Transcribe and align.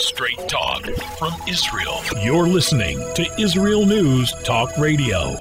Straight 0.00 0.48
talk 0.48 0.84
from 1.18 1.34
Israel. 1.48 2.00
You're 2.22 2.46
listening 2.46 2.98
to 3.14 3.26
Israel 3.36 3.84
News 3.84 4.32
Talk 4.44 4.70
Radio. 4.78 5.36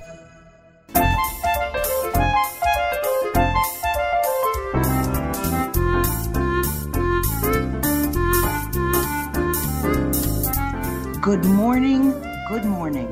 Good 11.21 11.45
morning, 11.45 12.19
good 12.49 12.65
morning. 12.65 13.07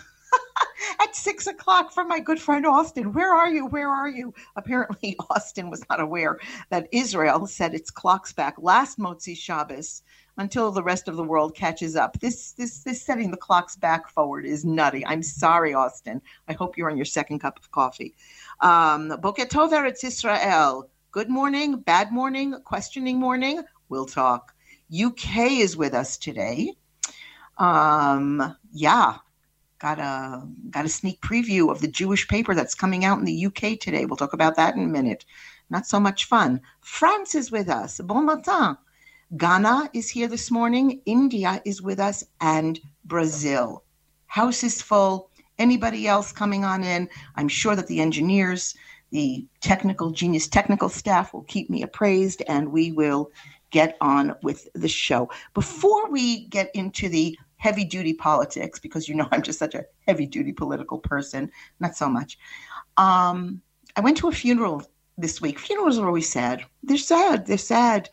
at 1.01 1.15
six 1.15 1.47
o'clock 1.47 1.91
from 1.91 2.07
my 2.07 2.19
good 2.19 2.39
friend 2.39 2.65
Austin. 2.65 3.13
Where 3.13 3.33
are 3.33 3.49
you? 3.49 3.67
Where 3.67 3.89
are 3.89 4.09
you? 4.09 4.33
Apparently, 4.55 5.15
Austin 5.29 5.69
was 5.69 5.83
not 5.89 5.99
aware 5.99 6.39
that 6.69 6.87
Israel 6.91 7.47
set 7.47 7.73
its 7.73 7.91
clocks 7.91 8.33
back 8.33 8.55
last 8.57 8.99
Motzi 8.99 9.35
Shabbos 9.35 10.03
until 10.37 10.71
the 10.71 10.83
rest 10.83 11.07
of 11.07 11.15
the 11.15 11.23
world 11.23 11.55
catches 11.55 11.95
up. 11.95 12.19
This 12.19 12.53
this 12.53 12.83
this 12.83 13.01
setting 13.01 13.31
the 13.31 13.37
clocks 13.37 13.75
back 13.75 14.09
forward 14.09 14.45
is 14.45 14.63
nutty. 14.63 15.05
I'm 15.05 15.23
sorry, 15.23 15.73
Austin. 15.73 16.21
I 16.47 16.53
hope 16.53 16.77
you're 16.77 16.89
on 16.91 16.97
your 16.97 17.05
second 17.05 17.39
cup 17.39 17.59
of 17.59 17.71
coffee. 17.71 18.15
Um, 18.61 19.09
Boker 19.21 19.45
Tov 19.45 19.71
Eretz 19.71 20.03
Israel. 20.03 20.89
Good 21.11 21.29
morning, 21.29 21.79
bad 21.79 22.11
morning, 22.11 22.53
questioning 22.63 23.19
morning. 23.19 23.63
We'll 23.89 24.05
talk. 24.05 24.53
UK 24.93 25.51
is 25.51 25.75
with 25.75 25.93
us 25.93 26.17
today. 26.17 26.73
Um, 27.57 28.55
yeah, 28.71 29.17
got 29.79 29.99
a 29.99 30.47
got 30.69 30.85
a 30.85 30.89
sneak 30.89 31.21
preview 31.21 31.71
of 31.71 31.81
the 31.81 31.87
Jewish 31.87 32.27
paper 32.27 32.55
that's 32.55 32.75
coming 32.75 33.05
out 33.05 33.19
in 33.19 33.25
the 33.25 33.45
UK 33.45 33.79
today. 33.79 34.05
We'll 34.05 34.17
talk 34.17 34.33
about 34.33 34.55
that 34.55 34.75
in 34.75 34.83
a 34.83 34.87
minute. 34.87 35.25
Not 35.69 35.85
so 35.85 35.99
much 35.99 36.25
fun. 36.25 36.61
France 36.81 37.35
is 37.35 37.51
with 37.51 37.69
us. 37.69 37.99
Bon 38.03 38.25
matin. 38.25 38.77
Ghana 39.35 39.89
is 39.93 40.09
here 40.09 40.27
this 40.27 40.49
morning. 40.49 41.01
India 41.05 41.61
is 41.65 41.81
with 41.81 41.99
us, 41.99 42.23
and 42.39 42.79
Brazil. 43.03 43.83
House 44.27 44.63
is 44.63 44.81
full. 44.81 45.29
Anybody 45.59 46.07
else 46.07 46.31
coming 46.31 46.63
on 46.63 46.83
in? 46.83 47.09
I'm 47.35 47.49
sure 47.49 47.75
that 47.75 47.87
the 47.87 47.99
engineers, 47.99 48.75
the 49.11 49.45
technical 49.59 50.11
genius 50.11 50.47
technical 50.47 50.87
staff 50.87 51.33
will 51.33 51.43
keep 51.43 51.69
me 51.69 51.83
appraised, 51.83 52.41
and 52.47 52.71
we 52.71 52.93
will 52.93 53.31
get 53.71 53.97
on 53.99 54.33
with 54.43 54.69
the 54.73 54.87
show. 54.87 55.29
Before 55.53 56.09
we 56.09 56.45
get 56.45 56.71
into 56.73 57.09
the 57.09 57.37
heavy 57.57 57.83
duty 57.83 58.13
politics, 58.13 58.79
because 58.79 59.07
you 59.09 59.15
know 59.15 59.27
I'm 59.31 59.41
just 59.41 59.59
such 59.59 59.75
a 59.75 59.85
heavy 60.07 60.25
duty 60.25 60.53
political 60.53 60.99
person, 60.99 61.51
not 61.79 61.95
so 61.95 62.09
much. 62.09 62.37
Um, 62.97 63.61
I 63.95 64.01
went 64.01 64.17
to 64.17 64.29
a 64.29 64.31
funeral 64.31 64.83
this 65.17 65.41
week. 65.41 65.59
Funerals 65.59 65.97
are 65.97 66.07
always 66.07 66.29
sad. 66.29 66.63
They're 66.83 66.97
sad. 66.97 67.47
They're 67.47 67.57
sad. 67.57 68.09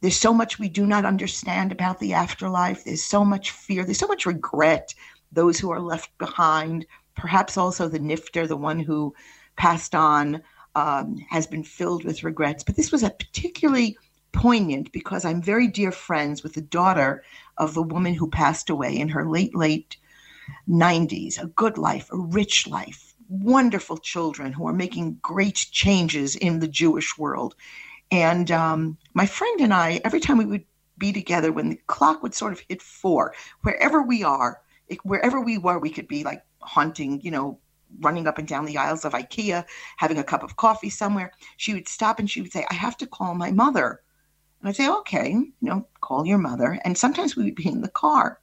There's 0.00 0.16
so 0.16 0.32
much 0.32 0.58
we 0.58 0.68
do 0.68 0.86
not 0.86 1.04
understand 1.04 1.72
about 1.72 2.00
the 2.00 2.14
afterlife. 2.14 2.84
There's 2.84 3.04
so 3.04 3.24
much 3.24 3.50
fear. 3.50 3.84
There's 3.84 3.98
so 3.98 4.08
much 4.08 4.26
regret. 4.26 4.94
Those 5.30 5.58
who 5.58 5.70
are 5.70 5.80
left 5.80 6.16
behind, 6.18 6.86
perhaps 7.16 7.56
also 7.56 7.86
the 7.86 8.00
nifter, 8.00 8.48
the 8.48 8.56
one 8.56 8.80
who 8.80 9.14
passed 9.56 9.94
on, 9.94 10.42
um, 10.74 11.18
has 11.28 11.46
been 11.46 11.62
filled 11.62 12.04
with 12.04 12.24
regrets. 12.24 12.64
But 12.64 12.76
this 12.76 12.90
was 12.90 13.02
a 13.02 13.10
particularly 13.10 13.96
poignant 14.32 14.92
because 14.92 15.24
I'm 15.24 15.42
very 15.42 15.66
dear 15.66 15.92
friends 15.92 16.42
with 16.42 16.54
the 16.54 16.60
daughter 16.60 17.24
of 17.56 17.74
the 17.74 17.82
woman 17.82 18.14
who 18.14 18.28
passed 18.28 18.70
away 18.70 18.98
in 18.98 19.08
her 19.08 19.28
late, 19.28 19.54
late 19.54 19.96
90s. 20.68 21.42
A 21.42 21.46
good 21.46 21.78
life, 21.78 22.08
a 22.12 22.16
rich 22.16 22.66
life, 22.66 23.14
wonderful 23.28 23.98
children 23.98 24.52
who 24.52 24.66
are 24.66 24.72
making 24.72 25.18
great 25.22 25.66
changes 25.70 26.36
in 26.36 26.58
the 26.58 26.68
Jewish 26.68 27.16
world. 27.16 27.54
And 28.10 28.50
um, 28.50 28.98
my 29.14 29.26
friend 29.26 29.60
and 29.60 29.72
I, 29.72 30.00
every 30.04 30.20
time 30.20 30.38
we 30.38 30.46
would 30.46 30.64
be 30.98 31.12
together, 31.12 31.52
when 31.52 31.70
the 31.70 31.80
clock 31.86 32.22
would 32.22 32.34
sort 32.34 32.52
of 32.52 32.60
hit 32.68 32.82
four, 32.82 33.34
wherever 33.62 34.02
we 34.02 34.24
are, 34.24 34.60
wherever 35.04 35.40
we 35.40 35.58
were, 35.58 35.78
we 35.78 35.90
could 35.90 36.08
be 36.08 36.24
like 36.24 36.42
hunting, 36.60 37.20
you 37.22 37.30
know, 37.30 37.58
running 38.00 38.26
up 38.26 38.38
and 38.38 38.46
down 38.46 38.64
the 38.64 38.76
aisles 38.76 39.04
of 39.04 39.12
IKEA, 39.12 39.64
having 39.96 40.18
a 40.18 40.24
cup 40.24 40.42
of 40.42 40.56
coffee 40.56 40.90
somewhere. 40.90 41.32
She 41.56 41.74
would 41.74 41.88
stop 41.88 42.18
and 42.18 42.30
she 42.30 42.40
would 42.40 42.52
say, 42.52 42.66
I 42.70 42.74
have 42.74 42.96
to 42.98 43.06
call 43.06 43.34
my 43.34 43.50
mother. 43.50 44.00
And 44.60 44.68
I'd 44.68 44.76
say, 44.76 44.88
okay, 44.88 45.30
you 45.30 45.54
know, 45.60 45.86
call 46.00 46.26
your 46.26 46.38
mother. 46.38 46.78
And 46.84 46.96
sometimes 46.96 47.34
we 47.34 47.44
would 47.44 47.54
be 47.54 47.68
in 47.68 47.80
the 47.80 47.88
car. 47.88 48.40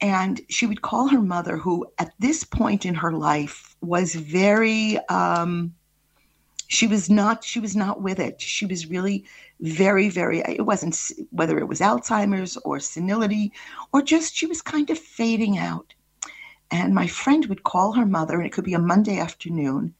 And 0.00 0.40
she 0.48 0.66
would 0.66 0.82
call 0.82 1.08
her 1.08 1.20
mother, 1.20 1.56
who 1.56 1.86
at 1.98 2.12
this 2.18 2.42
point 2.42 2.84
in 2.84 2.94
her 2.94 3.12
life 3.12 3.76
was 3.80 4.16
very, 4.16 4.98
um, 5.08 5.74
she 6.66 6.88
was 6.88 7.08
not, 7.08 7.44
she 7.44 7.60
was 7.60 7.76
not 7.76 8.02
with 8.02 8.18
it. 8.18 8.40
She 8.40 8.66
was 8.66 8.90
really 8.90 9.24
very, 9.60 10.08
very, 10.08 10.40
it 10.40 10.66
wasn't 10.66 10.98
whether 11.30 11.56
it 11.58 11.68
was 11.68 11.78
Alzheimer's 11.78 12.56
or 12.58 12.80
senility 12.80 13.52
or 13.92 14.02
just 14.02 14.34
she 14.34 14.46
was 14.46 14.60
kind 14.60 14.90
of 14.90 14.98
fading 14.98 15.56
out. 15.56 15.94
And 16.72 16.94
my 16.94 17.06
friend 17.06 17.46
would 17.46 17.62
call 17.64 17.92
her 17.92 18.06
mother, 18.06 18.38
and 18.38 18.46
it 18.46 18.52
could 18.52 18.64
be 18.64 18.72
a 18.72 18.78
Monday 18.78 19.18
afternoon. 19.18 19.94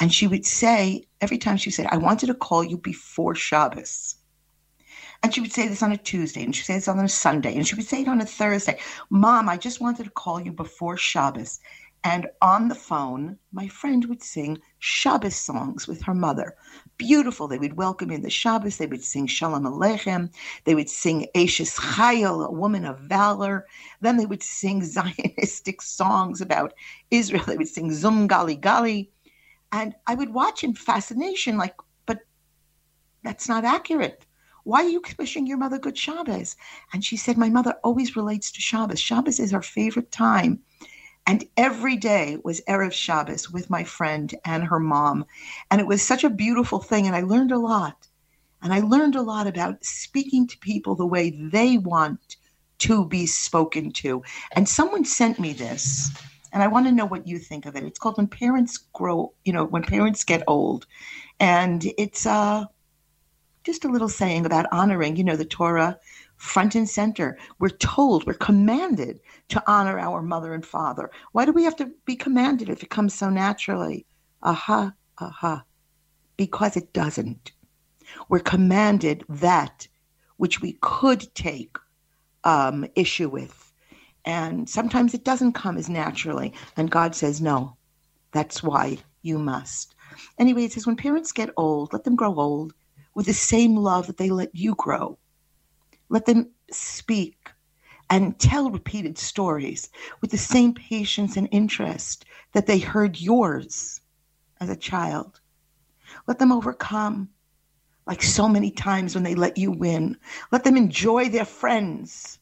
And 0.00 0.14
she 0.14 0.28
would 0.28 0.46
say, 0.46 1.08
every 1.20 1.38
time 1.38 1.56
she 1.56 1.72
said, 1.72 1.88
I 1.90 1.96
wanted 1.96 2.28
to 2.28 2.34
call 2.34 2.62
you 2.62 2.78
before 2.78 3.34
Shabbos. 3.34 4.14
And 5.22 5.34
she 5.34 5.40
would 5.40 5.52
say 5.52 5.66
this 5.66 5.82
on 5.82 5.92
a 5.92 5.96
Tuesday, 5.96 6.44
and 6.44 6.54
she 6.54 6.60
would 6.60 6.66
say 6.66 6.74
this 6.74 6.88
on 6.88 6.98
a 7.00 7.08
Sunday, 7.08 7.54
and 7.56 7.66
she 7.66 7.74
would 7.74 7.86
say 7.86 8.02
it 8.02 8.08
on 8.08 8.20
a 8.20 8.26
Thursday. 8.26 8.78
Mom, 9.10 9.48
I 9.48 9.56
just 9.56 9.80
wanted 9.80 10.04
to 10.04 10.10
call 10.10 10.40
you 10.40 10.52
before 10.52 10.96
Shabbos. 10.96 11.60
And 12.04 12.28
on 12.40 12.68
the 12.68 12.76
phone, 12.76 13.38
my 13.52 13.66
friend 13.66 14.04
would 14.04 14.22
sing 14.22 14.58
Shabbos 14.78 15.34
songs 15.34 15.88
with 15.88 16.02
her 16.02 16.14
mother. 16.14 16.54
Beautiful. 16.96 17.48
They 17.48 17.58
would 17.58 17.76
welcome 17.76 18.12
in 18.12 18.22
the 18.22 18.30
Shabbos. 18.30 18.76
They 18.76 18.86
would 18.86 19.02
sing 19.02 19.26
Shalom 19.26 19.64
Aleichem. 19.64 20.30
They 20.64 20.76
would 20.76 20.88
sing 20.88 21.26
Eishes 21.34 21.76
Chayil, 21.76 22.46
a 22.46 22.52
woman 22.52 22.84
of 22.84 23.00
valor. 23.00 23.66
Then 24.00 24.16
they 24.16 24.26
would 24.26 24.44
sing 24.44 24.80
Zionistic 24.82 25.82
songs 25.82 26.40
about 26.40 26.72
Israel. 27.10 27.44
They 27.44 27.56
would 27.56 27.68
sing 27.68 27.92
Zum 27.92 28.28
Gali 28.28 28.58
Gali. 28.58 29.08
And 29.72 29.94
I 30.06 30.14
would 30.14 30.32
watch 30.32 30.62
in 30.62 30.74
fascination, 30.74 31.58
like, 31.58 31.74
but 32.06 32.20
that's 33.24 33.48
not 33.48 33.64
accurate. 33.64 34.24
Why 34.68 34.84
are 34.84 34.88
you 34.90 35.02
wishing 35.18 35.46
your 35.46 35.56
mother 35.56 35.78
good 35.78 35.96
Shabbos? 35.96 36.54
And 36.92 37.02
she 37.02 37.16
said, 37.16 37.38
My 37.38 37.48
mother 37.48 37.76
always 37.82 38.16
relates 38.16 38.52
to 38.52 38.60
Shabbos. 38.60 39.00
Shabbos 39.00 39.40
is 39.40 39.50
her 39.52 39.62
favorite 39.62 40.12
time. 40.12 40.60
And 41.26 41.48
every 41.56 41.96
day 41.96 42.36
was 42.44 42.60
Erev 42.68 42.92
Shabbos 42.92 43.50
with 43.50 43.70
my 43.70 43.82
friend 43.82 44.34
and 44.44 44.64
her 44.64 44.78
mom. 44.78 45.24
And 45.70 45.80
it 45.80 45.86
was 45.86 46.02
such 46.02 46.22
a 46.22 46.28
beautiful 46.28 46.80
thing. 46.80 47.06
And 47.06 47.16
I 47.16 47.22
learned 47.22 47.50
a 47.50 47.58
lot. 47.58 48.08
And 48.60 48.74
I 48.74 48.80
learned 48.80 49.16
a 49.16 49.22
lot 49.22 49.46
about 49.46 49.82
speaking 49.86 50.46
to 50.48 50.58
people 50.58 50.94
the 50.94 51.06
way 51.06 51.30
they 51.30 51.78
want 51.78 52.36
to 52.80 53.06
be 53.06 53.24
spoken 53.24 53.90
to. 53.92 54.22
And 54.52 54.68
someone 54.68 55.06
sent 55.06 55.40
me 55.40 55.54
this. 55.54 56.10
And 56.52 56.62
I 56.62 56.66
want 56.66 56.84
to 56.84 56.92
know 56.92 57.06
what 57.06 57.26
you 57.26 57.38
think 57.38 57.64
of 57.64 57.74
it. 57.74 57.84
It's 57.84 57.98
called 57.98 58.18
When 58.18 58.26
Parents 58.28 58.76
Grow, 58.92 59.32
you 59.46 59.54
know, 59.54 59.64
When 59.64 59.82
Parents 59.82 60.24
Get 60.24 60.42
Old. 60.46 60.86
And 61.40 61.90
it's 61.96 62.26
uh, 62.26 62.66
just 63.64 63.84
a 63.84 63.88
little 63.88 64.08
saying 64.08 64.46
about 64.46 64.66
honoring, 64.72 65.16
you 65.16 65.24
know, 65.24 65.36
the 65.36 65.44
Torah 65.44 65.98
front 66.36 66.74
and 66.74 66.88
center. 66.88 67.36
We're 67.58 67.68
told, 67.68 68.26
we're 68.26 68.34
commanded 68.34 69.20
to 69.48 69.62
honor 69.66 69.98
our 69.98 70.22
mother 70.22 70.54
and 70.54 70.64
father. 70.64 71.10
Why 71.32 71.44
do 71.44 71.52
we 71.52 71.64
have 71.64 71.76
to 71.76 71.90
be 72.04 72.16
commanded 72.16 72.68
if 72.68 72.82
it 72.82 72.90
comes 72.90 73.14
so 73.14 73.28
naturally? 73.28 74.06
Aha, 74.42 74.92
aha. 75.18 75.64
Because 76.36 76.76
it 76.76 76.92
doesn't. 76.92 77.52
We're 78.28 78.38
commanded 78.38 79.24
that 79.28 79.88
which 80.36 80.62
we 80.62 80.78
could 80.80 81.34
take 81.34 81.76
um, 82.44 82.86
issue 82.94 83.28
with. 83.28 83.72
And 84.24 84.68
sometimes 84.68 85.14
it 85.14 85.24
doesn't 85.24 85.52
come 85.52 85.76
as 85.76 85.88
naturally. 85.88 86.52
And 86.76 86.90
God 86.90 87.14
says, 87.14 87.40
no, 87.40 87.76
that's 88.32 88.62
why 88.62 88.98
you 89.22 89.38
must. 89.38 89.94
Anyway, 90.38 90.64
it 90.64 90.72
says 90.72 90.86
when 90.86 90.96
parents 90.96 91.32
get 91.32 91.50
old, 91.56 91.92
let 91.92 92.04
them 92.04 92.16
grow 92.16 92.34
old 92.38 92.72
with 93.18 93.26
the 93.26 93.34
same 93.34 93.74
love 93.74 94.06
that 94.06 94.16
they 94.16 94.30
let 94.30 94.54
you 94.54 94.76
grow. 94.76 95.18
Let 96.08 96.24
them 96.24 96.52
speak 96.70 97.50
and 98.08 98.38
tell 98.38 98.70
repeated 98.70 99.18
stories 99.18 99.90
with 100.20 100.30
the 100.30 100.38
same 100.38 100.72
patience 100.72 101.36
and 101.36 101.48
interest 101.50 102.26
that 102.52 102.68
they 102.68 102.78
heard 102.78 103.20
yours 103.20 104.00
as 104.60 104.70
a 104.70 104.76
child. 104.76 105.40
Let 106.28 106.38
them 106.38 106.52
overcome 106.52 107.30
like 108.06 108.22
so 108.22 108.48
many 108.48 108.70
times 108.70 109.16
when 109.16 109.24
they 109.24 109.34
let 109.34 109.58
you 109.58 109.72
win. 109.72 110.16
Let 110.52 110.62
them 110.62 110.76
enjoy 110.76 111.28
their 111.28 111.44
friends 111.44 112.38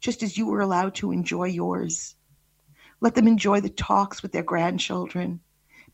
just 0.00 0.22
as 0.22 0.38
you 0.38 0.46
were 0.46 0.62
allowed 0.62 0.94
to 0.94 1.12
enjoy 1.12 1.48
yours. 1.48 2.16
Let 3.02 3.16
them 3.16 3.28
enjoy 3.28 3.60
the 3.60 3.68
talks 3.68 4.22
with 4.22 4.32
their 4.32 4.44
grandchildren 4.44 5.40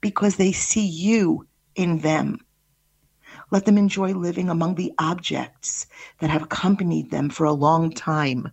because 0.00 0.36
they 0.36 0.52
see 0.52 0.86
you 0.86 1.48
in 1.74 1.98
them. 1.98 2.45
Let 3.52 3.64
them 3.64 3.78
enjoy 3.78 4.12
living 4.12 4.48
among 4.48 4.74
the 4.74 4.92
objects 4.98 5.86
that 6.18 6.30
have 6.30 6.42
accompanied 6.42 7.12
them 7.12 7.30
for 7.30 7.44
a 7.44 7.52
long 7.52 7.92
time. 7.92 8.50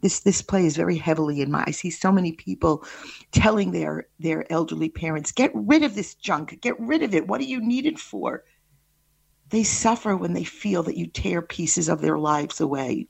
This 0.00 0.18
this 0.18 0.42
plays 0.42 0.76
very 0.76 0.96
heavily 0.96 1.40
in 1.40 1.52
my 1.52 1.62
I 1.68 1.70
see 1.70 1.90
so 1.90 2.10
many 2.10 2.32
people 2.32 2.84
telling 3.30 3.70
their 3.70 4.08
their 4.18 4.50
elderly 4.52 4.88
parents, 4.88 5.30
get 5.30 5.52
rid 5.54 5.84
of 5.84 5.94
this 5.94 6.16
junk, 6.16 6.60
get 6.60 6.78
rid 6.80 7.04
of 7.04 7.14
it. 7.14 7.28
What 7.28 7.40
do 7.40 7.46
you 7.46 7.60
need 7.60 7.86
it 7.86 8.00
for? 8.00 8.42
They 9.50 9.62
suffer 9.62 10.16
when 10.16 10.32
they 10.32 10.44
feel 10.44 10.82
that 10.82 10.96
you 10.96 11.06
tear 11.06 11.40
pieces 11.40 11.88
of 11.88 12.00
their 12.00 12.18
lives 12.18 12.60
away. 12.60 13.06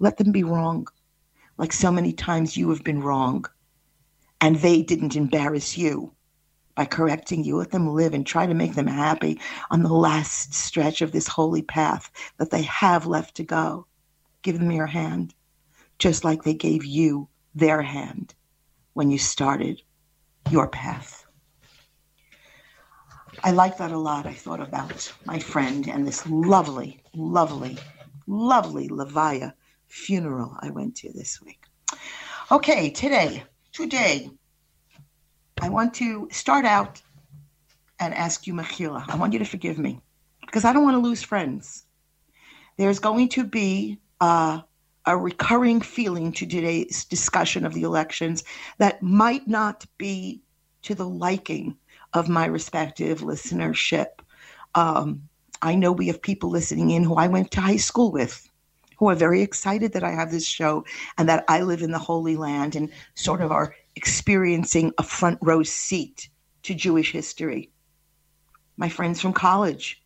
Let 0.00 0.16
them 0.16 0.32
be 0.32 0.42
wrong, 0.42 0.88
like 1.56 1.72
so 1.72 1.92
many 1.92 2.12
times 2.12 2.56
you 2.56 2.68
have 2.70 2.82
been 2.82 3.00
wrong, 3.00 3.44
and 4.40 4.56
they 4.56 4.82
didn't 4.82 5.14
embarrass 5.14 5.78
you 5.78 6.15
by 6.76 6.84
correcting 6.84 7.42
you. 7.42 7.56
Let 7.56 7.72
them 7.72 7.88
live 7.88 8.14
and 8.14 8.24
try 8.24 8.46
to 8.46 8.54
make 8.54 8.74
them 8.74 8.86
happy 8.86 9.40
on 9.70 9.82
the 9.82 9.92
last 9.92 10.54
stretch 10.54 11.02
of 11.02 11.10
this 11.10 11.26
holy 11.26 11.62
path 11.62 12.10
that 12.36 12.50
they 12.50 12.62
have 12.62 13.06
left 13.06 13.34
to 13.36 13.42
go. 13.42 13.86
Give 14.42 14.58
them 14.58 14.70
your 14.70 14.86
hand, 14.86 15.34
just 15.98 16.22
like 16.22 16.44
they 16.44 16.54
gave 16.54 16.84
you 16.84 17.28
their 17.54 17.82
hand 17.82 18.34
when 18.92 19.10
you 19.10 19.18
started 19.18 19.82
your 20.50 20.68
path. 20.68 21.26
I 23.42 23.50
like 23.50 23.78
that 23.78 23.92
a 23.92 23.98
lot. 23.98 24.26
I 24.26 24.32
thought 24.32 24.60
about 24.60 25.12
my 25.24 25.38
friend 25.38 25.88
and 25.88 26.06
this 26.06 26.26
lovely, 26.26 27.02
lovely, 27.14 27.78
lovely 28.26 28.88
Levaya 28.88 29.52
funeral 29.88 30.56
I 30.60 30.70
went 30.70 30.96
to 30.96 31.12
this 31.12 31.40
week. 31.42 31.64
Okay, 32.50 32.90
today, 32.90 33.44
today, 33.72 34.30
I 35.60 35.68
want 35.68 35.94
to 35.94 36.28
start 36.30 36.64
out 36.64 37.00
and 37.98 38.12
ask 38.14 38.46
you, 38.46 38.54
Mechila. 38.54 39.04
I 39.08 39.16
want 39.16 39.32
you 39.32 39.38
to 39.38 39.44
forgive 39.44 39.78
me 39.78 40.00
because 40.42 40.64
I 40.64 40.72
don't 40.72 40.84
want 40.84 40.94
to 40.96 41.08
lose 41.08 41.22
friends. 41.22 41.84
There's 42.76 42.98
going 42.98 43.30
to 43.30 43.44
be 43.44 43.98
uh, 44.20 44.60
a 45.06 45.16
recurring 45.16 45.80
feeling 45.80 46.32
to 46.32 46.46
today's 46.46 47.04
discussion 47.04 47.64
of 47.64 47.72
the 47.72 47.84
elections 47.84 48.44
that 48.78 49.02
might 49.02 49.48
not 49.48 49.86
be 49.96 50.42
to 50.82 50.94
the 50.94 51.08
liking 51.08 51.76
of 52.12 52.28
my 52.28 52.46
respective 52.46 53.20
listenership. 53.20 54.06
Um, 54.74 55.22
I 55.62 55.74
know 55.74 55.90
we 55.90 56.08
have 56.08 56.20
people 56.20 56.50
listening 56.50 56.90
in 56.90 57.02
who 57.02 57.14
I 57.14 57.28
went 57.28 57.50
to 57.52 57.60
high 57.60 57.76
school 57.76 58.12
with 58.12 58.48
who 58.98 59.08
are 59.08 59.14
very 59.14 59.42
excited 59.42 59.92
that 59.92 60.04
I 60.04 60.12
have 60.12 60.30
this 60.30 60.46
show 60.46 60.84
and 61.18 61.28
that 61.28 61.44
I 61.48 61.62
live 61.62 61.82
in 61.82 61.92
the 61.92 61.98
Holy 61.98 62.36
Land 62.36 62.76
and 62.76 62.90
sort 63.14 63.40
of 63.40 63.52
are 63.52 63.74
experiencing 63.96 64.92
a 64.98 65.02
front 65.02 65.38
row 65.42 65.62
seat 65.62 66.28
to 66.62 66.74
Jewish 66.74 67.12
history. 67.12 67.70
My 68.76 68.88
friends 68.88 69.20
from 69.20 69.32
college, 69.32 70.02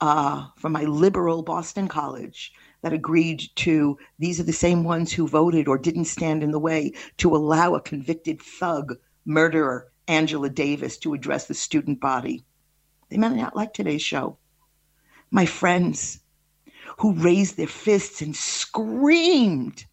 uh, 0.00 0.48
from 0.56 0.72
my 0.72 0.84
liberal 0.84 1.42
Boston 1.42 1.88
college, 1.88 2.52
that 2.82 2.92
agreed 2.92 3.42
to 3.56 3.98
these 4.18 4.38
are 4.38 4.44
the 4.44 4.52
same 4.52 4.84
ones 4.84 5.12
who 5.12 5.26
voted 5.26 5.66
or 5.66 5.78
didn't 5.78 6.04
stand 6.04 6.42
in 6.42 6.52
the 6.52 6.60
way 6.60 6.92
to 7.16 7.34
allow 7.34 7.74
a 7.74 7.80
convicted 7.80 8.40
thug, 8.40 8.94
murderer, 9.24 9.90
Angela 10.06 10.50
Davis, 10.50 10.98
to 10.98 11.14
address 11.14 11.46
the 11.46 11.54
student 11.54 12.00
body. 12.00 12.44
They 13.08 13.16
might 13.16 13.34
not 13.34 13.56
like 13.56 13.72
today's 13.72 14.02
show. 14.02 14.38
My 15.30 15.46
friends 15.46 16.20
who 16.98 17.14
raised 17.14 17.56
their 17.56 17.66
fists 17.66 18.22
and 18.22 18.36
screamed 18.36 19.86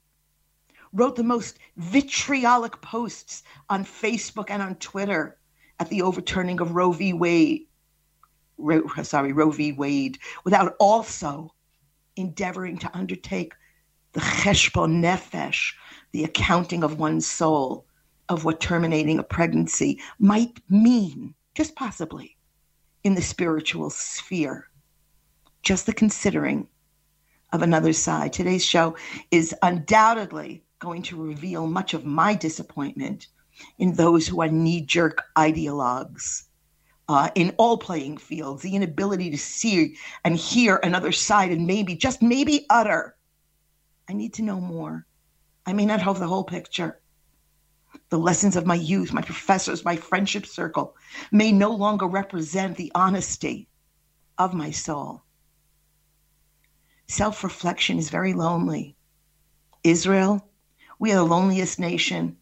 wrote 0.96 1.18
the 1.18 1.24
most 1.24 1.60
vitriolic 1.76 2.82
posts 2.82 3.44
on 3.70 3.84
Facebook 3.84 4.50
and 4.50 4.62
on 4.62 4.76
Twitter 4.76 5.38
at 5.80 5.90
the 5.90 6.02
overturning 6.02 6.62
of 6.62 6.72
Roe 6.72 6.94
v. 6.94 7.14
Wade. 7.14 7.68
Ro, 8.58 8.88
sorry, 9.04 9.34
Roe 9.34 9.52
v. 9.52 9.74
Wade, 9.74 10.18
without 10.46 10.76
also 10.80 11.54
endeavoring 12.16 12.78
to 12.78 12.98
undertake 12.98 13.54
the 14.14 14.22
cheshbon 14.22 15.02
nefesh, 15.02 15.74
the 16.14 16.24
accounting 16.24 16.84
of 16.84 16.98
one's 16.98 17.28
soul, 17.28 17.86
of 18.30 18.46
what 18.46 18.62
terminating 18.62 19.20
a 19.20 19.24
pregnancy 19.24 20.00
might 20.18 20.62
mean, 20.70 21.36
just 21.54 21.76
possibly, 21.76 22.38
in 23.04 23.14
the 23.14 23.22
spiritual 23.22 23.90
sphere. 23.90 24.70
Just 25.62 25.86
the 25.86 25.94
considering 25.94 26.68
of 27.52 27.62
another 27.62 27.92
side. 27.92 28.32
Today's 28.32 28.66
show 28.66 28.96
is 29.32 29.54
undoubtedly 29.62 30.65
going 30.80 31.02
to 31.04 31.22
reveal 31.22 31.68
much 31.68 31.94
of 31.94 32.06
my 32.06 32.36
disappointment 32.36 33.28
in 33.78 33.94
those 33.94 34.28
who 34.28 34.42
are 34.42 34.48
knee 34.48 34.82
jerk 34.82 35.24
ideologues. 35.38 36.44
Uh, 37.08 37.30
in 37.36 37.54
all 37.58 37.78
playing 37.78 38.18
fields, 38.18 38.64
the 38.64 38.76
inability 38.76 39.30
to 39.30 39.38
see 39.38 39.96
and 40.24 40.36
hear 40.36 40.80
another 40.82 41.12
side 41.12 41.52
and 41.52 41.68
maybe, 41.68 41.96
just 41.96 42.22
maybe, 42.22 42.66
utter. 42.70 43.16
I 44.10 44.14
need 44.14 44.34
to 44.36 44.42
know 44.42 44.60
more. 44.60 45.06
I 45.68 45.74
may 45.74 45.86
not 45.86 46.02
have 46.02 46.20
the 46.20 46.28
whole 46.28 46.44
picture. 46.44 47.00
The 48.10 48.18
lessons 48.20 48.56
of 48.56 48.66
my 48.66 48.76
youth, 48.76 49.14
my 49.14 49.22
professors, 49.22 49.86
my 49.86 49.96
friendship 49.96 50.46
circle 50.46 50.96
may 51.32 51.52
no 51.52 51.72
longer 51.72 52.08
represent 52.08 52.76
the 52.76 52.92
honesty 52.96 53.68
of 54.38 54.54
my 54.54 54.72
soul. 54.72 55.24
Self 57.08 57.44
reflection 57.44 58.00
is 58.00 58.10
very 58.10 58.34
lonely. 58.34 58.96
Israel, 59.84 60.50
we 61.00 61.12
are 61.12 61.16
the 61.16 61.24
loneliest 61.24 61.80
nation. 61.80 62.38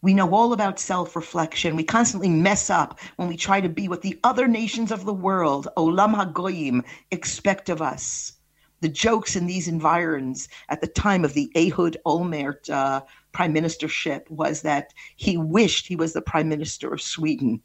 We 0.00 0.14
know 0.14 0.34
all 0.34 0.52
about 0.52 0.80
self 0.80 1.14
reflection. 1.14 1.76
We 1.76 1.84
constantly 1.84 2.28
mess 2.28 2.70
up 2.70 2.98
when 3.16 3.28
we 3.28 3.36
try 3.36 3.60
to 3.60 3.68
be 3.68 3.88
what 3.88 4.02
the 4.02 4.18
other 4.24 4.48
nations 4.48 4.90
of 4.90 5.04
the 5.04 5.14
world, 5.14 5.68
Olam 5.76 6.14
HaGoyim, 6.14 6.84
expect 7.10 7.68
of 7.68 7.80
us. 7.80 8.32
The 8.80 8.88
jokes 8.88 9.36
in 9.36 9.46
these 9.46 9.68
environs 9.68 10.48
at 10.68 10.80
the 10.80 10.88
time 10.88 11.24
of 11.24 11.34
the 11.34 11.52
Ehud 11.54 11.96
Olmert 12.04 12.68
uh, 12.68 13.02
prime 13.30 13.54
ministership 13.54 14.28
was 14.28 14.62
that 14.62 14.92
he 15.16 15.36
wished 15.36 15.86
he 15.86 15.94
was 15.94 16.12
the 16.12 16.22
prime 16.22 16.48
minister 16.48 16.92
of 16.92 17.00
Sweden. 17.00 17.62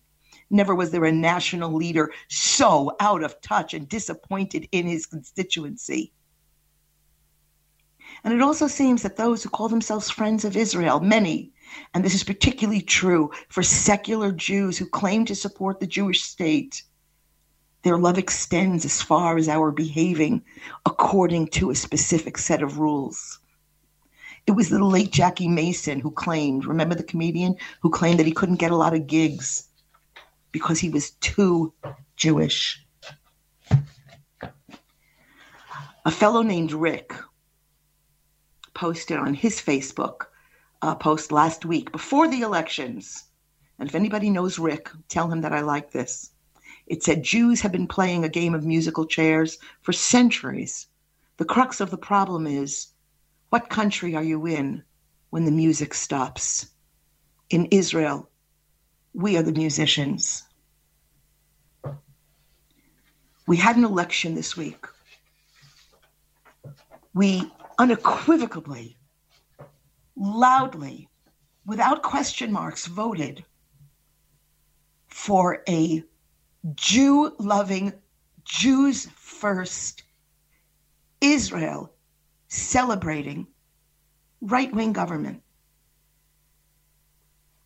Never 0.51 0.75
was 0.75 0.91
there 0.91 1.05
a 1.05 1.12
national 1.12 1.74
leader 1.74 2.12
so 2.29 2.96
out 3.00 3.24
of 3.24 3.41
touch 3.41 3.74
and 3.74 3.89
disappointed 3.89 4.69
in 4.72 4.86
his 4.86 5.07
constituency. 5.07 6.13
And 8.24 8.33
it 8.33 8.41
also 8.41 8.67
seems 8.67 9.03
that 9.03 9.17
those 9.17 9.43
who 9.43 9.50
call 9.50 9.69
themselves 9.69 10.09
friends 10.09 10.43
of 10.43 10.57
Israel, 10.57 11.00
many, 11.00 11.51
and 11.93 12.03
this 12.03 12.15
is 12.15 12.24
particularly 12.24 12.81
true 12.81 13.31
for 13.50 13.63
secular 13.63 14.31
Jews 14.31 14.77
who 14.77 14.86
claim 14.86 15.25
to 15.25 15.36
support 15.36 15.79
the 15.79 15.88
Jewish 15.88 16.24
state, 16.24 16.83
their 17.83 17.97
love 17.97 18.17
extends 18.17 18.86
as 18.86 19.01
far 19.01 19.38
as 19.38 19.47
our 19.47 19.71
behaving 19.71 20.43
according 20.86 21.47
to 21.47 21.69
a 21.69 21.75
specific 21.75 22.38
set 22.38 22.62
of 22.62 22.79
rules. 22.79 23.39
It 24.45 24.51
was 24.51 24.69
the 24.69 24.83
late 24.83 25.12
Jackie 25.12 25.50
Mason 25.50 26.00
who 26.00 26.12
claimed, 26.12 26.65
remember 26.65 26.95
the 26.95 27.03
comedian 27.03 27.55
who 27.81 27.89
claimed 27.89 28.19
that 28.19 28.25
he 28.25 28.31
couldn't 28.31 28.55
get 28.55 28.71
a 28.71 28.77
lot 28.77 28.93
of 28.93 29.07
gigs 29.07 29.67
because 30.51 30.79
he 30.79 30.89
was 30.89 31.12
too 31.12 31.74
Jewish. 32.15 32.83
A 36.05 36.12
fellow 36.12 36.41
named 36.41 36.71
Rick 36.71 37.13
posted 38.77 39.17
on 39.17 39.34
his 39.34 39.60
Facebook 39.60 40.27
uh, 40.84 40.93
post 40.93 41.31
last 41.31 41.65
week 41.65 41.91
before 41.91 42.27
the 42.27 42.41
elections. 42.41 43.24
And 43.79 43.89
if 43.89 43.96
anybody 43.96 44.29
knows 44.29 44.60
Rick, 44.60 44.89
tell 45.10 45.29
him 45.31 45.41
that 45.41 45.51
I 45.51 45.62
like 45.62 45.91
this. 45.91 46.29
It 46.86 47.03
said 47.03 47.24
Jews 47.24 47.62
have 47.62 47.72
been 47.72 47.88
playing 47.88 48.24
a 48.24 48.29
game 48.29 48.53
of 48.53 48.63
musical 48.63 49.05
chairs 49.05 49.57
for 49.81 49.93
centuries. 49.93 50.88
The 51.38 51.46
crux 51.46 51.81
of 51.81 51.89
the 51.89 51.98
problem 51.98 52.46
is 52.46 52.89
what 53.50 53.69
country 53.69 54.15
are 54.15 54.24
you 54.24 54.46
in 54.46 54.84
when 55.31 55.46
the 55.46 55.51
music 55.51 55.96
stops? 55.96 56.67
In 57.50 57.65
Israel, 57.72 58.29
we 59.13 59.38
are 59.38 59.43
the 59.43 59.51
musicians. 59.51 60.43
We 63.48 63.57
had 63.57 63.75
an 63.75 63.86
election 63.86 64.36
this 64.36 64.55
week. 64.55 64.86
We 67.13 67.51
unequivocally, 67.77 68.98
loudly, 70.15 71.10
without 71.65 72.03
question 72.03 72.51
marks, 72.51 72.86
voted 72.86 73.43
for 75.07 75.63
a 75.67 76.03
Jew 76.75 77.36
loving, 77.39 77.93
Jews 78.43 79.07
first, 79.15 80.03
Israel 81.22 81.93
celebrating 82.48 83.48
right 84.41 84.74
wing 84.74 84.93
government. 84.93 85.41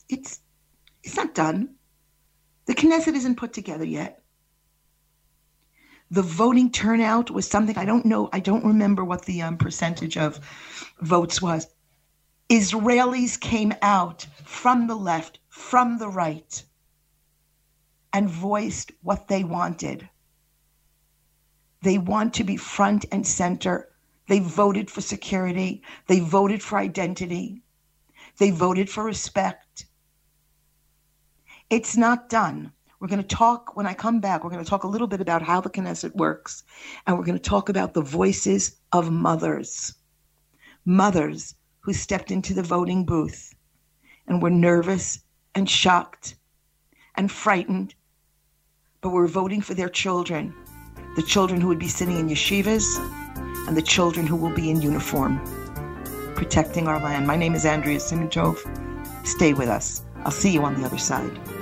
It's, 0.09 0.41
it's 1.03 1.15
not 1.15 1.33
done. 1.33 1.75
The 2.65 2.73
Knesset 2.73 3.15
isn't 3.15 3.37
put 3.37 3.53
together 3.53 3.85
yet. 3.85 4.20
The 6.11 6.21
voting 6.21 6.69
turnout 6.69 7.31
was 7.31 7.47
something 7.47 7.77
I 7.77 7.85
don't 7.85 8.05
know, 8.05 8.27
I 8.33 8.41
don't 8.41 8.65
remember 8.65 9.05
what 9.05 9.23
the 9.23 9.41
um, 9.41 9.57
percentage 9.57 10.17
of 10.17 10.41
votes 10.99 11.41
was. 11.41 11.67
Israelis 12.49 13.39
came 13.39 13.73
out 13.81 14.27
from 14.43 14.87
the 14.87 14.95
left, 14.95 15.39
from 15.47 15.99
the 15.99 16.09
right, 16.09 16.63
and 18.11 18.29
voiced 18.29 18.91
what 19.01 19.29
they 19.29 19.45
wanted. 19.45 20.09
They 21.81 21.97
want 21.97 22.33
to 22.33 22.43
be 22.43 22.57
front 22.57 23.05
and 23.09 23.25
center. 23.25 23.87
They 24.27 24.39
voted 24.39 24.91
for 24.91 24.99
security. 24.99 25.81
They 26.07 26.19
voted 26.19 26.61
for 26.61 26.77
identity. 26.77 27.63
They 28.37 28.51
voted 28.51 28.89
for 28.89 29.05
respect. 29.05 29.85
It's 31.69 31.95
not 31.95 32.27
done. 32.27 32.73
We're 33.01 33.07
going 33.07 33.23
to 33.23 33.35
talk, 33.35 33.75
when 33.75 33.87
I 33.87 33.95
come 33.95 34.19
back, 34.19 34.43
we're 34.43 34.51
going 34.51 34.63
to 34.63 34.69
talk 34.69 34.83
a 34.83 34.87
little 34.87 35.07
bit 35.07 35.21
about 35.21 35.41
how 35.41 35.59
the 35.59 35.71
Knesset 35.71 36.15
works, 36.15 36.63
and 37.07 37.17
we're 37.17 37.25
going 37.25 37.37
to 37.37 37.49
talk 37.49 37.67
about 37.67 37.95
the 37.95 38.03
voices 38.03 38.77
of 38.91 39.11
mothers. 39.11 39.95
Mothers 40.85 41.55
who 41.79 41.93
stepped 41.93 42.29
into 42.29 42.53
the 42.53 42.61
voting 42.61 43.03
booth 43.03 43.55
and 44.27 44.39
were 44.39 44.51
nervous 44.51 45.19
and 45.55 45.67
shocked 45.67 46.35
and 47.15 47.31
frightened 47.31 47.95
but 49.01 49.09
were 49.09 49.27
voting 49.27 49.61
for 49.61 49.73
their 49.73 49.89
children 49.89 50.53
the 51.15 51.23
children 51.23 51.59
who 51.59 51.67
would 51.67 51.79
be 51.79 51.87
sitting 51.87 52.17
in 52.19 52.29
yeshivas 52.29 52.85
and 53.67 53.75
the 53.75 53.81
children 53.81 54.27
who 54.27 54.35
will 54.35 54.53
be 54.53 54.69
in 54.69 54.81
uniform 54.81 55.41
protecting 56.35 56.87
our 56.87 56.99
land. 56.99 57.27
My 57.27 57.35
name 57.35 57.55
is 57.55 57.65
Andrea 57.65 57.97
Simantov. 57.97 58.57
Stay 59.27 59.53
with 59.53 59.67
us. 59.69 60.05
I'll 60.23 60.31
see 60.31 60.51
you 60.51 60.63
on 60.63 60.79
the 60.79 60.85
other 60.85 60.97
side. 60.97 61.60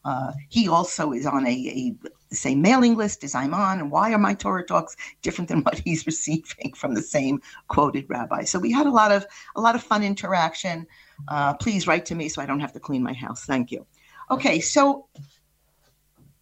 Uh, 0.05 0.33
he 0.49 0.69
also 0.69 1.13
is 1.13 1.27
on 1.27 1.47
a, 1.47 1.51
a, 1.51 1.95
the 2.29 2.37
same 2.37 2.63
mailing 2.63 2.97
list 2.97 3.25
as 3.25 3.35
I'm 3.35 3.55
on. 3.55 3.79
And 3.79 3.91
why 3.91 4.13
are 4.13 4.19
my 4.19 4.35
Torah 4.35 4.65
talks 4.65 4.97
different 5.23 5.49
than 5.49 5.61
what 5.63 5.79
he's 5.79 6.07
receiving 6.07 6.73
from 6.75 6.95
the 6.95 7.03
same 7.03 7.41
quoted 7.69 8.07
rabbi? 8.09 8.45
So 8.45 8.59
we 8.59 8.73
had 8.73 8.87
a 8.87 8.91
lot 8.91 9.13
of 9.13 9.27
a 9.57 9.61
lot 9.61 9.75
of 9.75 9.83
fun 9.83 10.03
interaction. 10.03 10.87
Uh, 11.29 11.55
please 11.55 11.87
write 11.87 12.07
to 12.07 12.15
me 12.15 12.29
so 12.29 12.43
I 12.43 12.47
don't 12.47 12.61
have 12.61 12.73
to 12.73 12.81
clean 12.81 13.03
my 13.03 13.13
house. 13.13 13.45
Thank 13.45 13.71
you. 13.71 13.87
Okay, 14.31 14.61
so 14.61 15.07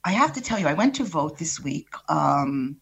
I 0.04 0.12
have 0.12 0.32
to 0.34 0.40
tell 0.40 0.58
you, 0.58 0.66
I 0.66 0.74
went 0.74 0.94
to 0.96 1.04
vote 1.04 1.38
this 1.38 1.60
week. 1.60 1.88
Um, 2.08 2.76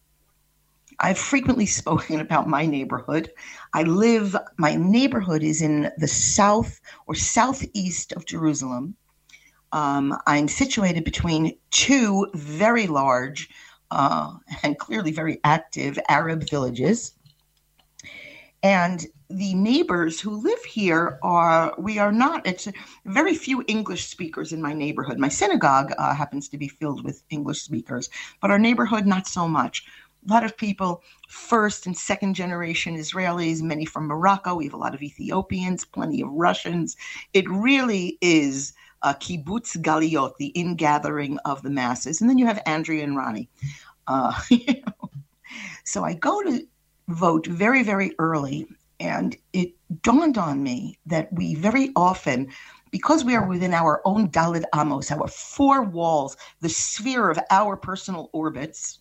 I've 0.99 1.17
frequently 1.17 1.65
spoken 1.81 2.19
about 2.19 2.47
my 2.47 2.65
neighborhood. 2.65 3.31
I 3.73 3.83
live, 3.83 4.35
my 4.57 4.75
neighborhood 4.75 5.43
is 5.43 5.61
in 5.61 5.91
the 5.97 6.07
south 6.07 6.79
or 7.07 7.15
southeast 7.15 8.11
of 8.13 8.25
Jerusalem. 8.25 8.95
Um, 9.73 10.15
I'm 10.27 10.47
situated 10.47 11.03
between 11.03 11.57
two 11.71 12.27
very 12.35 12.87
large 12.87 13.49
uh, 13.89 14.33
and 14.61 14.77
clearly 14.77 15.11
very 15.11 15.39
active 15.43 15.99
Arab 16.07 16.47
villages. 16.47 17.15
And 18.61 19.05
the 19.29 19.55
neighbors 19.55 20.21
who 20.21 20.29
live 20.29 20.63
here 20.63 21.17
are, 21.23 21.73
we 21.79 21.97
are 21.97 22.11
not, 22.11 22.45
it's 22.45 22.67
very 23.05 23.33
few 23.33 23.63
English 23.67 24.05
speakers 24.05 24.53
in 24.53 24.61
my 24.61 24.73
neighborhood. 24.73 25.17
My 25.17 25.27
synagogue 25.27 25.91
uh, 25.97 26.13
happens 26.13 26.47
to 26.49 26.57
be 26.57 26.67
filled 26.67 27.03
with 27.03 27.23
English 27.31 27.61
speakers, 27.61 28.09
but 28.41 28.51
our 28.51 28.59
neighborhood, 28.59 29.07
not 29.07 29.27
so 29.27 29.47
much. 29.47 29.85
A 30.29 30.31
lot 30.31 30.45
of 30.45 30.55
people, 30.55 31.03
first 31.27 31.85
and 31.87 31.97
second 31.97 32.35
generation 32.35 32.95
Israelis, 32.95 33.61
many 33.61 33.85
from 33.85 34.05
Morocco. 34.05 34.55
We 34.55 34.65
have 34.65 34.73
a 34.73 34.77
lot 34.77 34.95
of 34.95 35.01
Ethiopians, 35.01 35.83
plenty 35.83 36.21
of 36.21 36.29
Russians. 36.29 36.95
It 37.33 37.49
really 37.49 38.17
is 38.21 38.73
uh, 39.03 39.13
kibbutz 39.13 39.77
galiot, 39.77 40.35
the 40.37 40.47
ingathering 40.55 41.37
of 41.45 41.61
the 41.61 41.69
masses, 41.69 42.21
and 42.21 42.29
then 42.29 42.37
you 42.37 42.45
have 42.45 42.61
Andrea 42.65 43.03
and 43.03 43.15
Ronnie. 43.15 43.49
Uh. 44.07 44.33
So 45.83 46.03
I 46.03 46.13
go 46.13 46.41
to 46.43 46.65
vote 47.09 47.45
very, 47.47 47.83
very 47.83 48.13
early, 48.19 48.67
and 48.99 49.35
it 49.51 49.73
dawned 50.01 50.37
on 50.37 50.63
me 50.63 50.97
that 51.05 51.31
we 51.33 51.55
very 51.55 51.91
often, 51.95 52.49
because 52.91 53.25
we 53.25 53.35
are 53.35 53.47
within 53.47 53.73
our 53.73 54.01
own 54.05 54.29
Daled 54.29 54.63
Amos, 54.73 55.11
our 55.11 55.27
four 55.27 55.83
walls, 55.83 56.37
the 56.61 56.69
sphere 56.69 57.29
of 57.29 57.39
our 57.49 57.75
personal 57.75 58.29
orbits, 58.33 58.99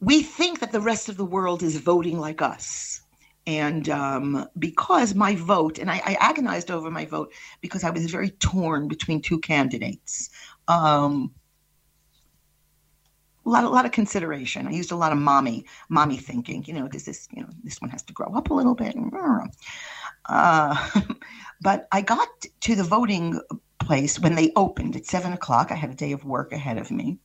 we 0.00 0.22
think 0.22 0.60
that 0.60 0.72
the 0.72 0.80
rest 0.80 1.08
of 1.08 1.16
the 1.16 1.24
world 1.24 1.62
is 1.62 1.76
voting 1.76 2.18
like 2.18 2.42
us. 2.42 3.01
And 3.46 3.88
um, 3.88 4.46
because 4.56 5.14
my 5.14 5.34
vote, 5.34 5.78
and 5.78 5.90
I, 5.90 6.00
I, 6.04 6.16
agonized 6.20 6.70
over 6.70 6.92
my 6.92 7.06
vote 7.06 7.32
because 7.60 7.82
I 7.82 7.90
was 7.90 8.08
very 8.08 8.30
torn 8.30 8.86
between 8.86 9.20
two 9.20 9.40
candidates. 9.40 10.30
Um, 10.68 11.32
a 13.44 13.48
lot, 13.48 13.64
a 13.64 13.68
lot 13.68 13.84
of 13.84 13.92
consideration. 13.92 14.66
I 14.66 14.70
used 14.70 14.92
a 14.92 14.96
lot 14.96 15.12
of 15.12 15.18
mommy, 15.18 15.66
mommy 15.88 16.16
thinking. 16.16 16.64
You 16.66 16.74
know, 16.74 16.88
does 16.88 17.04
this, 17.04 17.26
you 17.32 17.42
know, 17.42 17.48
this 17.64 17.80
one 17.80 17.90
has 17.90 18.02
to 18.04 18.12
grow 18.12 18.32
up 18.34 18.50
a 18.50 18.54
little 18.54 18.74
bit. 18.74 18.96
Uh, 20.26 20.90
but 21.60 21.88
I 21.90 22.00
got 22.00 22.28
to 22.60 22.76
the 22.76 22.84
voting 22.84 23.40
place 23.80 24.20
when 24.20 24.36
they 24.36 24.52
opened 24.54 24.94
at 24.94 25.06
seven 25.06 25.32
o'clock. 25.32 25.72
I 25.72 25.74
had 25.74 25.90
a 25.90 25.94
day 25.94 26.12
of 26.12 26.24
work 26.24 26.52
ahead 26.52 26.78
of 26.78 26.90
me, 26.92 27.18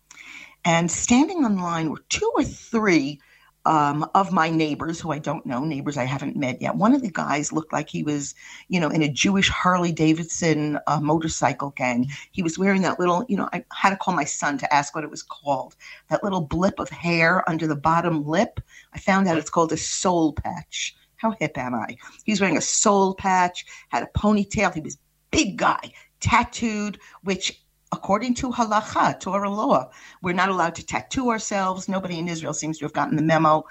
and 0.66 0.90
standing 0.90 1.46
on 1.46 1.60
line 1.60 1.92
were 1.92 2.04
two 2.10 2.32
or 2.36 2.44
three 2.44 3.22
um, 3.68 4.10
of 4.16 4.32
my 4.32 4.50
neighbors 4.50 5.00
who 5.02 5.12
I 5.12 5.20
don't 5.20 5.46
know, 5.46 5.66
neighbors 5.66 5.98
I 5.98 6.06
haven't 6.06 6.38
met 6.38 6.62
yet. 6.62 6.76
One 6.78 6.96
of 6.96 7.02
the 7.02 7.12
guys 7.12 7.52
looked 7.52 7.74
like 7.74 7.90
he 7.90 8.02
was, 8.02 8.34
you 8.70 8.80
know, 8.80 8.90
in 8.90 9.04
a 9.04 9.10
Jewish 9.10 9.50
Harley 9.50 9.92
Davidson 9.92 10.80
uh, 10.88 11.02
motorcycle 11.02 11.72
gang. 11.72 12.08
He 12.32 12.42
was 12.42 12.58
wearing 12.58 12.82
that 12.84 12.98
little, 12.98 13.26
you 13.28 13.36
know, 13.36 13.50
I 13.52 13.66
had 13.74 13.90
to 13.90 13.98
call 13.98 14.16
my 14.16 14.24
son 14.24 14.58
to 14.60 14.74
ask 14.74 14.96
what 14.96 15.04
it 15.04 15.12
was 15.12 15.22
called. 15.22 15.76
That 16.10 16.24
little 16.24 16.40
blip 16.40 16.80
of 16.80 16.90
hair 16.90 17.48
under 17.50 17.68
the 17.68 17.76
bottom 17.76 18.26
lip. 18.26 18.62
I 18.94 19.00
found 19.00 19.28
out 19.28 19.38
it's 19.38 19.50
called 19.50 19.74
a 19.74 19.78
soul 19.78 20.32
patch. 20.32 20.96
How 21.18 21.32
hip 21.32 21.58
am 21.58 21.76
I? 21.76 21.98
He 22.24 22.32
was 22.32 22.40
wearing 22.40 22.58
a 22.58 22.62
soul 22.62 23.16
patch, 23.16 23.66
had 23.90 24.04
a 24.04 24.18
ponytail. 24.18 24.74
He 24.74 24.80
was 24.80 24.98
big 25.30 25.58
guy, 25.58 25.92
tattooed, 26.22 27.00
which 27.24 27.62
according 27.92 28.34
to 28.36 28.52
halacha, 28.52 29.20
Torah 29.20 29.50
law, 29.50 29.90
we're 30.22 30.34
not 30.34 30.50
allowed 30.50 30.76
to 30.76 30.86
tattoo 30.86 31.30
ourselves. 31.30 31.88
Nobody 31.88 32.20
in 32.20 32.28
Israel 32.28 32.54
seems 32.54 32.78
to 32.80 32.86
have 32.86 32.94
gotten 32.94 33.16
the 33.16 33.22
memo. 33.22 33.66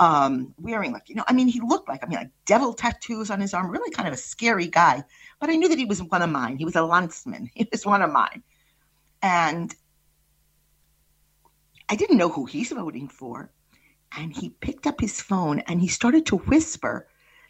Um, 0.00 0.54
wearing 0.58 0.92
like, 0.92 1.08
you 1.08 1.16
know, 1.16 1.24
I 1.26 1.32
mean, 1.32 1.48
he 1.48 1.60
looked 1.60 1.88
like, 1.88 2.04
I 2.04 2.06
mean, 2.06 2.18
like 2.18 2.30
devil 2.46 2.72
tattoos 2.72 3.30
on 3.30 3.40
his 3.40 3.52
arm, 3.52 3.68
really 3.68 3.90
kind 3.90 4.06
of 4.06 4.14
a 4.14 4.18
scary 4.18 4.68
guy. 4.68 5.02
But 5.40 5.50
I 5.50 5.56
knew 5.56 5.68
that 5.68 5.78
he 5.78 5.86
was 5.86 6.00
one 6.02 6.22
of 6.22 6.30
mine. 6.30 6.56
He 6.56 6.64
was 6.64 6.76
a 6.76 6.82
landsman. 6.82 7.50
He 7.54 7.68
was 7.72 7.84
one 7.84 8.02
of 8.02 8.12
mine. 8.12 8.44
And 9.22 9.74
I 11.88 11.96
didn't 11.96 12.18
know 12.18 12.28
who 12.28 12.44
he's 12.44 12.70
voting 12.70 13.08
for. 13.08 13.50
And 14.16 14.32
he 14.32 14.50
picked 14.50 14.86
up 14.86 15.00
his 15.00 15.20
phone 15.20 15.60
and 15.60 15.80
he 15.80 15.88
started 15.88 16.26
to 16.26 16.36
whisper 16.36 17.08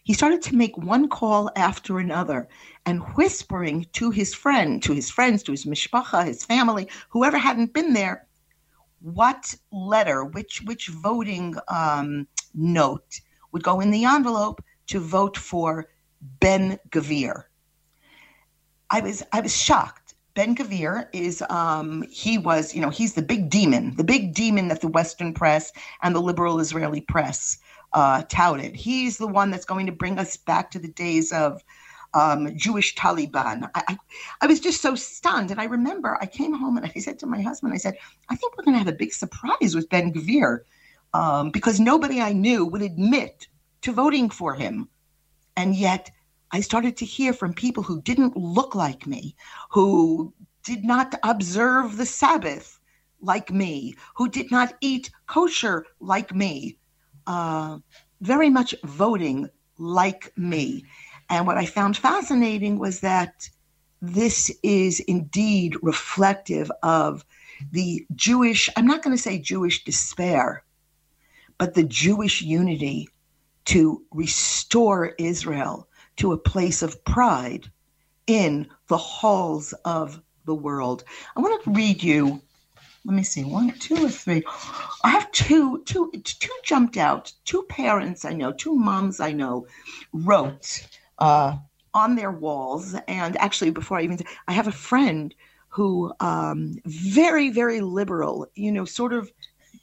he 0.09 0.15
started 0.15 0.41
to 0.41 0.57
make 0.57 0.79
one 0.79 1.07
call 1.07 1.51
after 1.55 1.99
another 1.99 2.49
and 2.87 3.03
whispering 3.15 3.85
to 3.93 4.11
his 4.11 4.33
friend, 4.35 4.83
to 4.83 4.95
his 4.95 5.11
friends, 5.11 5.43
to 5.43 5.53
his 5.53 5.67
mishpacha, 5.67 6.25
his 6.25 6.47
family, 6.47 6.89
whoever 7.11 7.37
hadn't 7.37 7.75
been 7.75 7.93
there, 7.93 8.27
what 9.01 9.55
letter, 9.71 10.25
which 10.25 10.63
which 10.65 10.89
voting 10.89 11.57
um, 11.69 12.27
note 12.55 13.21
would 13.53 13.63
go 13.63 13.81
in 13.81 13.91
the 13.91 14.07
envelope 14.07 14.65
to 14.87 14.99
vote 14.99 15.37
for 15.37 15.91
Ben 16.41 16.79
Gvir. 16.89 17.45
I 18.89 19.01
was 19.01 19.23
I 19.31 19.43
was 19.43 19.55
shocked. 19.55 20.15
Ben 20.33 20.57
Gvir 20.57 21.09
is 21.13 21.43
um, 21.51 22.03
he 22.11 22.39
was 22.39 22.75
you 22.75 22.81
know 22.81 22.89
he's 22.89 23.13
the 23.13 23.21
big 23.21 23.51
demon, 23.51 23.95
the 23.97 24.05
big 24.05 24.33
demon 24.33 24.69
that 24.69 24.81
the 24.81 24.89
Western 24.89 25.35
press 25.35 25.71
and 26.01 26.15
the 26.15 26.23
liberal 26.23 26.61
Israeli 26.61 27.03
press 27.03 27.59
uh, 27.93 28.23
touted. 28.29 28.75
He's 28.75 29.19
the 29.19 29.27
one 29.27 29.51
that's 29.51 29.65
going 29.65 29.87
to 29.87 29.93
bring 29.93 30.19
us 30.19 30.37
back 30.37 30.71
to 30.73 30.79
the 30.79 30.89
days 30.89 31.33
of 31.33 31.63
um, 32.15 32.57
Jewish 32.57 32.95
Taliban. 32.95 33.69
I, 33.75 33.83
I, 33.89 33.99
I, 34.43 34.47
was 34.47 34.61
just 34.61 34.81
so 34.81 34.95
stunned. 34.95 35.51
And 35.51 35.61
I 35.61 35.65
remember 35.65 36.19
I 36.21 36.27
came 36.27 36.55
home 36.55 36.77
and 36.77 36.91
I 36.97 37.01
said 37.01 37.19
to 37.21 37.27
my 37.27 37.41
husband, 37.41 37.73
I 37.73 37.79
said, 37.79 37.97
I 38.29 38.37
think 38.37 38.57
we're 38.57 38.65
going 38.65 38.75
to 38.75 38.79
have 38.79 38.89
a 38.89 38.93
big 38.93 39.13
surprise 39.13 39.75
with 39.75 39.89
Ben 39.89 40.13
Gvir 40.13 40.61
um, 41.15 41.51
because 41.51 41.81
nobody 41.81 42.21
I 42.21 42.33
knew 42.33 42.65
would 42.65 42.83
admit 42.83 43.49
to 43.83 43.93
voting 43.93 44.31
for 44.31 44.55
him. 44.55 44.89
And 45.57 45.75
yet 45.75 46.11
I 46.51 46.61
started 46.61 46.97
to 46.99 47.05
hear 47.05 47.33
from 47.33 47.53
people 47.53 47.83
who 47.83 48.01
didn't 48.03 48.37
look 48.37 48.75
like 48.75 49.07
me, 49.07 49.37
who 49.71 50.33
did 50.63 50.85
not 50.85 51.15
observe 51.23 51.97
the 51.97 52.07
Sabbath 52.07 52.81
like 53.21 53.51
me, 53.51 53.95
who 54.15 54.29
did 54.29 54.51
not 54.51 54.75
eat 54.81 55.11
kosher 55.27 55.85
like 56.01 56.35
me, 56.35 56.79
uh, 57.29 57.79
very 58.23 58.51
much 58.51 58.75
voting 58.83 59.49
like 59.79 60.33
me. 60.37 60.85
And 61.31 61.47
what 61.47 61.59
I 61.59 61.67
found 61.67 61.97
fascinating 61.97 62.79
was 62.79 63.01
that 63.01 63.49
this 64.01 64.51
is 64.63 65.01
indeed 65.01 65.77
reflective 65.83 66.73
of 66.83 67.25
the 67.71 68.07
Jewish, 68.15 68.69
I'm 68.77 68.87
not 68.87 69.03
going 69.03 69.17
to 69.17 69.23
say 69.23 69.39
Jewish 69.39 69.85
despair, 69.85 70.65
but 71.59 71.75
the 71.75 71.85
Jewish 71.85 72.41
unity 72.41 73.09
to 73.67 74.03
restore 74.11 75.15
Israel 75.19 75.89
to 76.17 76.33
a 76.33 76.39
place 76.39 76.83
of 76.83 77.05
pride 77.05 77.71
in 78.27 78.69
the 78.87 78.97
halls 78.97 79.75
of 79.85 80.23
the 80.47 80.55
world. 80.55 81.05
I 81.37 81.41
want 81.41 81.63
to 81.65 81.71
read 81.73 82.03
you 82.03 82.41
let 83.05 83.15
me 83.15 83.23
see, 83.23 83.45
one, 83.45 83.73
two, 83.79 84.05
or 84.05 84.11
three. 84.11 84.43
I 85.05 85.11
have 85.11 85.31
two, 85.33 85.83
two, 85.85 86.11
two 86.23 86.53
jumped 86.65 86.97
out. 86.97 87.33
Two 87.45 87.63
parents 87.69 88.25
I 88.25 88.33
know, 88.33 88.53
two 88.53 88.75
moms 88.75 89.21
I 89.21 89.33
know, 89.33 89.67
wrote 90.13 90.87
uh, 91.19 91.57
on 91.95 92.17
their 92.17 92.33
walls. 92.33 92.95
And 93.07 93.37
actually, 93.39 93.71
before 93.71 93.99
I 93.99 94.03
even, 94.03 94.19
I 94.47 94.53
have 94.53 94.69
a 94.69 94.73
friend 94.73 95.35
who 95.69 96.13
um, 96.21 96.77
very, 96.85 97.51
very 97.51 97.81
liberal. 97.81 98.47
You 98.55 98.73
know, 98.73 98.85
sort 98.85 99.13
of, 99.13 99.31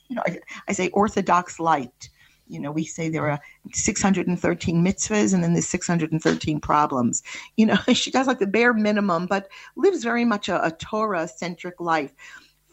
you 0.08 0.16
know, 0.16 0.24
I, 0.28 0.40
I 0.68 0.74
say 0.74 0.90
orthodox 0.90 1.60
light. 1.60 2.10
You 2.48 2.60
know, 2.60 2.72
we 2.72 2.84
say 2.84 3.10
there 3.10 3.28
are 3.28 3.40
613 3.74 4.86
mitzvahs 4.86 5.34
and 5.34 5.44
then 5.44 5.54
there's 5.54 5.68
613 5.68 6.60
problems. 6.60 7.24
You 7.56 7.66
know, 7.66 7.78
she 7.94 8.12
does 8.12 8.28
like 8.28 8.38
the 8.38 8.46
bare 8.46 8.74
minimum, 8.74 9.26
but 9.26 9.48
lives 9.76 10.04
very 10.04 10.26
much 10.26 10.48
a, 10.48 10.64
a 10.64 10.72
Torah 10.72 11.28
centric 11.28 11.80
life 11.80 12.14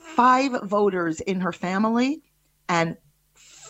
five 0.03 0.53
voters 0.65 1.21
in 1.21 1.41
her 1.41 1.53
family, 1.53 2.23
and 2.69 2.97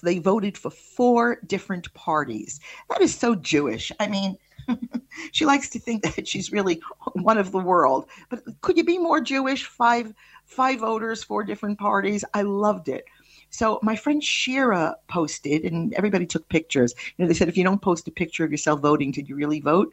they 0.03 0.19
voted 0.19 0.59
for 0.59 0.71
four 0.71 1.39
different 1.47 1.93
parties. 1.95 2.61
That 2.91 3.01
is 3.01 3.15
so 3.15 3.35
Jewish. 3.35 3.93
I 4.01 4.09
mean, 4.09 4.37
she 5.33 5.45
likes 5.45 5.69
to 5.71 5.79
think 5.79 6.03
that 6.17 6.27
she's 6.27 6.53
really 6.53 6.81
one 7.15 7.39
of 7.39 7.53
the 7.53 7.59
world. 7.59 8.09
But 8.29 8.43
could 8.61 8.77
you 8.77 8.85
be 8.85 8.99
more 8.99 9.21
Jewish? 9.21 9.65
Five 9.65 10.13
five 10.45 10.81
voters, 10.81 11.23
four 11.23 11.45
different 11.45 11.79
parties. 11.79 12.25
I 12.35 12.43
loved 12.43 12.89
it. 12.89 13.05
So 13.51 13.79
my 13.83 13.97
friend 13.97 14.25
Shira 14.25 14.97
posted, 15.09 15.65
and 15.65 15.93
everybody 15.95 16.27
took 16.27 16.49
pictures. 16.49 16.95
You 17.17 17.25
know, 17.25 17.29
they 17.29 17.35
said 17.35 17.49
if 17.49 17.57
you 17.57 17.65
don't 17.65 17.83
post 17.83 18.09
a 18.09 18.11
picture 18.11 18.45
of 18.45 18.51
yourself 18.51 18.81
voting, 18.81 19.13
did 19.13 19.29
you 19.29 19.37
really 19.37 19.61
vote? 19.61 19.93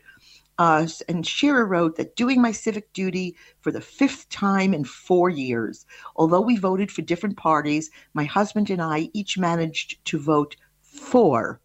And 0.60 1.26
Shira 1.26 1.64
wrote 1.64 1.96
that 1.96 2.18
doing 2.18 2.42
my 2.42 2.52
civic 2.52 2.92
duty 2.92 3.38
for 3.62 3.72
the 3.72 3.80
fifth 3.80 4.28
time 4.28 4.74
in 4.74 4.84
four 4.84 5.30
years, 5.30 5.86
although 6.18 6.42
we 6.42 6.58
voted 6.58 6.92
for 6.92 7.02
different 7.02 7.38
parties, 7.38 7.90
my 8.14 8.26
husband 8.26 8.70
and 8.70 8.82
I 8.82 9.10
each 9.14 9.38
managed 9.38 10.04
to 10.06 10.20
vote 10.20 10.58
for 10.82 11.62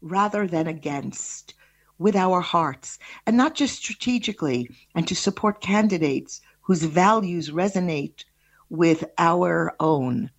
rather 0.00 0.46
than 0.46 0.66
against 0.66 1.52
with 1.98 2.16
our 2.16 2.40
hearts, 2.40 2.98
and 3.26 3.36
not 3.36 3.54
just 3.54 3.76
strategically, 3.76 4.70
and 4.94 5.06
to 5.08 5.14
support 5.14 5.60
candidates 5.60 6.40
whose 6.62 6.84
values 6.84 7.50
resonate 7.50 8.24
with 8.70 9.04
our 9.18 9.76
own. 9.78 10.30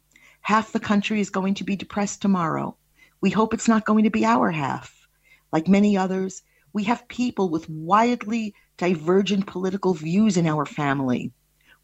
Half 0.41 0.71
the 0.71 0.79
country 0.79 1.19
is 1.19 1.29
going 1.29 1.53
to 1.55 1.63
be 1.63 1.75
depressed 1.75 2.23
tomorrow. 2.23 2.75
We 3.21 3.29
hope 3.29 3.53
it's 3.53 3.67
not 3.67 3.85
going 3.85 4.05
to 4.05 4.09
be 4.09 4.25
our 4.25 4.49
half. 4.49 5.07
Like 5.51 5.67
many 5.67 5.95
others, 5.95 6.41
we 6.73 6.83
have 6.83 7.07
people 7.07 7.49
with 7.49 7.69
widely 7.69 8.53
divergent 8.77 9.47
political 9.47 9.93
views 9.93 10.37
in 10.37 10.47
our 10.47 10.65
family. 10.65 11.31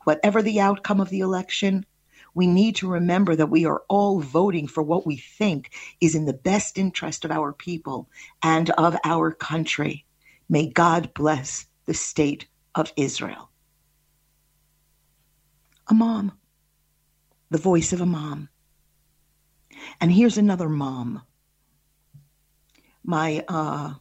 Whatever 0.04 0.42
the 0.42 0.60
outcome 0.60 1.02
of 1.02 1.10
the 1.10 1.20
election, 1.20 1.86
we 2.34 2.48
need 2.48 2.76
to 2.76 2.90
remember 2.90 3.36
that 3.36 3.50
we 3.50 3.66
are 3.66 3.84
all 3.88 4.20
voting 4.20 4.68
for 4.68 4.84
what 4.84 5.08
we 5.08 5.18
think 5.18 5.72
is 6.02 6.16
in 6.16 6.26
the 6.26 6.34
best 6.34 6.78
interest 6.78 7.26
of 7.26 7.32
our 7.32 7.54
people 7.54 8.10
and 8.44 8.70
of 8.72 8.96
our 9.04 9.32
country. 9.32 10.06
May 10.50 10.68
God 10.68 11.14
bless 11.14 11.66
the 11.86 11.94
state 11.94 12.48
of 12.76 12.92
Israel. 12.98 13.50
A 15.88 15.94
mom, 15.94 16.34
the 17.50 17.58
voice 17.58 17.94
of 17.94 18.02
a 18.02 18.06
mom. 18.06 18.50
And 20.02 20.12
here's 20.12 20.38
another 20.38 20.70
mom. 20.70 21.22
My 23.04 23.46
uh, 23.48 23.94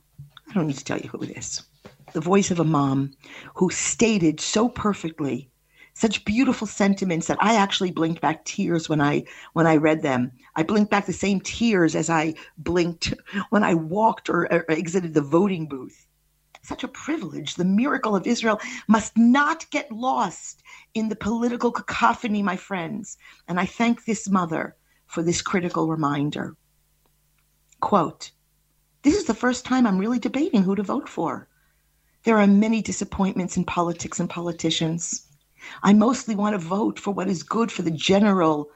I 0.55 0.59
don't 0.59 0.69
need 0.69 0.79
to 0.79 0.85
tell 0.85 1.01
you 1.01 1.09
who 1.09 1.19
it 1.23 1.37
is. 1.37 1.65
The 2.13 2.21
voice 2.21 2.53
of 2.53 2.61
a 2.61 2.65
mom 2.65 3.11
who 3.57 3.71
stated 3.71 4.39
so 4.39 4.69
perfectly 4.69 5.51
such 5.95 6.25
beautiful 6.25 6.69
sentiments 6.69 7.27
that 7.27 7.39
I 7.41 7.57
actually 7.57 7.91
blinked 7.91 8.21
back 8.21 8.45
tears 8.45 8.89
when 8.89 9.01
I 9.01 9.25
when 9.55 9.67
I 9.67 9.77
read 9.77 10.03
them. 10.03 10.31
I 10.55 10.63
blinked 10.63 10.93
back 10.93 11.07
the 11.07 11.13
same 11.13 11.41
tears 11.41 11.97
as 11.97 12.09
I 12.09 12.35
blinked 12.57 13.15
when 13.51 13.65
I 13.65 13.75
walked 13.75 14.29
or, 14.29 14.45
or 14.53 14.71
exited 14.71 15.15
the 15.15 15.23
voting 15.23 15.67
booth. 15.67 16.07
Such 16.63 16.85
a 16.85 16.89
privilege. 16.89 17.57
The 17.57 17.65
miracle 17.65 18.15
of 18.15 18.27
Israel 18.27 18.61
must 18.87 19.19
not 19.19 19.69
get 19.71 19.91
lost 19.91 20.63
in 20.95 21.09
the 21.09 21.17
political 21.17 21.73
cacophony, 21.73 22.45
my 22.45 22.57
friends. 22.57 23.19
And 23.49 23.59
I 23.59 23.67
thank 23.67 24.05
this 24.05 24.29
mother 24.29 24.77
for 25.07 25.25
this 25.25 25.43
critical 25.43 25.89
reminder. 25.89 26.57
Quote 27.81 28.31
this 29.05 29.15
is 29.15 29.25
the 29.25 29.35
first 29.35 29.65
time 29.65 29.87
I'm 29.87 29.99
really 29.99 30.19
debating 30.19 30.63
who 30.63 30.75
to 30.75 30.83
vote 30.83 31.09
for. 31.09 31.47
There 32.25 32.39
are 32.39 32.47
many 32.47 32.81
disappointments 32.81 33.57
in 33.57 33.65
politics 33.65 34.19
and 34.19 34.29
politicians. 34.29 35.29
I 35.83 35.93
mostly 35.93 36.35
want 36.35 36.55
to 36.55 36.59
vote 36.67 36.99
for 36.99 37.13
what 37.13 37.29
is 37.29 37.43
good 37.43 37.71
for 37.71 37.83
the 37.83 37.91
general 37.91 38.71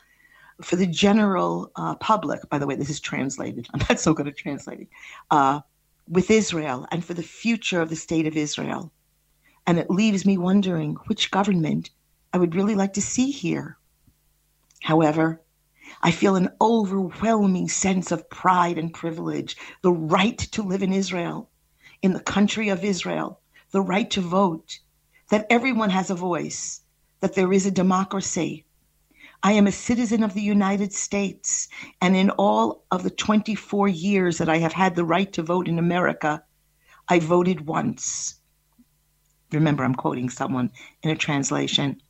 for 0.63 0.77
the 0.77 0.87
general 0.87 1.71
uh, 1.77 1.95
public. 1.95 2.49
By 2.51 2.59
the 2.59 2.67
way, 2.67 2.75
this 2.75 2.91
is 2.91 3.01
translated. 3.01 3.69
I'm 3.75 3.81
not 3.89 4.01
so 4.01 4.13
good 4.13 4.29
at 4.29 4.37
translating. 4.37 4.89
Uh, 5.31 5.61
with 6.09 6.31
Israel 6.31 6.87
and 6.91 7.05
for 7.05 7.15
the 7.15 7.23
future 7.23 7.81
of 7.81 7.91
the 7.91 7.97
state 7.97 8.27
of 8.27 8.37
Israel. 8.37 8.93
And 9.67 9.79
it 9.79 9.91
leaves 9.91 10.25
me 10.25 10.39
wondering 10.39 10.95
which 11.07 11.31
government 11.31 11.91
I 12.33 12.39
would 12.39 12.55
really 12.55 12.75
like 12.75 12.95
to 12.95 13.03
see 13.03 13.31
here. 13.31 13.77
However, 14.83 15.43
I 16.03 16.11
feel 16.11 16.37
an 16.37 16.51
overwhelming 16.61 17.69
sense 17.69 18.13
of 18.13 18.29
pride 18.31 18.79
and 18.79 18.93
privilege, 18.93 19.57
the 19.83 19.93
right 19.93 20.39
to 20.39 20.63
live 20.63 20.83
in 20.83 20.93
Israel, 20.93 21.51
in 22.03 22.13
the 22.13 22.21
country 22.21 22.69
of 22.69 22.85
Israel, 22.85 23.41
the 23.71 23.81
right 23.81 24.11
to 24.11 24.21
vote, 24.21 24.79
that 25.31 25.47
everyone 25.51 25.91
has 25.91 26.11
a 26.11 26.15
voice, 26.15 26.83
that 27.21 27.35
there 27.35 27.53
is 27.53 27.67
a 27.67 27.71
democracy. 27.71 28.65
I 29.43 29.53
am 29.53 29.67
a 29.67 29.73
citizen 29.73 30.23
of 30.23 30.35
the 30.35 30.43
United 30.43 30.93
States, 30.93 31.69
and 32.01 32.17
in 32.17 32.31
all 32.31 32.85
of 32.91 33.03
the 33.03 33.11
24 33.11 33.89
years 33.89 34.39
that 34.39 34.49
I 34.49 34.59
have 34.59 34.73
had 34.73 34.95
the 34.95 35.05
right 35.05 35.33
to 35.35 35.43
vote 35.43 35.69
in 35.69 35.79
America, 35.79 36.43
I 37.09 37.19
voted 37.21 37.67
once. 37.67 38.41
Remember, 39.53 39.85
I'm 39.85 39.95
quoting 39.95 40.29
someone 40.29 40.71
in 41.03 41.11
a 41.11 41.17
translation. 41.17 42.03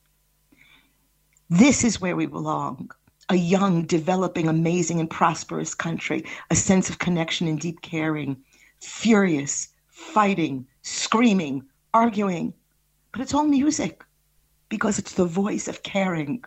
This 1.50 1.84
is 1.84 2.00
where 2.00 2.16
we 2.16 2.26
belong. 2.26 2.90
A 3.30 3.36
young, 3.36 3.84
developing, 3.84 4.48
amazing, 4.48 5.00
and 5.00 5.10
prosperous 5.10 5.74
country, 5.74 6.24
a 6.50 6.54
sense 6.54 6.88
of 6.88 6.98
connection 6.98 7.46
and 7.46 7.60
deep 7.60 7.82
caring, 7.82 8.36
furious, 8.80 9.68
fighting, 9.88 10.66
screaming, 10.82 11.62
arguing. 11.92 12.54
But 13.12 13.20
it's 13.20 13.34
all 13.34 13.44
music 13.44 14.04
because 14.68 14.98
it's 14.98 15.14
the 15.14 15.26
voice 15.26 15.68
of 15.68 15.82
caring. 15.82 16.42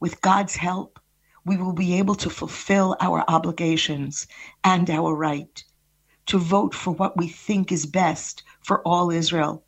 With 0.00 0.20
God's 0.20 0.56
help, 0.56 0.98
we 1.44 1.56
will 1.56 1.72
be 1.72 1.98
able 1.98 2.16
to 2.16 2.30
fulfill 2.30 2.96
our 3.00 3.24
obligations 3.28 4.26
and 4.64 4.90
our 4.90 5.14
right 5.14 5.64
to 6.26 6.38
vote 6.38 6.74
for 6.74 6.90
what 6.90 7.16
we 7.16 7.28
think 7.28 7.70
is 7.70 7.86
best 7.86 8.42
for 8.60 8.82
all 8.82 9.10
Israel. 9.10 9.64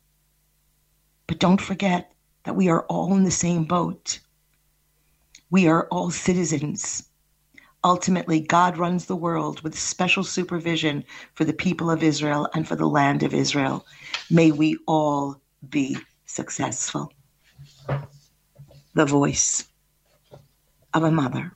But 1.27 1.39
don't 1.39 1.61
forget 1.61 2.11
that 2.43 2.55
we 2.55 2.67
are 2.69 2.85
all 2.87 3.15
in 3.15 3.23
the 3.23 3.31
same 3.31 3.63
boat. 3.63 4.19
We 5.51 5.67
are 5.67 5.87
all 5.87 6.11
citizens. 6.11 7.03
Ultimately, 7.83 8.41
God 8.41 8.77
runs 8.77 9.05
the 9.05 9.15
world 9.15 9.61
with 9.61 9.77
special 9.77 10.23
supervision 10.23 11.05
for 11.33 11.45
the 11.45 11.53
people 11.53 11.89
of 11.89 12.03
Israel 12.03 12.47
and 12.53 12.67
for 12.67 12.75
the 12.75 12.87
land 12.87 13.23
of 13.23 13.33
Israel. 13.33 13.85
May 14.29 14.51
we 14.51 14.77
all 14.85 15.41
be 15.67 15.97
successful. 16.25 17.11
The 18.93 19.05
voice 19.05 19.65
of 20.93 21.03
a 21.03 21.11
mother. 21.11 21.53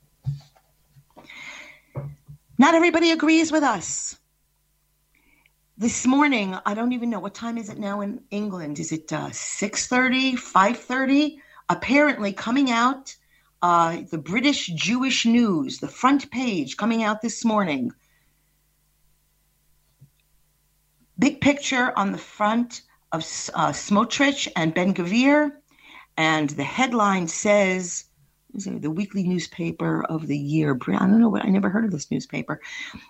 Not 2.58 2.76
everybody 2.76 3.12
agrees 3.12 3.52
with 3.52 3.64
us. 3.64 4.18
This 5.78 6.06
morning, 6.06 6.56
I 6.66 6.74
don't 6.74 6.94
even 6.94 7.10
know 7.10 7.20
what 7.20 7.34
time 7.34 7.58
is 7.58 7.70
it 7.70 7.80
now 7.80 8.02
in 8.02 8.22
England. 8.32 8.80
Is 8.80 8.92
it 8.92 9.12
uh, 9.12 9.30
6:30, 9.30 10.34
5:30? 10.36 11.38
Apparently, 11.70 12.32
coming 12.32 12.72
out 12.72 13.16
uh, 13.64 14.02
the 14.12 14.18
British 14.18 14.68
Jewish 14.68 15.26
News, 15.26 15.80
the 15.80 15.88
front 15.88 16.30
page 16.30 16.76
coming 16.76 17.02
out 17.02 17.22
this 17.22 17.46
morning. 17.46 17.94
Big 21.18 21.40
picture 21.40 21.98
on 21.98 22.12
the 22.12 22.18
front 22.18 22.82
of 23.14 23.22
uh, 23.22 23.72
Smotrich 23.72 24.50
and 24.58 24.74
Ben 24.74 24.94
Gvir, 24.94 25.54
and 26.18 26.50
the 26.50 26.64
headline 26.66 27.30
says 27.30 28.04
the 28.54 28.92
weekly 28.92 29.24
newspaper 29.24 30.04
of 30.04 30.28
the 30.28 30.38
year. 30.38 30.78
I 30.90 30.98
don't 30.98 31.22
know 31.22 31.30
what 31.30 31.46
I 31.46 31.50
never 31.50 31.70
heard 31.70 31.86
of 31.86 31.92
this 31.92 32.12
newspaper. 32.12 32.60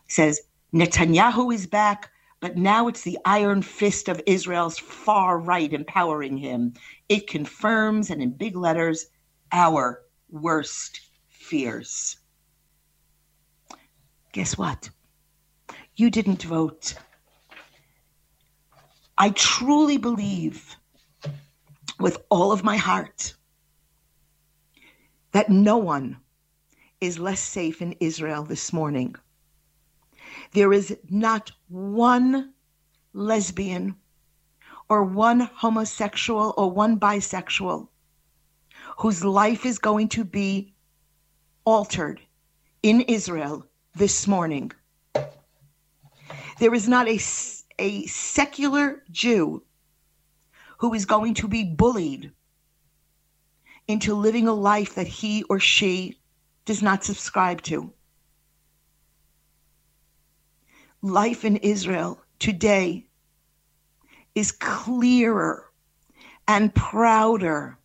Says 0.07 0.39
Netanyahu 0.71 1.51
is 1.51 1.65
back, 1.65 2.11
but 2.41 2.57
now 2.57 2.87
it's 2.87 3.01
the 3.01 3.17
iron 3.25 3.63
fist 3.63 4.07
of 4.07 4.21
Israel's 4.27 4.77
far 4.77 5.39
right 5.39 5.73
empowering 5.73 6.37
him. 6.37 6.75
It 7.09 7.25
confirms 7.25 8.11
and 8.11 8.21
in 8.21 8.37
big 8.37 8.55
letters 8.55 9.07
our 9.51 10.02
worst 10.33 10.99
fears. 11.29 12.17
Guess 14.31 14.57
what? 14.57 14.89
You 15.95 16.09
didn't 16.09 16.41
vote. 16.41 16.95
I 19.17 19.29
truly 19.29 19.97
believe 19.97 20.75
with 21.99 22.17
all 22.29 22.51
of 22.51 22.63
my 22.63 22.77
heart 22.77 23.35
that 25.33 25.49
no 25.49 25.77
one 25.77 26.17
is 26.99 27.19
less 27.19 27.39
safe 27.39 27.81
in 27.81 27.95
Israel 27.99 28.43
this 28.43 28.73
morning. 28.73 29.15
There 30.53 30.73
is 30.73 30.97
not 31.09 31.51
one 31.67 32.53
lesbian 33.13 33.95
or 34.89 35.03
one 35.03 35.41
homosexual 35.41 36.55
or 36.57 36.71
one 36.71 36.99
bisexual 36.99 37.87
whose 38.97 39.23
life 39.23 39.65
is 39.65 39.79
going 39.79 40.09
to 40.09 40.23
be 40.23 40.73
altered 41.65 42.21
in 42.81 43.01
Israel 43.01 43.65
this 43.95 44.27
morning. 44.27 44.71
There 46.59 46.73
is 46.73 46.87
not 46.87 47.07
a, 47.07 47.19
a 47.79 48.05
secular 48.05 49.03
Jew 49.11 49.63
who 50.77 50.93
is 50.93 51.05
going 51.05 51.33
to 51.35 51.47
be 51.47 51.63
bullied 51.63 52.31
into 53.87 54.13
living 54.13 54.47
a 54.47 54.53
life 54.53 54.95
that 54.95 55.07
he 55.07 55.43
or 55.43 55.59
she 55.59 56.19
does 56.65 56.81
not 56.81 57.03
subscribe 57.03 57.61
to. 57.63 57.91
Life 61.01 61.43
in 61.43 61.57
Israel 61.57 62.21
today 62.39 63.07
is 64.35 64.51
clearer 64.51 65.69
and 66.47 66.73
prouder. 66.73 67.77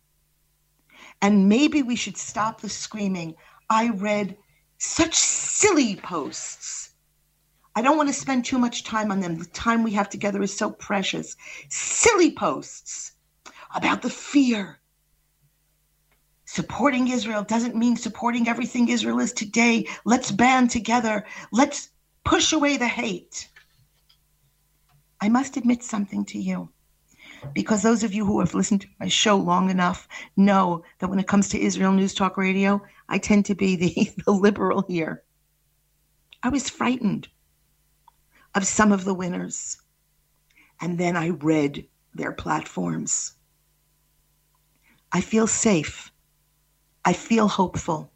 And 1.21 1.49
maybe 1.49 1.83
we 1.83 1.95
should 1.95 2.17
stop 2.17 2.61
the 2.61 2.69
screaming. 2.69 3.35
I 3.69 3.89
read 3.89 4.37
such 4.77 5.15
silly 5.15 5.95
posts. 5.95 6.91
I 7.75 7.81
don't 7.81 7.97
want 7.97 8.09
to 8.09 8.13
spend 8.13 8.45
too 8.45 8.57
much 8.57 8.83
time 8.83 9.11
on 9.11 9.19
them. 9.19 9.37
The 9.37 9.45
time 9.45 9.83
we 9.83 9.91
have 9.93 10.09
together 10.09 10.41
is 10.41 10.55
so 10.55 10.71
precious. 10.71 11.35
Silly 11.69 12.31
posts 12.31 13.13
about 13.75 14.01
the 14.01 14.09
fear 14.09 14.79
Supporting 16.51 17.09
Israel 17.09 17.43
doesn't 17.43 17.75
mean 17.75 17.95
supporting 17.95 18.47
everything 18.47 18.89
Israel 18.89 19.19
is 19.19 19.31
today. 19.33 19.87
Let's 20.03 20.31
band 20.31 20.71
together. 20.71 21.23
Let's 21.51 21.91
push 22.23 22.53
away 22.53 22.75
the 22.77 22.87
hate. 22.87 23.47
I 25.21 25.29
must 25.29 25.57
admit 25.57 25.83
something 25.83 26.25
to 26.25 26.39
you 26.39 26.69
because 27.53 27.81
those 27.81 28.03
of 28.03 28.13
you 28.13 28.25
who 28.25 28.39
have 28.39 28.53
listened 28.53 28.81
to 28.81 28.87
my 28.99 29.07
show 29.07 29.35
long 29.35 29.69
enough 29.69 30.07
know 30.37 30.83
that 30.99 31.09
when 31.09 31.19
it 31.19 31.27
comes 31.27 31.49
to 31.49 31.59
Israel 31.61 31.91
News 31.91 32.13
Talk 32.13 32.37
Radio, 32.37 32.81
I 33.07 33.17
tend 33.17 33.45
to 33.45 33.55
be 33.55 33.75
the, 33.75 34.11
the 34.25 34.31
liberal 34.31 34.85
here. 34.87 35.23
I 36.43 36.49
was 36.49 36.69
frightened 36.69 37.27
of 38.55 38.65
some 38.65 38.91
of 38.91 39.03
the 39.05 39.13
winners, 39.13 39.77
and 40.81 40.97
then 40.97 41.15
I 41.17 41.29
read 41.29 41.85
their 42.13 42.31
platforms. 42.31 43.33
I 45.11 45.21
feel 45.21 45.47
safe 45.47 46.11
I 47.05 47.13
feel 47.13 47.47
hopeful. 47.47 48.11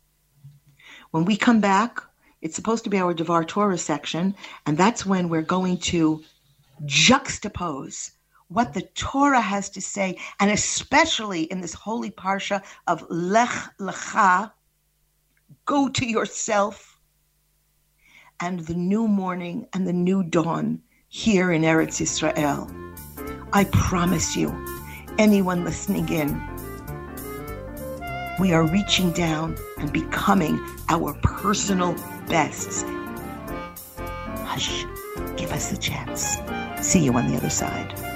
When 1.12 1.26
we 1.26 1.38
come 1.38 1.62
back, 1.62 2.00
it's 2.42 2.56
supposed 2.56 2.84
to 2.84 2.90
be 2.90 3.00
our 3.00 3.14
Devar 3.14 3.44
Torah 3.44 3.78
section, 3.78 4.36
and 4.66 4.78
that's 4.78 5.06
when 5.06 5.30
we're 5.30 5.42
going 5.42 5.78
to 5.94 6.24
juxtapose 6.86 8.12
what 8.54 8.74
the 8.74 8.84
Torah 8.94 9.42
has 9.42 9.70
to 9.72 9.82
say, 9.82 10.20
and 10.40 10.52
especially 10.52 11.44
in 11.44 11.60
this 11.60 11.74
holy 11.74 12.12
parsha 12.12 12.62
of 12.86 13.04
Lech 13.10 13.50
Lecha, 13.80 14.52
go 15.66 15.90
to 15.90 16.06
yourself, 16.06 17.00
and 18.40 18.60
the 18.62 18.76
new 18.76 19.08
morning 19.08 19.68
and 19.74 19.88
the 19.88 19.94
new 19.94 20.24
dawn 20.24 20.82
here 21.08 21.52
in 21.52 21.64
Eretz 21.64 22.00
Israel. 22.00 22.70
I 23.54 23.66
promise 23.66 24.36
you, 24.36 24.50
anyone 25.18 25.64
listening 25.64 26.10
in, 26.10 26.30
we 28.40 28.54
are 28.54 28.68
reaching 28.68 29.12
down 29.14 29.58
and 29.78 29.92
becoming 29.92 30.60
our 30.90 31.14
personal 31.24 31.94
bests. 32.28 32.84
Hush, 34.46 34.86
give 35.38 35.52
us 35.52 35.72
a 35.72 35.78
chance. 35.78 36.38
See 36.86 37.04
you 37.04 37.14
on 37.14 37.32
the 37.32 37.38
other 37.38 37.50
side. 37.50 38.13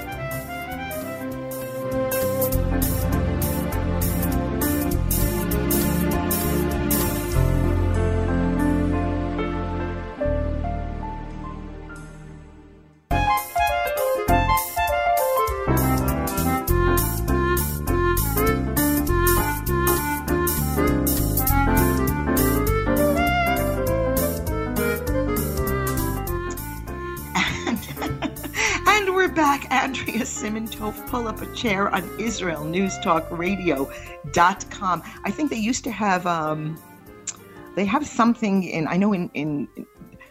Pull 31.08 31.26
up 31.26 31.40
a 31.40 31.50
chair 31.54 31.88
on 31.88 32.02
IsraelNewsTalkRadio.com. 32.18 35.02
I 35.24 35.30
think 35.30 35.50
they 35.50 35.56
used 35.56 35.84
to 35.84 35.90
have, 35.90 36.26
um, 36.26 36.78
they 37.76 37.86
have 37.86 38.06
something 38.06 38.64
in, 38.64 38.86
I 38.86 38.98
know 38.98 39.14
in, 39.14 39.30
in, 39.32 39.66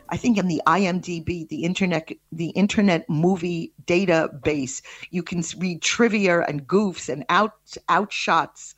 I 0.09 0.17
think 0.17 0.37
in 0.37 0.47
the 0.47 0.61
IMDb, 0.67 1.49
the 1.49 1.63
internet, 1.63 2.11
the 2.31 2.49
internet 2.49 3.09
movie 3.09 3.73
database, 3.85 4.83
you 5.09 5.23
can 5.23 5.41
read 5.57 5.81
trivia 5.81 6.41
and 6.41 6.67
goofs 6.67 7.09
and 7.09 7.25
out 7.29 7.53
outshots 7.89 8.75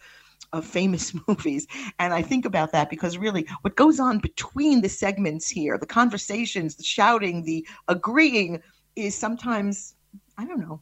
of 0.53 0.65
famous 0.65 1.13
movies. 1.27 1.67
And 1.99 2.13
I 2.13 2.21
think 2.21 2.45
about 2.45 2.71
that 2.71 2.89
because 2.89 3.17
really 3.17 3.45
what 3.62 3.75
goes 3.75 3.99
on 3.99 4.19
between 4.19 4.79
the 4.81 4.89
segments 4.89 5.49
here, 5.49 5.77
the 5.77 5.85
conversations, 5.85 6.75
the 6.75 6.83
shouting, 6.83 7.43
the 7.43 7.67
agreeing 7.89 8.62
is 8.95 9.15
sometimes, 9.15 9.95
I 10.38 10.45
don't 10.45 10.62
know, 10.62 10.81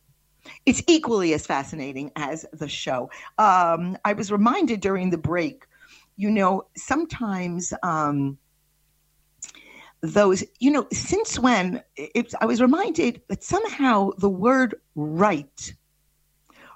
it's 0.66 0.84
equally 0.88 1.34
as 1.34 1.46
fascinating 1.46 2.12
as 2.16 2.46
the 2.54 2.68
show. 2.68 3.10
Um, 3.38 3.98
I 4.06 4.14
was 4.14 4.32
reminded 4.32 4.82
during 4.82 5.10
the 5.10 5.18
break, 5.18 5.66
you 6.16 6.32
know, 6.32 6.68
sometimes 6.76 7.74
um, 7.84 8.38
those, 10.02 10.44
you 10.60 10.72
know, 10.72 10.88
since 10.92 11.40
when 11.40 11.84
it, 11.96 12.34
I 12.42 12.46
was 12.46 12.62
reminded 12.62 13.22
that 13.28 13.44
somehow 13.44 14.12
the 14.18 14.30
word 14.30 14.76
right, 14.96 15.74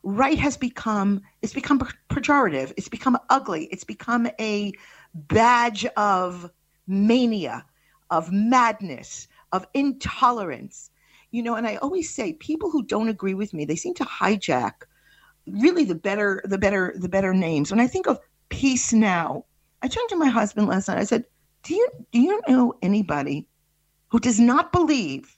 right 0.03 0.37
has 0.37 0.57
become, 0.57 1.21
it's 1.41 1.53
become 1.53 1.79
pejorative, 2.09 2.73
it's 2.77 2.89
become 2.89 3.17
ugly, 3.29 3.65
it's 3.65 3.83
become 3.83 4.27
a 4.39 4.73
badge 5.13 5.85
of 5.97 6.51
mania, 6.87 7.65
of 8.09 8.31
madness, 8.31 9.27
of 9.51 9.67
intolerance 9.73 10.90
you 11.31 11.41
know 11.41 11.55
and 11.55 11.67
i 11.67 11.75
always 11.77 12.13
say 12.13 12.33
people 12.33 12.69
who 12.69 12.83
don't 12.83 13.09
agree 13.09 13.33
with 13.33 13.53
me 13.53 13.65
they 13.65 13.75
seem 13.75 13.93
to 13.93 14.05
hijack 14.05 14.83
really 15.47 15.83
the 15.83 15.95
better 15.95 16.41
the 16.45 16.57
better 16.57 16.93
the 16.97 17.09
better 17.09 17.33
names 17.33 17.71
when 17.71 17.79
i 17.79 17.87
think 17.87 18.07
of 18.07 18.19
peace 18.49 18.93
now 18.93 19.43
i 19.81 19.87
turned 19.87 20.09
to 20.09 20.15
my 20.15 20.27
husband 20.27 20.67
last 20.67 20.87
night 20.87 20.97
i 20.97 21.03
said 21.03 21.25
do 21.63 21.73
you 21.73 21.87
do 22.11 22.19
you 22.19 22.41
know 22.47 22.73
anybody 22.81 23.47
who 24.09 24.19
does 24.19 24.39
not 24.39 24.71
believe 24.71 25.37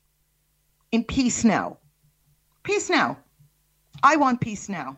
in 0.91 1.03
peace 1.03 1.43
now 1.43 1.77
peace 2.63 2.89
now 2.89 3.17
i 4.03 4.15
want 4.15 4.41
peace 4.41 4.67
now 4.69 4.97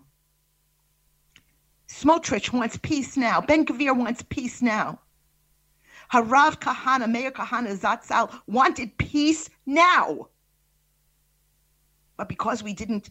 Smotrich 1.87 2.51
wants 2.51 2.77
peace 2.81 3.15
now. 3.15 3.39
Ben 3.39 3.65
Gavir 3.65 3.95
wants 3.95 4.21
peace 4.23 4.61
now. 4.61 4.99
Harav 6.11 6.59
Kahane, 6.59 7.09
Meir 7.09 7.31
Kahane 7.31 7.77
Zatzal 7.77 8.31
wanted 8.47 8.97
peace 8.97 9.49
now. 9.65 10.27
But 12.17 12.29
because 12.29 12.63
we 12.63 12.73
didn't, 12.73 13.09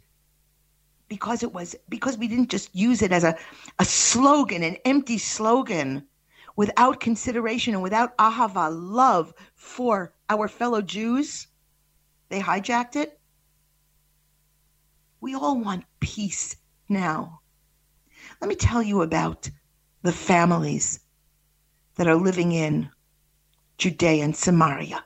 because 1.09 1.43
it 1.43 1.53
was, 1.53 1.77
because 1.88 2.17
we 2.17 2.29
didn't 2.29 2.51
just 2.51 2.75
use 2.75 3.03
it 3.03 3.12
as 3.12 3.25
a, 3.25 3.37
a 3.79 3.85
slogan, 3.85 4.62
an 4.62 4.77
empty 4.85 5.19
slogan, 5.19 6.07
without 6.57 7.01
consideration 7.01 7.75
and 7.75 7.83
without 7.83 8.17
ahava, 8.19 8.71
love 8.73 9.35
for 9.55 10.12
our 10.29 10.49
fellow 10.49 10.81
Jews, 10.81 11.49
they 12.29 12.40
hijacked 12.40 12.97
it. 12.97 13.19
We 15.21 15.35
all 15.35 15.59
want 15.59 15.85
peace 16.01 16.57
now. 16.88 17.40
Let 18.40 18.49
me 18.49 18.55
tell 18.55 18.83
you 18.83 19.03
about 19.03 19.51
the 20.03 20.12
families 20.12 21.01
that 21.97 22.07
are 22.07 22.17
living 22.17 22.53
in 22.53 22.90
Judea 23.79 24.25
and 24.25 24.37
Samaria. 24.37 25.05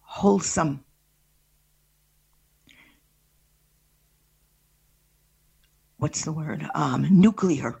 Wholesome, 0.00 0.84
what's 6.02 6.24
the 6.24 6.32
word? 6.32 6.66
Um, 6.74 7.06
nuclear. 7.12 7.80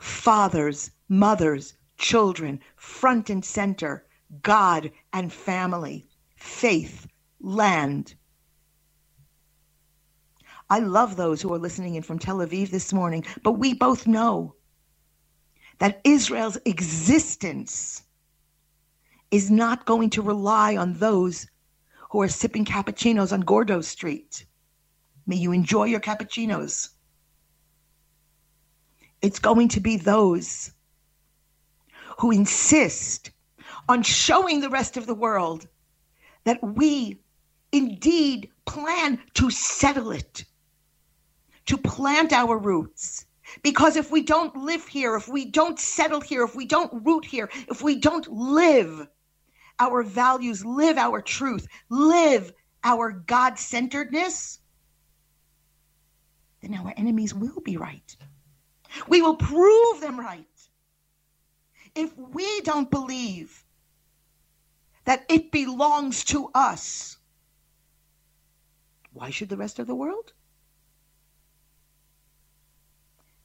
Fathers, 0.00 0.90
mothers, 1.08 1.74
children, 1.98 2.58
front 2.74 3.30
and 3.30 3.44
center, 3.44 4.04
God 4.42 4.90
and 5.12 5.32
family, 5.32 6.08
faith, 6.34 7.06
land. 7.40 8.16
I 10.68 10.80
love 10.80 11.14
those 11.14 11.40
who 11.40 11.54
are 11.54 11.60
listening 11.60 11.94
in 11.94 12.02
from 12.02 12.18
Tel 12.18 12.38
Aviv 12.38 12.70
this 12.70 12.92
morning, 12.92 13.24
but 13.44 13.52
we 13.52 13.72
both 13.72 14.08
know 14.08 14.56
that 15.78 16.00
Israel's 16.02 16.58
existence 16.66 18.02
is 19.30 19.48
not 19.48 19.86
going 19.86 20.10
to 20.10 20.22
rely 20.22 20.76
on 20.76 20.94
those 20.94 21.46
who 22.10 22.20
are 22.20 22.28
sipping 22.28 22.64
cappuccinos 22.64 23.32
on 23.32 23.42
Gordon 23.42 23.84
Street. 23.84 24.44
May 25.30 25.36
you 25.36 25.52
enjoy 25.52 25.84
your 25.84 26.00
cappuccinos. 26.00 26.88
It's 29.22 29.38
going 29.38 29.68
to 29.68 29.80
be 29.80 29.96
those 29.96 30.72
who 32.18 32.32
insist 32.32 33.30
on 33.88 34.02
showing 34.02 34.60
the 34.60 34.68
rest 34.68 34.96
of 34.96 35.06
the 35.06 35.14
world 35.14 35.68
that 36.42 36.58
we 36.60 37.20
indeed 37.70 38.50
plan 38.66 39.20
to 39.34 39.50
settle 39.50 40.10
it, 40.10 40.44
to 41.66 41.78
plant 41.78 42.32
our 42.32 42.58
roots. 42.58 43.24
Because 43.62 43.94
if 43.94 44.10
we 44.10 44.22
don't 44.22 44.56
live 44.56 44.88
here, 44.88 45.14
if 45.14 45.28
we 45.28 45.44
don't 45.44 45.78
settle 45.78 46.20
here, 46.20 46.42
if 46.42 46.56
we 46.56 46.66
don't 46.66 47.06
root 47.06 47.24
here, 47.24 47.48
if 47.68 47.82
we 47.82 47.94
don't 47.94 48.26
live 48.26 49.06
our 49.78 50.02
values, 50.02 50.66
live 50.66 50.98
our 50.98 51.22
truth, 51.22 51.68
live 51.88 52.52
our 52.82 53.12
God 53.12 53.60
centeredness, 53.60 54.59
then 56.60 56.74
our 56.74 56.92
enemies 56.96 57.34
will 57.34 57.60
be 57.64 57.76
right. 57.76 58.16
We 59.08 59.22
will 59.22 59.36
prove 59.36 60.00
them 60.00 60.18
right. 60.18 60.46
If 61.94 62.16
we 62.16 62.60
don't 62.62 62.90
believe 62.90 63.64
that 65.04 65.24
it 65.28 65.50
belongs 65.50 66.24
to 66.24 66.50
us, 66.54 67.16
why 69.12 69.30
should 69.30 69.48
the 69.48 69.56
rest 69.56 69.78
of 69.78 69.86
the 69.86 69.94
world? 69.94 70.32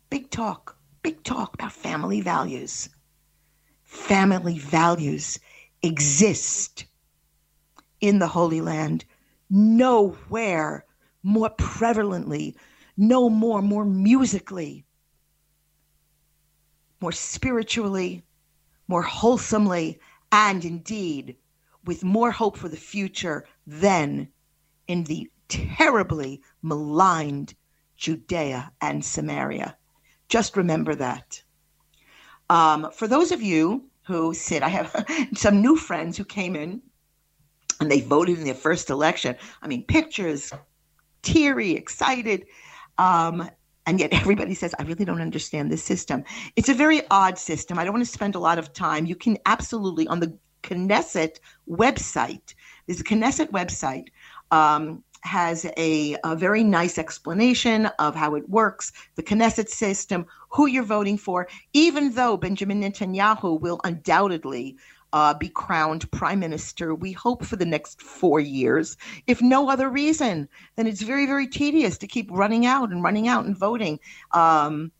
Big 0.09 0.29
talk, 0.29 0.77
big 1.01 1.23
talk 1.23 1.55
about 1.55 1.71
family 1.71 2.21
values. 2.21 2.89
Family 3.83 4.59
values 4.59 5.39
exist 5.81 6.85
in 8.01 8.19
the 8.19 8.27
Holy 8.27 8.61
Land 8.61 9.05
nowhere 9.49 10.85
more 11.23 11.49
prevalently 11.49 12.55
no 12.97 13.29
more, 13.29 13.61
more 13.61 13.85
musically, 13.85 14.85
more 17.01 17.11
spiritually, 17.11 18.23
more 18.87 19.01
wholesomely, 19.01 19.99
and 20.31 20.63
indeed 20.65 21.35
with 21.85 22.03
more 22.03 22.31
hope 22.31 22.57
for 22.57 22.69
the 22.69 22.77
future 22.77 23.45
than 23.67 24.27
in 24.87 25.03
the 25.03 25.29
terribly 25.47 26.41
maligned 26.61 27.53
Judea 27.97 28.71
and 28.81 29.03
Samaria. 29.03 29.77
Just 30.27 30.57
remember 30.57 30.95
that. 30.95 31.41
Um, 32.49 32.91
for 32.91 33.07
those 33.07 33.31
of 33.31 33.41
you 33.41 33.85
who 34.03 34.33
sit, 34.33 34.63
I 34.63 34.69
have 34.69 35.05
some 35.35 35.61
new 35.61 35.75
friends 35.75 36.17
who 36.17 36.25
came 36.25 36.55
in 36.55 36.81
and 37.79 37.91
they 37.91 38.01
voted 38.01 38.37
in 38.37 38.45
their 38.45 38.53
first 38.53 38.89
election. 38.89 39.35
I 39.61 39.67
mean, 39.67 39.83
pictures, 39.83 40.51
teary, 41.21 41.71
excited. 41.71 42.45
Um, 42.97 43.49
and 43.85 43.99
yet 43.99 44.13
everybody 44.13 44.55
says, 44.55 44.73
I 44.79 44.83
really 44.83 45.05
don't 45.05 45.21
understand 45.21 45.71
this 45.71 45.83
system. 45.83 46.23
It's 46.55 46.69
a 46.69 46.73
very 46.73 47.01
odd 47.11 47.37
system. 47.37 47.77
I 47.77 47.83
don't 47.83 47.93
want 47.93 48.05
to 48.05 48.11
spend 48.11 48.35
a 48.35 48.39
lot 48.39 48.57
of 48.57 48.73
time. 48.73 49.05
You 49.05 49.15
can 49.15 49.37
absolutely, 49.45 50.07
on 50.07 50.19
the 50.19 50.37
Knesset 50.63 51.37
website, 51.69 52.55
a 52.89 52.93
Knesset 52.93 53.51
website, 53.51 54.07
um, 54.51 55.03
has 55.21 55.65
a, 55.77 56.15
a, 56.23 56.35
very 56.35 56.63
nice 56.63 56.99
explanation 56.99 57.87
of 57.97 58.15
how 58.15 58.35
it 58.35 58.47
works, 58.47 58.91
the 59.15 59.23
Knesset 59.23 59.69
system, 59.69 60.25
who 60.49 60.67
you're 60.67 60.83
voting 60.83 61.17
for, 61.17 61.47
even 61.73 62.13
though 62.13 62.37
Benjamin 62.37 62.81
Netanyahu 62.81 63.59
will 63.59 63.81
undoubtedly 63.83 64.77
uh, 65.15 65.33
be 65.33 65.47
crowned 65.47 66.11
prime 66.11 66.41
minister, 66.41 66.93
we 66.93 67.13
hope 67.13 67.45
for 67.45 67.55
the 67.55 67.65
next 67.65 68.01
four 68.01 68.41
years. 68.41 68.97
If 69.27 69.41
no 69.41 69.69
other 69.69 69.89
reason, 69.89 70.49
then 70.75 70.87
it's 70.87 71.01
very, 71.01 71.25
very 71.25 71.47
tedious 71.47 71.97
to 71.99 72.07
keep 72.07 72.29
running 72.29 72.65
out 72.65 72.91
and 72.91 73.01
running 73.01 73.29
out 73.29 73.45
and 73.45 73.57
voting. 73.57 73.97
Um, 74.33 74.91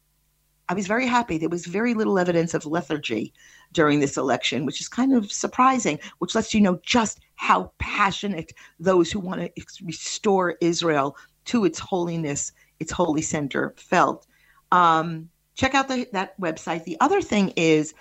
I 0.70 0.74
was 0.74 0.88
very 0.88 1.06
happy. 1.06 1.38
There 1.38 1.50
was 1.50 1.66
very 1.66 1.94
little 1.94 2.18
evidence 2.18 2.54
of 2.54 2.66
lethargy 2.66 3.34
during 3.74 4.00
this 4.00 4.16
election, 4.16 4.66
which 4.66 4.80
is 4.80 4.88
kind 4.88 5.14
of 5.14 5.30
surprising, 5.30 6.00
which 6.20 6.34
lets 6.34 6.54
you 6.54 6.62
know 6.62 6.80
just 6.82 7.20
how 7.36 7.74
passionate 7.78 8.54
those 8.80 9.12
who 9.12 9.20
want 9.20 9.42
to 9.42 9.64
restore 9.84 10.56
Israel 10.62 11.18
to 11.44 11.66
its 11.66 11.78
holiness, 11.78 12.54
its 12.80 12.94
holy 12.94 13.22
center, 13.22 13.74
felt. 13.76 14.28
Um, 14.72 15.30
check 15.56 15.76
out 15.76 15.90
the, 15.90 16.08
that 16.14 16.40
website. 16.40 16.86
The 16.86 16.96
other 17.02 17.22
thing 17.22 17.52
is, 17.58 17.94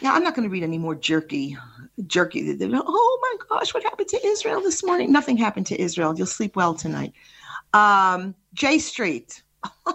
yeah, 0.00 0.12
I'm 0.12 0.22
not 0.22 0.34
going 0.34 0.48
to 0.48 0.52
read 0.52 0.62
any 0.62 0.78
more 0.78 0.94
jerky, 0.94 1.56
jerky. 2.06 2.56
Oh 2.62 3.18
my 3.22 3.36
gosh, 3.48 3.74
what 3.74 3.82
happened 3.82 4.08
to 4.08 4.26
Israel 4.26 4.60
this 4.60 4.82
morning? 4.84 5.12
Nothing 5.12 5.36
happened 5.36 5.66
to 5.66 5.80
Israel. 5.80 6.14
You'll 6.16 6.26
sleep 6.26 6.56
well 6.56 6.74
tonight. 6.74 7.12
Um, 7.72 8.34
J 8.54 8.78
Street. 8.78 9.42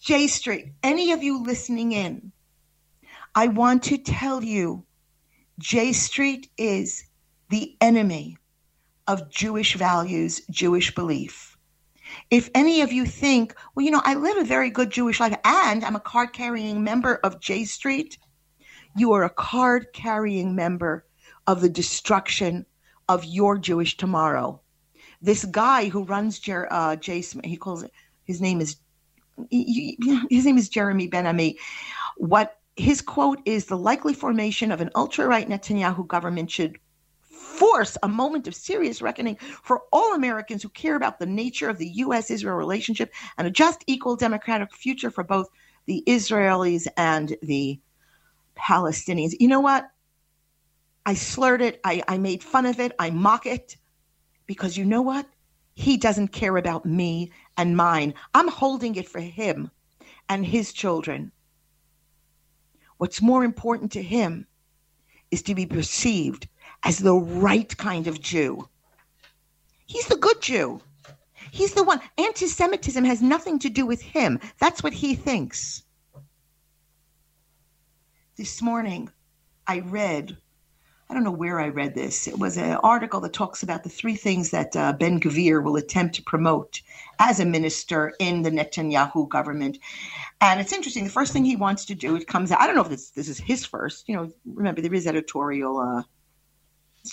J 0.00 0.28
Street. 0.28 0.72
Any 0.82 1.12
of 1.12 1.22
you 1.22 1.42
listening 1.42 1.92
in, 1.92 2.32
I 3.34 3.48
want 3.48 3.82
to 3.84 3.98
tell 3.98 4.42
you 4.42 4.84
J 5.58 5.92
Street 5.92 6.48
is 6.56 7.04
the 7.50 7.76
enemy 7.80 8.38
of 9.08 9.30
Jewish 9.30 9.74
values, 9.74 10.40
Jewish 10.50 10.94
belief. 10.94 11.56
If 12.30 12.50
any 12.54 12.82
of 12.82 12.92
you 12.92 13.04
think, 13.04 13.54
well, 13.74 13.84
you 13.84 13.90
know, 13.90 14.02
I 14.04 14.14
live 14.14 14.36
a 14.36 14.44
very 14.44 14.70
good 14.70 14.90
Jewish 14.90 15.18
life 15.18 15.36
and 15.44 15.84
I'm 15.84 15.96
a 15.96 16.00
card 16.00 16.32
carrying 16.32 16.84
member 16.84 17.16
of 17.16 17.40
J 17.40 17.64
Street, 17.64 18.18
you 18.96 19.12
are 19.12 19.24
a 19.24 19.30
card 19.30 19.88
carrying 19.92 20.54
member 20.54 21.04
of 21.46 21.60
the 21.60 21.68
destruction 21.68 22.66
of 23.08 23.24
your 23.24 23.58
Jewish 23.58 23.96
tomorrow. 23.96 24.60
This 25.22 25.44
guy 25.44 25.88
who 25.88 26.04
runs 26.04 26.38
Jer- 26.38 26.68
uh, 26.70 26.96
Jason, 26.96 27.42
he 27.44 27.56
calls 27.56 27.82
it, 27.82 27.92
his 28.24 28.40
name 28.40 28.60
is 28.60 28.76
his 29.50 30.46
name 30.46 30.56
is 30.56 30.70
Jeremy 30.70 31.08
Ben 31.08 31.26
Ami. 31.26 31.58
What 32.16 32.58
his 32.76 33.02
quote 33.02 33.40
is 33.44 33.66
the 33.66 33.76
likely 33.76 34.14
formation 34.14 34.72
of 34.72 34.80
an 34.80 34.90
ultra 34.94 35.26
right 35.26 35.48
Netanyahu 35.48 36.06
government 36.06 36.50
should 36.50 36.78
force 37.22 37.96
a 38.02 38.08
moment 38.08 38.46
of 38.46 38.54
serious 38.54 39.02
reckoning 39.02 39.36
for 39.62 39.82
all 39.92 40.14
Americans 40.14 40.62
who 40.62 40.68
care 40.70 40.96
about 40.96 41.18
the 41.18 41.26
nature 41.26 41.68
of 41.68 41.78
the 41.78 41.88
U.S. 41.88 42.30
Israel 42.30 42.56
relationship 42.56 43.12
and 43.36 43.46
a 43.46 43.50
just, 43.50 43.84
equal, 43.86 44.16
democratic 44.16 44.74
future 44.74 45.10
for 45.10 45.24
both 45.24 45.48
the 45.86 46.02
Israelis 46.06 46.86
and 46.96 47.36
the 47.42 47.78
Palestinians. 48.58 49.34
You 49.38 49.48
know 49.48 49.60
what? 49.60 49.88
I 51.04 51.14
slurred 51.14 51.62
it, 51.62 51.80
I, 51.84 52.02
I 52.08 52.18
made 52.18 52.42
fun 52.42 52.66
of 52.66 52.80
it, 52.80 52.92
I 52.98 53.10
mock 53.10 53.46
it, 53.46 53.76
because 54.46 54.76
you 54.76 54.84
know 54.84 55.02
what? 55.02 55.26
He 55.74 55.96
doesn't 55.96 56.28
care 56.28 56.56
about 56.56 56.84
me 56.84 57.30
and 57.56 57.76
mine. 57.76 58.14
I'm 58.34 58.48
holding 58.48 58.96
it 58.96 59.08
for 59.08 59.20
him 59.20 59.70
and 60.28 60.44
his 60.44 60.72
children. 60.72 61.30
What's 62.96 63.22
more 63.22 63.44
important 63.44 63.92
to 63.92 64.02
him 64.02 64.46
is 65.30 65.42
to 65.42 65.54
be 65.54 65.66
perceived 65.66 66.48
as 66.82 66.98
the 66.98 67.14
right 67.14 67.76
kind 67.76 68.06
of 68.06 68.20
Jew. 68.20 68.68
He's 69.86 70.06
the 70.06 70.16
good 70.16 70.40
Jew. 70.40 70.80
He's 71.50 71.74
the 71.74 71.84
one. 71.84 72.00
Anti 72.18 72.46
Semitism 72.46 73.04
has 73.04 73.22
nothing 73.22 73.58
to 73.60 73.68
do 73.68 73.86
with 73.86 74.00
him. 74.00 74.40
That's 74.58 74.82
what 74.82 74.92
he 74.92 75.14
thinks. 75.14 75.82
This 78.36 78.60
morning, 78.60 79.08
I 79.66 79.78
read, 79.80 80.36
I 81.08 81.14
don't 81.14 81.24
know 81.24 81.30
where 81.30 81.58
I 81.58 81.68
read 81.68 81.94
this. 81.94 82.28
It 82.28 82.38
was 82.38 82.58
an 82.58 82.72
article 82.82 83.18
that 83.20 83.32
talks 83.32 83.62
about 83.62 83.82
the 83.82 83.88
three 83.88 84.14
things 84.14 84.50
that 84.50 84.76
uh, 84.76 84.92
Ben 84.92 85.18
Gvir 85.18 85.64
will 85.64 85.76
attempt 85.76 86.16
to 86.16 86.22
promote 86.22 86.82
as 87.18 87.40
a 87.40 87.46
minister 87.46 88.12
in 88.18 88.42
the 88.42 88.50
Netanyahu 88.50 89.26
government. 89.30 89.78
And 90.42 90.60
it's 90.60 90.74
interesting. 90.74 91.04
The 91.04 91.10
first 91.10 91.32
thing 91.32 91.46
he 91.46 91.56
wants 91.56 91.86
to 91.86 91.94
do, 91.94 92.14
it 92.14 92.26
comes 92.26 92.52
out, 92.52 92.60
I 92.60 92.66
don't 92.66 92.76
know 92.76 92.82
if 92.82 92.90
this, 92.90 93.08
this 93.08 93.30
is 93.30 93.38
his 93.38 93.64
first. 93.64 94.06
You 94.06 94.16
know, 94.16 94.30
remember, 94.44 94.82
there 94.82 94.92
is 94.92 95.06
editorial. 95.06 95.78
Uh, 95.78 96.02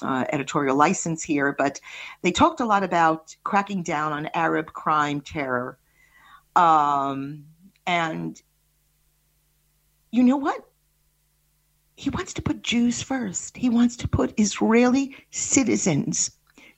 uh, 0.01 0.25
editorial 0.33 0.75
license 0.75 1.21
here, 1.21 1.53
but 1.55 1.79
they 2.23 2.31
talked 2.31 2.59
a 2.62 2.65
lot 2.65 2.81
about 2.81 3.36
cracking 3.43 3.83
down 3.83 4.12
on 4.12 4.27
Arab 4.33 4.73
crime 4.73 5.21
terror. 5.21 5.77
Um, 6.55 7.45
and 7.86 8.41
you 10.09 10.23
know 10.23 10.38
what? 10.38 10.67
He 11.95 12.10
wants 12.10 12.34
to 12.34 12.41
put 12.41 12.63
Jews 12.63 13.01
first. 13.01 13.58
He 13.58 13.69
wants 13.69 13.95
to 13.97 14.08
put 14.08 14.39
Israeli 14.39 15.15
citizens, 15.32 16.32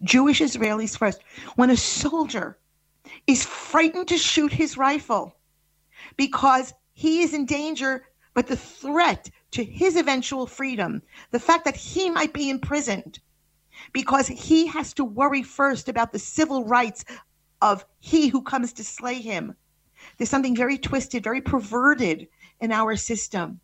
Jewish 0.03 0.41
Israelis 0.41 0.97
first. 0.97 1.21
When 1.55 1.69
a 1.69 1.77
soldier 1.77 2.57
is 3.27 3.45
frightened 3.45 4.07
to 4.09 4.17
shoot 4.17 4.51
his 4.51 4.77
rifle 4.77 5.35
because 6.17 6.73
he 6.93 7.21
is 7.21 7.33
in 7.33 7.45
danger, 7.45 8.07
but 8.33 8.47
the 8.47 8.57
threat 8.57 9.29
to 9.51 9.63
his 9.63 9.95
eventual 9.95 10.47
freedom, 10.47 11.01
the 11.31 11.39
fact 11.39 11.65
that 11.65 11.77
he 11.77 12.09
might 12.09 12.33
be 12.33 12.49
imprisoned 12.49 13.19
because 13.93 14.27
he 14.27 14.67
has 14.67 14.93
to 14.93 15.05
worry 15.05 15.43
first 15.43 15.87
about 15.89 16.11
the 16.11 16.19
civil 16.19 16.65
rights 16.65 17.05
of 17.61 17.85
he 17.99 18.27
who 18.27 18.41
comes 18.41 18.73
to 18.73 18.83
slay 18.83 19.21
him. 19.21 19.55
There's 20.17 20.29
something 20.29 20.55
very 20.55 20.77
twisted, 20.77 21.23
very 21.23 21.41
perverted 21.41 22.27
in 22.59 22.71
our 22.71 22.95
system. 22.95 23.59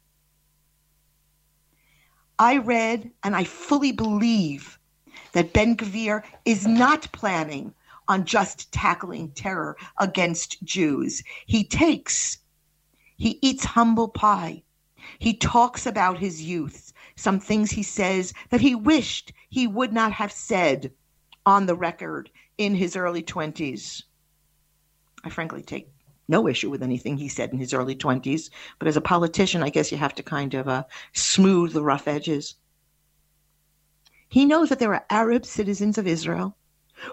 I 2.41 2.58
read 2.58 3.12
and 3.21 3.36
I 3.36 3.43
fully 3.43 3.91
believe 3.91 4.80
that 5.34 5.54
Ben 5.54 5.77
Gvir 5.77 6.23
is 6.43 6.65
not 6.65 7.12
planning 7.12 7.75
on 8.08 8.25
just 8.25 8.71
tackling 8.71 9.30
terror 9.34 9.77
against 9.99 10.63
Jews. 10.63 11.21
He 11.45 11.63
takes, 11.63 12.39
he 13.15 13.38
eats 13.43 13.63
humble 13.63 14.08
pie. 14.08 14.63
He 15.19 15.36
talks 15.36 15.86
about 15.86 16.17
his 16.17 16.41
youth, 16.41 16.91
some 17.15 17.39
things 17.39 17.69
he 17.69 17.84
says 17.84 18.34
that 18.49 18.62
he 18.62 18.73
wished 18.73 19.34
he 19.51 19.67
would 19.67 19.93
not 19.93 20.12
have 20.13 20.32
said 20.32 20.91
on 21.45 21.67
the 21.67 21.75
record 21.75 22.32
in 22.58 22.73
his 22.73 22.95
early 22.95 23.21
20s. 23.21 24.01
I 25.23 25.30
frankly 25.30 25.62
take 25.62 25.90
no 26.32 26.48
issue 26.48 26.72
with 26.72 26.82
anything 26.82 27.17
he 27.17 27.28
said 27.28 27.52
in 27.52 27.60
his 27.60 27.74
early 27.74 27.96
20s. 27.96 28.50
But 28.80 28.88
as 28.88 28.98
a 28.98 29.02
politician, 29.02 29.62
I 29.62 29.70
guess 29.70 29.91
you 29.91 29.98
have 30.00 30.15
to 30.15 30.24
kind 30.24 30.56
of 30.56 30.67
uh, 30.67 30.86
smooth 31.13 31.74
the 31.74 31.84
rough 31.84 32.08
edges. 32.08 32.56
He 34.30 34.46
knows 34.46 34.70
that 34.70 34.80
there 34.80 34.94
are 34.96 35.06
Arab 35.10 35.46
citizens 35.46 35.98
of 35.98 36.08
Israel 36.08 36.56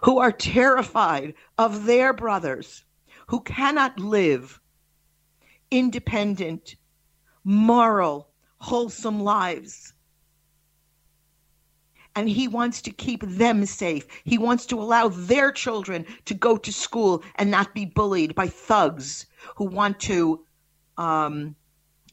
who 0.04 0.18
are 0.18 0.33
terrified 0.33 1.35
of 1.59 1.85
their 1.85 2.12
brothers 2.12 2.85
who 3.26 3.40
cannot 3.40 3.98
live 3.98 4.61
independent, 5.70 6.76
moral, 7.44 8.31
wholesome 8.61 9.20
lives. 9.20 9.92
And 12.18 12.28
he 12.28 12.48
wants 12.48 12.83
to 12.83 12.90
keep 12.90 13.22
them 13.22 13.64
safe. 13.64 14.04
He 14.24 14.38
wants 14.38 14.66
to 14.66 14.83
allow 14.83 15.07
their 15.07 15.52
children 15.52 16.04
to 16.24 16.35
go 16.35 16.57
to 16.57 16.72
school 16.72 17.22
and 17.37 17.48
not 17.48 17.74
be 17.74 17.85
bullied 17.85 18.35
by 18.35 18.48
thugs 18.48 19.26
who 19.54 19.66
want 19.66 20.00
to, 20.00 20.44
um, 20.96 21.54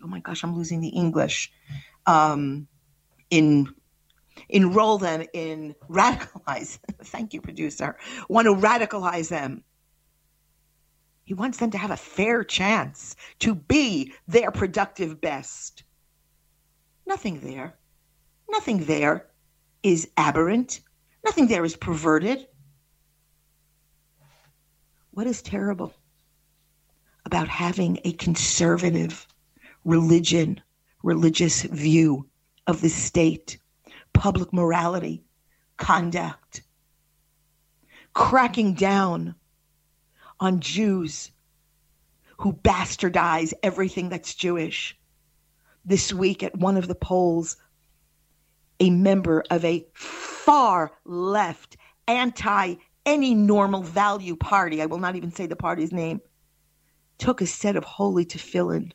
oh 0.03 0.07
my 0.07 0.19
gosh, 0.19 0.43
I'm 0.43 0.55
losing 0.55 0.79
the 0.79 0.89
English, 0.89 1.51
um, 2.05 2.67
in 3.31 3.73
enroll 4.47 4.99
them 4.99 5.25
in 5.33 5.73
radicalize. 5.89 6.77
Thank 7.05 7.33
you, 7.33 7.41
producer. 7.41 7.97
Want 8.29 8.45
to 8.45 8.53
radicalize 8.53 9.29
them. 9.29 9.63
He 11.23 11.33
wants 11.33 11.57
them 11.57 11.71
to 11.71 11.79
have 11.79 11.89
a 11.89 11.97
fair 11.97 12.43
chance 12.43 13.15
to 13.39 13.55
be 13.55 14.13
their 14.27 14.51
productive 14.51 15.19
best. 15.19 15.81
Nothing 17.07 17.39
there. 17.39 17.73
Nothing 18.47 18.85
there 18.85 19.25
is 19.85 20.09
aberrant. 20.17 20.81
Nothing 21.23 21.45
there 21.45 21.63
is 21.63 21.75
perverted. 21.75 22.47
What 25.11 25.27
is 25.27 25.43
terrible 25.43 25.93
about 27.23 27.47
having 27.47 27.99
a 28.03 28.13
conservative 28.13 29.27
religion, 29.83 30.59
religious 31.03 31.61
view 31.61 32.27
of 32.65 32.81
the 32.81 32.89
state, 32.89 33.59
public 34.11 34.51
morality, 34.51 35.23
conduct, 35.77 36.63
cracking 38.13 38.73
down 38.73 39.35
on 40.39 40.61
Jews 40.61 41.31
who 42.37 42.53
bastardize 42.53 43.53
everything 43.61 44.09
that's 44.09 44.33
Jewish. 44.33 44.97
This 45.85 46.11
week 46.11 46.41
at 46.41 46.57
one 46.57 46.75
of 46.75 46.87
the 46.87 46.95
polls, 46.95 47.57
a 48.79 48.89
member 48.89 49.43
of 49.49 49.63
a 49.65 49.85
far 49.93 50.91
left, 51.05 51.77
anti 52.07 52.75
any 53.05 53.35
normal 53.35 53.83
value 53.83 54.35
party, 54.35 54.81
I 54.81 54.87
will 54.87 54.97
not 54.97 55.15
even 55.15 55.31
say 55.31 55.45
the 55.45 55.55
party's 55.55 55.91
name, 55.91 56.21
took 57.17 57.41
a 57.41 57.45
set 57.45 57.75
of 57.75 57.83
holy 57.83 58.25
tefillin 58.25 58.91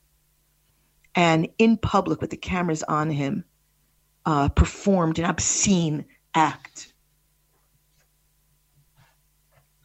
and 1.15 1.49
in 1.59 1.77
public 1.77 2.21
with 2.21 2.31
the 2.31 2.37
cameras 2.37 2.83
on 2.83 3.11
him 3.11 3.45
uh, 4.27 4.49
performed 4.49 5.19
an 5.19 5.25
obscene 5.25 6.05
act. 6.35 6.93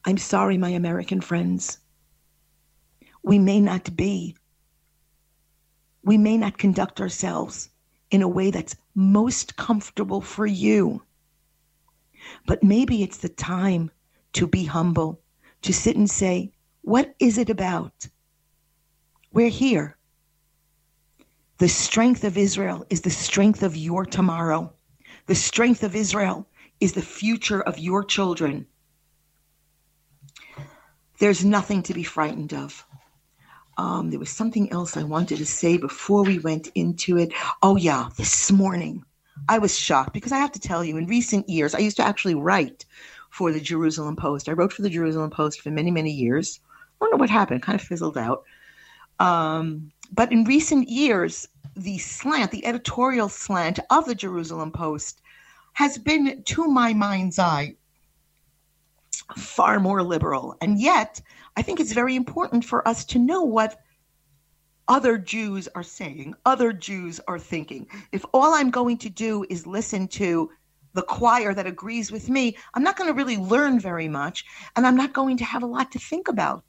I'm 0.05 0.17
sorry, 0.17 0.57
my 0.57 0.69
American 0.69 1.21
friends. 1.21 1.79
We 3.23 3.39
may 3.39 3.59
not 3.59 3.95
be, 3.95 4.35
we 6.03 6.17
may 6.17 6.37
not 6.37 6.59
conduct 6.59 7.01
ourselves 7.01 7.69
in 8.15 8.21
a 8.21 8.27
way 8.29 8.49
that's 8.49 8.77
most 8.95 9.57
comfortable 9.57 10.21
for 10.21 10.45
you. 10.47 11.03
But 12.47 12.63
maybe 12.63 13.03
it's 13.03 13.17
the 13.17 13.29
time 13.29 13.91
to 14.33 14.47
be 14.47 14.63
humble, 14.63 15.19
to 15.63 15.73
sit 15.73 15.97
and 15.97 16.09
say, 16.09 16.53
What 16.81 17.13
is 17.19 17.37
it 17.37 17.49
about? 17.49 18.07
We're 19.33 19.49
here. 19.49 19.97
The 21.57 21.67
strength 21.67 22.23
of 22.23 22.37
Israel 22.37 22.85
is 22.89 23.01
the 23.01 23.09
strength 23.09 23.63
of 23.63 23.75
your 23.75 24.05
tomorrow. 24.05 24.73
The 25.25 25.35
strength 25.35 25.83
of 25.83 25.93
Israel 25.93 26.47
is 26.79 26.93
the 26.93 27.01
future 27.01 27.61
of 27.61 27.77
your 27.79 28.01
children. 28.03 28.65
There's 31.19 31.43
nothing 31.43 31.83
to 31.83 31.93
be 31.93 32.03
frightened 32.03 32.53
of. 32.53 32.85
Um, 33.77 34.09
there 34.09 34.19
was 34.19 34.29
something 34.29 34.71
else 34.71 34.95
I 34.95 35.03
wanted 35.03 35.37
to 35.37 35.45
say 35.45 35.77
before 35.77 36.23
we 36.23 36.39
went 36.39 36.69
into 36.75 37.17
it. 37.17 37.33
Oh, 37.61 37.75
yeah, 37.75 38.09
this 38.17 38.51
morning 38.51 39.03
I 39.49 39.57
was 39.57 39.77
shocked 39.77 40.13
because 40.13 40.31
I 40.31 40.37
have 40.37 40.53
to 40.53 40.59
tell 40.59 40.83
you, 40.83 40.97
in 40.97 41.07
recent 41.07 41.49
years, 41.49 41.75
I 41.75 41.79
used 41.79 41.97
to 41.97 42.03
actually 42.03 42.35
write 42.35 42.85
for 43.29 43.51
the 43.51 43.59
Jerusalem 43.59 44.15
Post. 44.15 44.47
I 44.47 44.53
wrote 44.53 44.71
for 44.71 44.81
the 44.81 44.89
Jerusalem 44.89 45.29
Post 45.29 45.61
for 45.61 45.71
many, 45.71 45.91
many 45.91 46.11
years. 46.11 46.59
I 47.01 47.05
don't 47.05 47.11
know 47.11 47.17
what 47.17 47.29
happened, 47.29 47.61
kind 47.61 47.79
of 47.79 47.85
fizzled 47.85 48.17
out. 48.17 48.43
Um, 49.19 49.91
but 50.13 50.31
in 50.31 50.45
recent 50.45 50.87
years, 50.87 51.47
the 51.75 51.97
slant, 51.97 52.51
the 52.51 52.65
editorial 52.65 53.27
slant 53.27 53.79
of 53.89 54.05
the 54.05 54.15
Jerusalem 54.15 54.71
Post 54.71 55.21
has 55.73 55.97
been, 55.97 56.43
to 56.43 56.67
my 56.67 56.93
mind's 56.93 57.37
eye, 57.37 57.75
far 59.35 59.79
more 59.79 60.01
liberal. 60.01 60.55
And 60.61 60.79
yet, 60.79 61.21
I 61.57 61.61
think 61.61 61.79
it's 61.79 61.93
very 61.93 62.15
important 62.15 62.65
for 62.65 62.87
us 62.87 63.05
to 63.05 63.19
know 63.19 63.43
what 63.43 63.79
other 64.87 65.17
Jews 65.17 65.67
are 65.73 65.83
saying, 65.83 66.35
other 66.45 66.71
Jews 66.71 67.19
are 67.27 67.39
thinking. 67.39 67.87
If 68.11 68.25
all 68.33 68.53
I'm 68.53 68.69
going 68.69 68.97
to 68.99 69.09
do 69.09 69.45
is 69.49 69.65
listen 69.65 70.07
to 70.09 70.51
the 70.93 71.01
choir 71.01 71.53
that 71.53 71.67
agrees 71.67 72.11
with 72.11 72.29
me, 72.29 72.55
I'm 72.73 72.83
not 72.83 72.95
going 72.95 73.09
to 73.09 73.13
really 73.13 73.37
learn 73.37 73.79
very 73.79 74.07
much, 74.07 74.45
and 74.75 74.85
I'm 74.85 74.95
not 74.95 75.13
going 75.13 75.37
to 75.37 75.45
have 75.45 75.63
a 75.63 75.67
lot 75.67 75.91
to 75.93 75.99
think 75.99 76.27
about. 76.27 76.63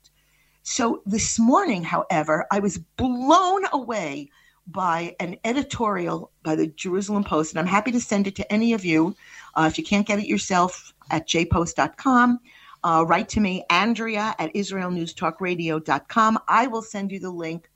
So 0.62 1.02
this 1.06 1.38
morning, 1.38 1.84
however, 1.84 2.46
I 2.50 2.58
was 2.58 2.78
blown 2.78 3.62
away 3.72 4.30
by 4.66 5.14
an 5.20 5.36
editorial 5.44 6.32
by 6.42 6.56
the 6.56 6.66
Jerusalem 6.66 7.22
Post, 7.22 7.52
and 7.52 7.60
I'm 7.60 7.66
happy 7.66 7.92
to 7.92 8.00
send 8.00 8.26
it 8.26 8.34
to 8.36 8.52
any 8.52 8.72
of 8.72 8.84
you. 8.84 9.14
Uh, 9.54 9.68
if 9.70 9.78
you 9.78 9.84
can't 9.84 10.06
get 10.06 10.18
it 10.18 10.26
yourself, 10.26 10.92
at 11.10 11.28
jpost.com. 11.28 12.40
Uh, 12.86 13.04
write 13.04 13.28
to 13.28 13.40
me, 13.40 13.64
Andrea 13.68 14.32
at 14.38 14.54
IsraelNewsTalkRadio.com. 14.54 16.38
I 16.46 16.68
will 16.68 16.82
send 16.82 17.10
you 17.10 17.18
the 17.18 17.30
link. 17.30 17.68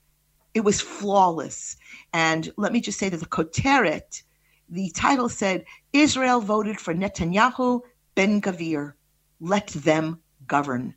It 0.53 0.61
was 0.61 0.79
flawless. 0.79 1.75
And 2.13 2.49
let 2.55 2.71
me 2.71 2.79
just 2.79 2.97
say 2.97 3.09
that 3.09 3.17
the 3.17 3.25
Koteret, 3.25 4.23
the 4.69 4.89
title 4.91 5.27
said, 5.27 5.65
Israel 5.91 6.39
voted 6.39 6.79
for 6.79 6.93
Netanyahu, 6.95 7.81
Ben 8.15 8.39
Gvir. 8.39 8.93
Let 9.41 9.67
them 9.67 10.17
govern. 10.47 10.95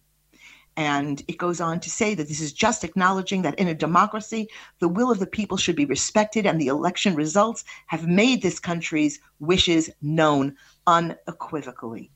And 0.76 1.20
it 1.26 1.38
goes 1.38 1.60
on 1.60 1.80
to 1.80 1.90
say 1.90 2.14
that 2.14 2.28
this 2.28 2.40
is 2.40 2.52
just 2.52 2.84
acknowledging 2.84 3.42
that 3.42 3.58
in 3.58 3.66
a 3.66 3.74
democracy, 3.74 4.46
the 4.78 4.86
will 4.86 5.10
of 5.10 5.18
the 5.18 5.26
people 5.26 5.56
should 5.56 5.74
be 5.74 5.86
respected, 5.86 6.46
and 6.46 6.60
the 6.60 6.68
election 6.68 7.16
results 7.16 7.64
have 7.88 8.06
made 8.06 8.42
this 8.42 8.60
country's 8.60 9.18
wishes 9.40 9.90
known 10.00 10.54
unequivocally. 10.86 12.12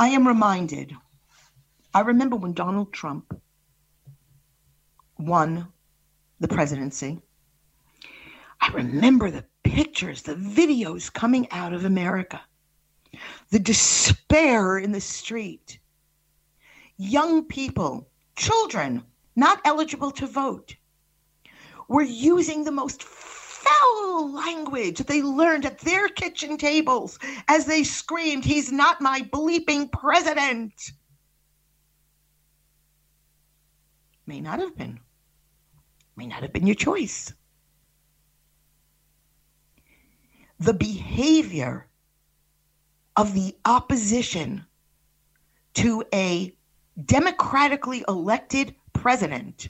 I 0.00 0.08
am 0.08 0.26
reminded, 0.26 0.96
I 1.92 2.00
remember 2.00 2.34
when 2.34 2.54
Donald 2.54 2.90
Trump 2.90 3.38
won 5.18 5.68
the 6.38 6.48
presidency. 6.48 7.20
I 8.62 8.68
remember 8.68 9.30
the 9.30 9.44
pictures, 9.62 10.22
the 10.22 10.36
videos 10.36 11.12
coming 11.12 11.50
out 11.50 11.74
of 11.74 11.84
America, 11.84 12.40
the 13.50 13.58
despair 13.58 14.78
in 14.78 14.92
the 14.92 15.02
street, 15.02 15.78
young 16.96 17.44
people, 17.44 18.08
children 18.36 19.04
not 19.36 19.60
eligible 19.66 20.12
to 20.12 20.26
vote, 20.26 20.76
were 21.88 22.00
using 22.00 22.64
the 22.64 22.72
most 22.72 23.02
foul 23.70 24.32
language 24.32 24.98
they 24.98 25.22
learned 25.22 25.66
at 25.66 25.78
their 25.80 26.08
kitchen 26.08 26.56
tables 26.56 27.18
as 27.48 27.66
they 27.66 27.84
screamed, 27.84 28.44
He's 28.44 28.72
not 28.72 29.00
my 29.00 29.20
bleeping 29.22 29.90
president. 29.90 30.72
May 34.26 34.40
not 34.40 34.60
have 34.60 34.76
been. 34.76 35.00
May 36.16 36.26
not 36.26 36.42
have 36.42 36.52
been 36.52 36.66
your 36.66 36.76
choice. 36.76 37.32
The 40.60 40.74
behavior 40.74 41.88
of 43.16 43.34
the 43.34 43.56
opposition 43.64 44.66
to 45.74 46.04
a 46.12 46.54
democratically 47.02 48.04
elected 48.06 48.74
president, 48.92 49.68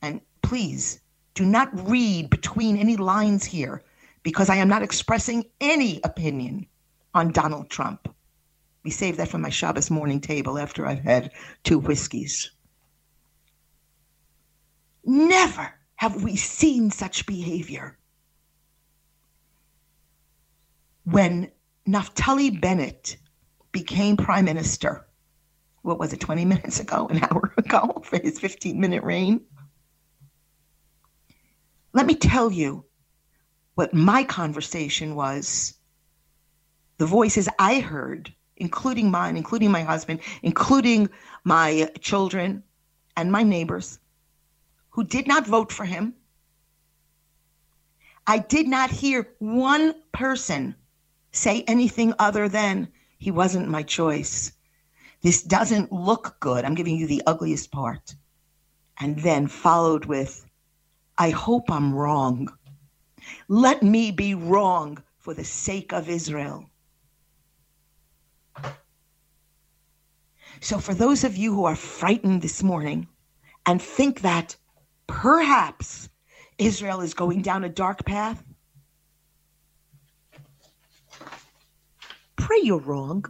and 0.00 0.20
please 0.42 1.00
do 1.38 1.46
not 1.46 1.88
read 1.88 2.28
between 2.30 2.76
any 2.76 2.96
lines 2.96 3.44
here 3.44 3.80
because 4.24 4.50
I 4.50 4.56
am 4.56 4.68
not 4.68 4.82
expressing 4.82 5.44
any 5.60 6.00
opinion 6.02 6.66
on 7.14 7.30
Donald 7.30 7.70
Trump. 7.70 8.12
We 8.82 8.90
save 8.90 9.18
that 9.18 9.28
for 9.28 9.38
my 9.38 9.48
Shabbos 9.48 9.88
morning 9.88 10.20
table 10.20 10.58
after 10.58 10.84
I've 10.84 10.98
had 10.98 11.30
two 11.62 11.78
whiskeys. 11.78 12.50
Never 15.04 15.72
have 15.94 16.24
we 16.24 16.34
seen 16.34 16.90
such 16.90 17.24
behavior. 17.24 17.96
When 21.04 21.52
Naftali 21.88 22.60
Bennett 22.60 23.16
became 23.70 24.16
prime 24.16 24.44
minister, 24.44 25.06
what 25.82 26.00
was 26.00 26.12
it, 26.12 26.18
20 26.18 26.44
minutes 26.56 26.80
ago, 26.80 27.06
an 27.06 27.22
hour 27.22 27.54
ago, 27.56 28.02
for 28.04 28.18
his 28.18 28.40
15 28.40 28.80
minute 28.80 29.04
reign? 29.04 29.42
Let 31.98 32.06
me 32.06 32.14
tell 32.14 32.52
you 32.52 32.84
what 33.74 33.92
my 33.92 34.22
conversation 34.22 35.16
was. 35.16 35.74
The 36.98 37.06
voices 37.06 37.48
I 37.58 37.80
heard, 37.80 38.32
including 38.56 39.10
mine, 39.10 39.36
including 39.36 39.72
my 39.72 39.82
husband, 39.82 40.20
including 40.44 41.10
my 41.42 41.90
children 41.98 42.62
and 43.16 43.32
my 43.32 43.42
neighbors, 43.42 43.98
who 44.90 45.02
did 45.02 45.26
not 45.26 45.48
vote 45.48 45.72
for 45.72 45.84
him. 45.84 46.14
I 48.28 48.38
did 48.38 48.68
not 48.68 48.90
hear 48.90 49.30
one 49.40 49.92
person 50.12 50.76
say 51.32 51.64
anything 51.66 52.14
other 52.20 52.48
than 52.48 52.92
he 53.18 53.32
wasn't 53.32 53.68
my 53.68 53.82
choice. 53.82 54.52
This 55.22 55.42
doesn't 55.42 55.90
look 55.90 56.36
good. 56.38 56.64
I'm 56.64 56.76
giving 56.76 56.96
you 56.96 57.08
the 57.08 57.24
ugliest 57.26 57.72
part. 57.72 58.14
And 59.00 59.18
then 59.18 59.48
followed 59.48 60.04
with, 60.04 60.47
I 61.18 61.30
hope 61.30 61.68
I'm 61.68 61.92
wrong. 61.92 62.48
Let 63.48 63.82
me 63.82 64.12
be 64.12 64.34
wrong 64.34 65.02
for 65.18 65.34
the 65.34 65.44
sake 65.44 65.92
of 65.92 66.08
Israel. 66.08 66.70
So, 70.60 70.78
for 70.78 70.94
those 70.94 71.24
of 71.24 71.36
you 71.36 71.54
who 71.54 71.64
are 71.64 71.76
frightened 71.76 72.42
this 72.42 72.62
morning 72.62 73.08
and 73.66 73.82
think 73.82 74.22
that 74.22 74.56
perhaps 75.06 76.08
Israel 76.58 77.00
is 77.00 77.14
going 77.14 77.42
down 77.42 77.64
a 77.64 77.68
dark 77.68 78.04
path, 78.04 78.42
pray 82.36 82.58
you're 82.62 82.80
wrong. 82.80 83.24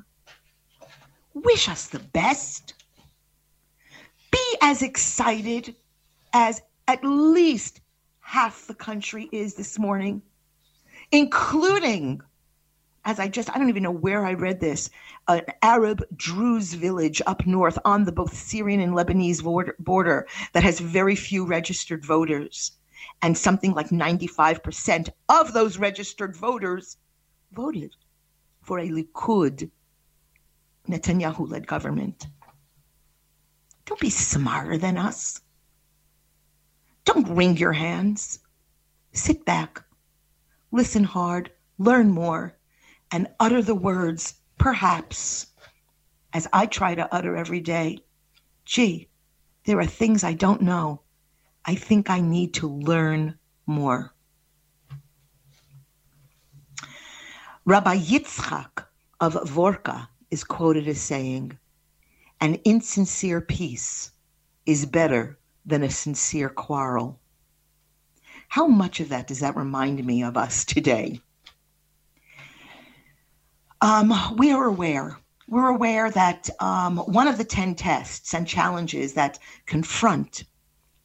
Wish 1.35 1.69
us 1.69 1.87
the 1.87 1.99
best. 1.99 2.75
Be 4.31 4.57
as 4.63 4.83
excited 4.83 5.75
as 6.33 6.63
at 6.89 7.05
least 7.05 7.83
half 8.21 8.67
the 8.67 8.75
country 8.75 9.29
is 9.31 9.55
this 9.55 9.79
morning, 9.79 10.23
including, 11.13 12.23
as 13.05 13.21
I 13.21 13.29
just, 13.29 13.51
I 13.55 13.59
don't 13.59 13.69
even 13.69 13.83
know 13.83 13.91
where 13.91 14.25
I 14.25 14.33
read 14.33 14.59
this, 14.59 14.89
an 15.29 15.43
Arab 15.61 16.03
Druze 16.17 16.73
village 16.73 17.21
up 17.27 17.47
north 17.47 17.79
on 17.85 18.05
the 18.05 18.13
both 18.13 18.35
Syrian 18.35 18.81
and 18.81 18.95
Lebanese 18.95 19.43
border, 19.79 20.27
that 20.55 20.63
has 20.63 20.81
very 20.81 21.15
few 21.15 21.45
registered 21.45 22.05
voters. 22.05 22.73
And 23.23 23.37
something 23.37 23.73
like 23.75 23.91
95% 23.91 25.11
of 25.29 25.53
those 25.53 25.79
registered 25.79 26.37
voters 26.37 26.97
voted 27.53 27.95
for 28.63 28.79
a 28.79 28.89
Likud 28.89 29.71
Netanyahu 30.89 31.49
led 31.49 31.67
government. 31.67 32.27
Don't 33.85 34.01
be 34.01 34.11
smarter 34.11 34.79
than 34.79 34.97
us. 34.97 35.41
Don't 37.09 37.35
wring 37.35 37.57
your 37.57 37.73
hands. 37.73 38.41
Sit 39.15 39.47
back, 39.47 39.83
listen 40.71 41.05
hard, 41.05 41.51
learn 41.79 42.11
more, 42.11 42.59
and 43.11 43.29
utter 43.41 43.63
the 43.63 43.75
words, 43.75 44.35
perhaps, 44.59 45.47
as 46.35 46.47
I 46.53 46.67
try 46.67 46.95
to 46.95 47.09
utter 47.11 47.35
every 47.35 47.61
day. 47.61 48.01
Gee, 48.67 49.09
there 49.65 49.79
are 49.79 49.87
things 49.87 50.23
I 50.23 50.35
don't 50.35 50.61
know. 50.61 51.01
I 51.65 51.77
think 51.77 52.11
I 52.11 52.21
need 52.21 52.53
to 52.55 52.69
learn 52.69 53.39
more. 53.65 54.13
Rabbi 57.65 57.97
Yitzchak 57.97 58.85
of 59.19 59.33
Vorka 59.49 60.09
is 60.31 60.45
quoted 60.45 60.87
as 60.87 61.01
saying, 61.01 61.59
An 62.43 62.57
insincere 62.67 63.41
peace 63.41 64.13
is 64.67 64.85
better 64.85 65.39
than 65.65 65.83
a 65.83 65.91
sincere 65.91 66.49
quarrel. 66.49 67.21
How 68.49 68.67
much 68.67 69.01
of 69.01 69.11
that 69.11 69.27
does 69.27 69.41
that 69.41 69.57
remind 69.57 70.05
me 70.05 70.23
of 70.23 70.37
us 70.37 70.65
today? 70.65 71.21
Um, 73.81 74.13
we 74.37 74.51
are 74.51 74.65
aware. 74.65 75.19
We're 75.47 75.69
aware 75.69 76.11
that 76.11 76.51
um, 76.61 76.99
one 76.99 77.29
of 77.29 77.39
the 77.39 77.45
10 77.45 77.75
tests 77.75 78.35
and 78.35 78.47
challenges 78.47 79.15
that 79.15 79.39
confront 79.67 80.45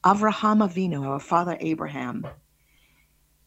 Avraham 0.04 0.68
Avinu, 0.68 1.06
our 1.06 1.20
father 1.20 1.58
Abraham, 1.60 2.26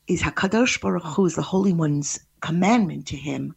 is 0.07 0.23
Hakadosh 0.23 0.81
Baruch 0.81 1.03
Hu, 1.03 1.27
is 1.27 1.35
the 1.35 1.43
Holy 1.43 1.73
One's 1.73 2.21
commandment 2.41 3.07
to 3.09 3.17
him 3.17 3.55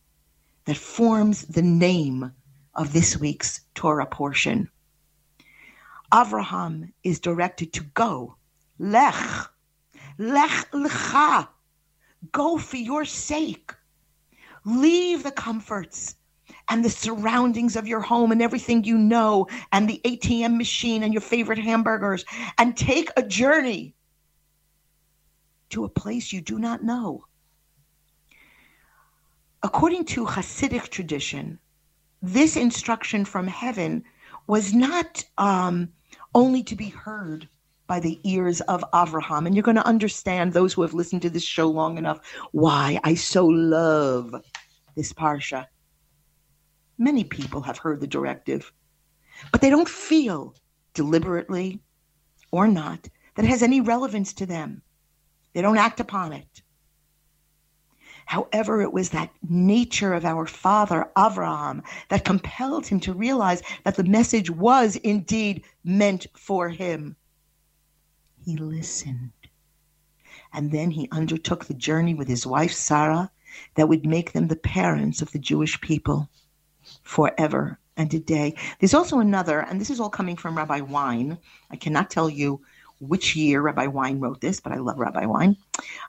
that 0.65 0.77
forms 0.77 1.43
the 1.45 1.61
name 1.61 2.31
of 2.75 2.91
this 2.91 3.17
week's 3.17 3.61
Torah 3.75 4.05
portion. 4.05 4.69
Avraham 6.11 6.91
is 7.03 7.19
directed 7.19 7.73
to 7.73 7.83
go. 7.83 8.35
Lech. 8.79 9.15
Lech 10.17 10.71
lecha. 10.71 11.47
Go 12.31 12.57
for 12.57 12.77
your 12.77 13.05
sake. 13.05 13.73
Leave 14.65 15.23
the 15.23 15.31
comforts 15.31 16.15
and 16.69 16.83
the 16.83 16.89
surroundings 16.89 17.75
of 17.75 17.87
your 17.87 18.01
home 18.01 18.31
and 18.31 18.41
everything 18.41 18.83
you 18.83 18.97
know, 18.97 19.47
and 19.71 19.89
the 19.89 20.01
ATM 20.03 20.57
machine 20.57 21.03
and 21.03 21.13
your 21.13 21.21
favorite 21.21 21.59
hamburgers, 21.59 22.25
and 22.57 22.75
take 22.75 23.09
a 23.17 23.23
journey 23.23 23.95
to 25.69 25.83
a 25.83 25.89
place 25.89 26.33
you 26.33 26.41
do 26.41 26.59
not 26.59 26.83
know. 26.83 27.25
According 29.61 30.05
to 30.05 30.25
Hasidic 30.25 30.89
tradition, 30.89 31.59
this 32.21 32.55
instruction 32.55 33.25
from 33.25 33.47
heaven 33.47 34.03
was 34.47 34.73
not 34.73 35.23
um, 35.37 35.89
only 36.35 36.63
to 36.63 36.75
be 36.75 36.89
heard 36.89 37.47
by 37.87 37.99
the 37.99 38.19
ears 38.23 38.61
of 38.61 38.83
Avraham. 38.93 39.45
And 39.47 39.55
you're 39.55 39.63
going 39.63 39.75
to 39.75 39.85
understand, 39.85 40.53
those 40.53 40.73
who 40.73 40.83
have 40.83 40.93
listened 40.93 41.23
to 41.23 41.29
this 41.29 41.43
show 41.43 41.67
long 41.67 41.97
enough, 41.97 42.19
why 42.51 42.99
I 43.03 43.15
so 43.15 43.45
love 43.45 44.35
this 44.95 45.11
Parsha. 45.11 45.65
Many 46.97 47.23
people 47.23 47.61
have 47.61 47.77
heard 47.77 47.99
the 47.99 48.07
directive, 48.07 48.71
but 49.51 49.61
they 49.61 49.69
don't 49.69 49.89
feel 49.89 50.55
deliberately 50.93 51.81
or 52.51 52.67
not 52.67 53.07
that 53.35 53.45
it 53.45 53.49
has 53.49 53.63
any 53.63 53.81
relevance 53.81 54.33
to 54.33 54.45
them. 54.45 54.81
They 55.53 55.61
don't 55.61 55.77
act 55.77 55.99
upon 55.99 56.33
it. 56.33 56.61
However, 58.29 58.79
it 58.83 58.93
was 58.93 59.09
that 59.09 59.31
nature 59.49 60.13
of 60.13 60.23
our 60.23 60.45
father, 60.45 61.09
Avraham, 61.17 61.81
that 62.09 62.25
compelled 62.25 62.85
him 62.85 62.99
to 62.99 63.11
realize 63.11 63.63
that 63.85 63.95
the 63.95 64.03
message 64.03 64.51
was 64.51 64.97
indeed 64.97 65.63
meant 65.83 66.27
for 66.35 66.69
him. 66.69 67.15
He 68.45 68.55
listened. 68.55 69.31
And 70.53 70.71
then 70.71 70.91
he 70.91 71.09
undertook 71.11 71.65
the 71.65 71.73
journey 71.73 72.13
with 72.13 72.27
his 72.27 72.45
wife, 72.45 72.71
Sarah, 72.71 73.31
that 73.73 73.89
would 73.89 74.05
make 74.05 74.33
them 74.33 74.47
the 74.47 74.55
parents 74.55 75.23
of 75.23 75.31
the 75.31 75.39
Jewish 75.39 75.81
people 75.81 76.29
forever 77.01 77.79
and 77.97 78.13
a 78.13 78.19
day. 78.19 78.53
There's 78.79 78.93
also 78.93 79.17
another, 79.17 79.61
and 79.61 79.81
this 79.81 79.89
is 79.89 79.99
all 79.99 80.11
coming 80.11 80.35
from 80.35 80.55
Rabbi 80.55 80.81
Wein. 80.81 81.39
I 81.71 81.77
cannot 81.77 82.11
tell 82.11 82.29
you 82.29 82.61
which 82.99 83.35
year 83.35 83.59
Rabbi 83.59 83.87
Wein 83.87 84.19
wrote 84.19 84.39
this, 84.39 84.59
but 84.59 84.71
I 84.71 84.77
love 84.77 84.99
Rabbi 84.99 85.25
Wein. 85.25 85.57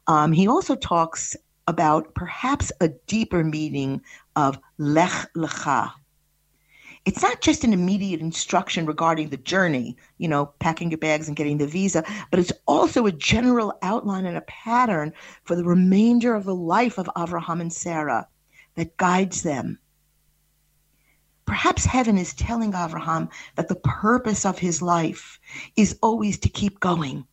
Um, 0.06 0.32
he 0.32 0.48
also 0.48 0.74
talks 0.76 1.34
about 1.70 2.14
perhaps 2.14 2.70
a 2.80 2.88
deeper 3.06 3.42
meaning 3.42 4.02
of 4.36 4.58
lech 4.76 5.30
lecha. 5.34 5.92
It's 7.06 7.22
not 7.22 7.40
just 7.40 7.64
an 7.64 7.72
immediate 7.72 8.20
instruction 8.20 8.84
regarding 8.84 9.30
the 9.30 9.38
journey, 9.38 9.96
you 10.18 10.28
know, 10.28 10.52
packing 10.58 10.90
your 10.90 10.98
bags 10.98 11.28
and 11.28 11.36
getting 11.36 11.56
the 11.56 11.66
visa, 11.66 12.04
but 12.30 12.38
it's 12.38 12.52
also 12.66 13.06
a 13.06 13.12
general 13.12 13.72
outline 13.80 14.26
and 14.26 14.36
a 14.36 14.42
pattern 14.42 15.14
for 15.44 15.56
the 15.56 15.64
remainder 15.64 16.34
of 16.34 16.44
the 16.44 16.54
life 16.54 16.98
of 16.98 17.08
Avraham 17.16 17.62
and 17.62 17.72
Sarah 17.72 18.28
that 18.74 18.98
guides 18.98 19.42
them 19.42 19.78
Perhaps 21.50 21.84
heaven 21.84 22.16
is 22.16 22.32
telling 22.32 22.74
Abraham 22.76 23.28
that 23.56 23.66
the 23.66 23.74
purpose 23.74 24.46
of 24.46 24.60
his 24.60 24.80
life 24.80 25.40
is 25.74 25.98
always 26.00 26.38
to 26.38 26.48
keep 26.48 26.78
going, 26.78 27.26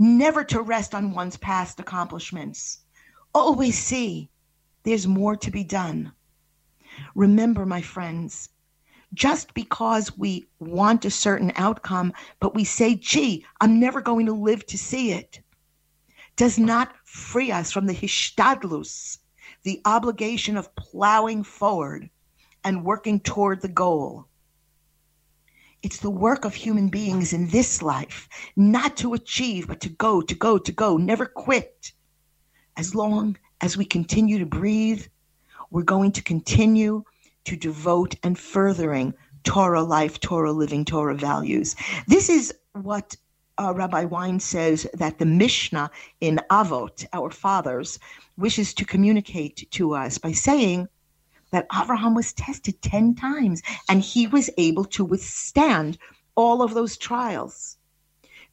never 0.00 0.42
to 0.42 0.60
rest 0.60 0.96
on 0.96 1.14
one's 1.14 1.36
past 1.36 1.78
accomplishments. 1.78 2.81
Always 3.34 3.78
see 3.78 4.28
there's 4.82 5.06
more 5.06 5.36
to 5.36 5.50
be 5.50 5.64
done. 5.64 6.12
Remember, 7.14 7.64
my 7.64 7.80
friends, 7.80 8.50
just 9.14 9.54
because 9.54 10.16
we 10.18 10.46
want 10.58 11.04
a 11.04 11.10
certain 11.10 11.52
outcome, 11.56 12.12
but 12.40 12.54
we 12.54 12.64
say, 12.64 12.94
gee, 12.94 13.44
I'm 13.60 13.80
never 13.80 14.00
going 14.00 14.26
to 14.26 14.32
live 14.32 14.66
to 14.66 14.78
see 14.78 15.12
it, 15.12 15.40
does 16.36 16.58
not 16.58 16.94
free 17.04 17.50
us 17.50 17.72
from 17.72 17.86
the 17.86 17.94
hishtadlus, 17.94 19.18
the 19.62 19.80
obligation 19.84 20.56
of 20.56 20.74
plowing 20.76 21.42
forward 21.42 22.10
and 22.64 22.84
working 22.84 23.20
toward 23.20 23.60
the 23.60 23.68
goal. 23.68 24.26
It's 25.82 25.98
the 25.98 26.10
work 26.10 26.44
of 26.44 26.54
human 26.54 26.88
beings 26.88 27.32
in 27.32 27.48
this 27.48 27.82
life, 27.82 28.28
not 28.56 28.96
to 28.98 29.14
achieve, 29.14 29.68
but 29.68 29.80
to 29.80 29.88
go, 29.88 30.20
to 30.22 30.34
go, 30.34 30.58
to 30.58 30.72
go, 30.72 30.96
never 30.96 31.26
quit. 31.26 31.92
As 32.76 32.94
long 32.94 33.36
as 33.60 33.76
we 33.76 33.84
continue 33.84 34.38
to 34.38 34.46
breathe, 34.46 35.06
we're 35.70 35.82
going 35.82 36.12
to 36.12 36.22
continue 36.22 37.04
to 37.44 37.56
devote 37.56 38.14
and 38.22 38.38
furthering 38.38 39.14
Torah 39.44 39.82
life, 39.82 40.20
Torah 40.20 40.52
living, 40.52 40.84
Torah 40.84 41.14
values. 41.14 41.74
This 42.06 42.28
is 42.28 42.54
what 42.72 43.16
uh, 43.58 43.72
Rabbi 43.74 44.04
Wein 44.04 44.40
says 44.40 44.86
that 44.94 45.18
the 45.18 45.26
Mishnah 45.26 45.90
in 46.20 46.40
Avot, 46.50 47.06
our 47.12 47.30
fathers, 47.30 47.98
wishes 48.36 48.74
to 48.74 48.84
communicate 48.84 49.70
to 49.72 49.94
us 49.94 50.18
by 50.18 50.32
saying 50.32 50.88
that 51.50 51.66
Abraham 51.74 52.14
was 52.14 52.32
tested 52.32 52.80
10 52.82 53.14
times 53.14 53.62
and 53.88 54.00
he 54.00 54.26
was 54.26 54.48
able 54.56 54.84
to 54.86 55.04
withstand 55.04 55.98
all 56.34 56.62
of 56.62 56.74
those 56.74 56.96
trials. 56.96 57.76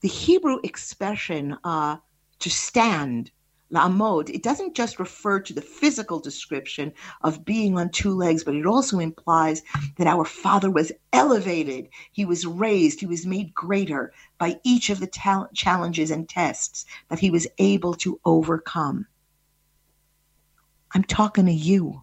The 0.01 0.09
Hebrew 0.09 0.59
expression 0.63 1.57
uh, 1.63 1.97
to 2.39 2.49
stand, 2.49 3.31
la'amod, 3.71 4.29
it 4.29 4.43
doesn't 4.43 4.75
just 4.75 4.99
refer 4.99 5.39
to 5.39 5.53
the 5.53 5.61
physical 5.61 6.19
description 6.19 6.91
of 7.21 7.45
being 7.45 7.77
on 7.77 7.89
two 7.89 8.11
legs, 8.15 8.43
but 8.43 8.55
it 8.55 8.65
also 8.65 8.99
implies 8.99 9.61
that 9.97 10.07
our 10.07 10.25
Father 10.25 10.71
was 10.71 10.91
elevated, 11.13 11.89
he 12.11 12.25
was 12.25 12.45
raised, 12.45 12.99
he 12.99 13.05
was 13.05 13.25
made 13.25 13.53
greater 13.53 14.11
by 14.37 14.59
each 14.63 14.89
of 14.89 14.99
the 14.99 15.07
ta- 15.07 15.47
challenges 15.53 16.11
and 16.11 16.27
tests 16.27 16.85
that 17.09 17.19
he 17.19 17.29
was 17.29 17.47
able 17.59 17.93
to 17.93 18.19
overcome. 18.25 19.05
I'm 20.93 21.03
talking 21.03 21.45
to 21.45 21.51
you. 21.51 22.01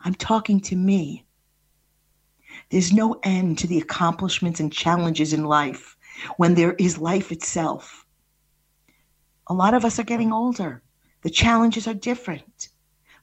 I'm 0.00 0.14
talking 0.14 0.60
to 0.60 0.76
me. 0.76 1.26
There's 2.70 2.92
no 2.92 3.18
end 3.22 3.58
to 3.58 3.66
the 3.66 3.78
accomplishments 3.78 4.60
and 4.60 4.72
challenges 4.72 5.32
in 5.32 5.44
life 5.44 5.96
when 6.36 6.54
there 6.54 6.74
is 6.74 6.98
life 6.98 7.32
itself. 7.32 8.06
A 9.48 9.54
lot 9.54 9.74
of 9.74 9.84
us 9.84 9.98
are 9.98 10.04
getting 10.04 10.32
older. 10.32 10.82
The 11.24 11.30
challenges 11.30 11.88
are 11.88 11.94
different, 11.94 12.68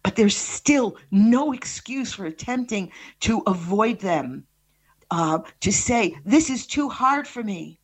but 0.04 0.16
there's 0.16 0.36
still 0.36 0.98
no 1.12 1.54
excuse 1.54 2.12
for 2.12 2.26
attempting 2.26 2.92
to 3.22 3.44
avoid 3.46 4.00
them, 4.00 4.46
uh, 5.12 5.40
to 5.62 5.72
say, 5.72 6.18
This 6.26 6.50
is 6.50 6.66
too 6.66 6.90
hard 6.90 7.28
for 7.28 7.44
me. 7.44 7.80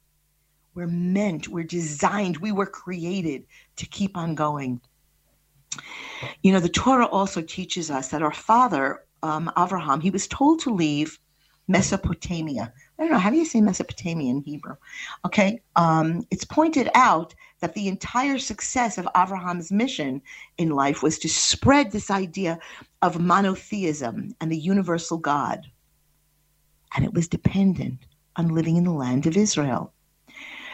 We're 0.73 0.87
meant, 0.87 1.47
we're 1.47 1.63
designed, 1.63 2.37
we 2.37 2.51
were 2.51 2.65
created 2.65 3.45
to 3.75 3.85
keep 3.85 4.17
on 4.17 4.33
going. 4.33 4.81
You 6.41 6.51
know, 6.51 6.59
the 6.59 6.69
Torah 6.69 7.05
also 7.05 7.41
teaches 7.41 7.91
us 7.91 8.07
that 8.09 8.23
our 8.23 8.33
father, 8.33 9.03
um, 9.21 9.51
Avraham, 9.55 10.01
he 10.01 10.09
was 10.09 10.27
told 10.27 10.61
to 10.61 10.73
leave 10.73 11.19
Mesopotamia. 11.67 12.73
I 12.97 13.03
don't 13.03 13.11
know, 13.11 13.19
how 13.19 13.29
do 13.29 13.37
you 13.37 13.45
say 13.45 13.61
Mesopotamia 13.61 14.31
in 14.31 14.41
Hebrew? 14.41 14.77
Okay, 15.25 15.61
um, 15.75 16.25
it's 16.31 16.45
pointed 16.45 16.89
out 16.95 17.35
that 17.59 17.73
the 17.73 17.87
entire 17.87 18.37
success 18.37 18.97
of 18.97 19.07
Abraham's 19.15 19.71
mission 19.71 20.21
in 20.57 20.69
life 20.69 21.01
was 21.01 21.17
to 21.19 21.29
spread 21.29 21.91
this 21.91 22.11
idea 22.11 22.59
of 23.01 23.19
monotheism 23.19 24.35
and 24.39 24.51
the 24.51 24.57
universal 24.57 25.17
God. 25.17 25.65
And 26.95 27.03
it 27.03 27.13
was 27.13 27.27
dependent 27.27 27.99
on 28.35 28.49
living 28.49 28.77
in 28.77 28.83
the 28.83 28.91
land 28.91 29.25
of 29.25 29.35
Israel. 29.35 29.93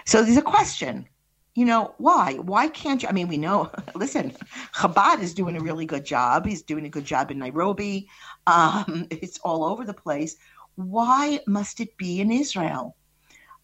So 0.05 0.23
there's 0.23 0.37
a 0.37 0.41
question 0.41 1.07
you 1.55 1.65
know, 1.65 1.93
why? 1.97 2.33
Why 2.35 2.67
can't 2.67 3.03
you? 3.03 3.09
I 3.09 3.11
mean, 3.11 3.27
we 3.27 3.37
know, 3.37 3.71
listen, 3.95 4.35
Chabad 4.75 5.21
is 5.21 5.33
doing 5.33 5.55
a 5.55 5.61
really 5.61 5.85
good 5.85 6.05
job. 6.05 6.45
He's 6.45 6.63
doing 6.63 6.85
a 6.85 6.89
good 6.89 7.05
job 7.05 7.29
in 7.31 7.39
Nairobi. 7.39 8.09
Um, 8.47 9.07
it's 9.11 9.39
all 9.39 9.63
over 9.63 9.85
the 9.85 9.93
place. 9.93 10.37
Why 10.75 11.39
must 11.45 11.79
it 11.79 11.95
be 11.97 12.21
in 12.21 12.31
Israel? 12.31 12.95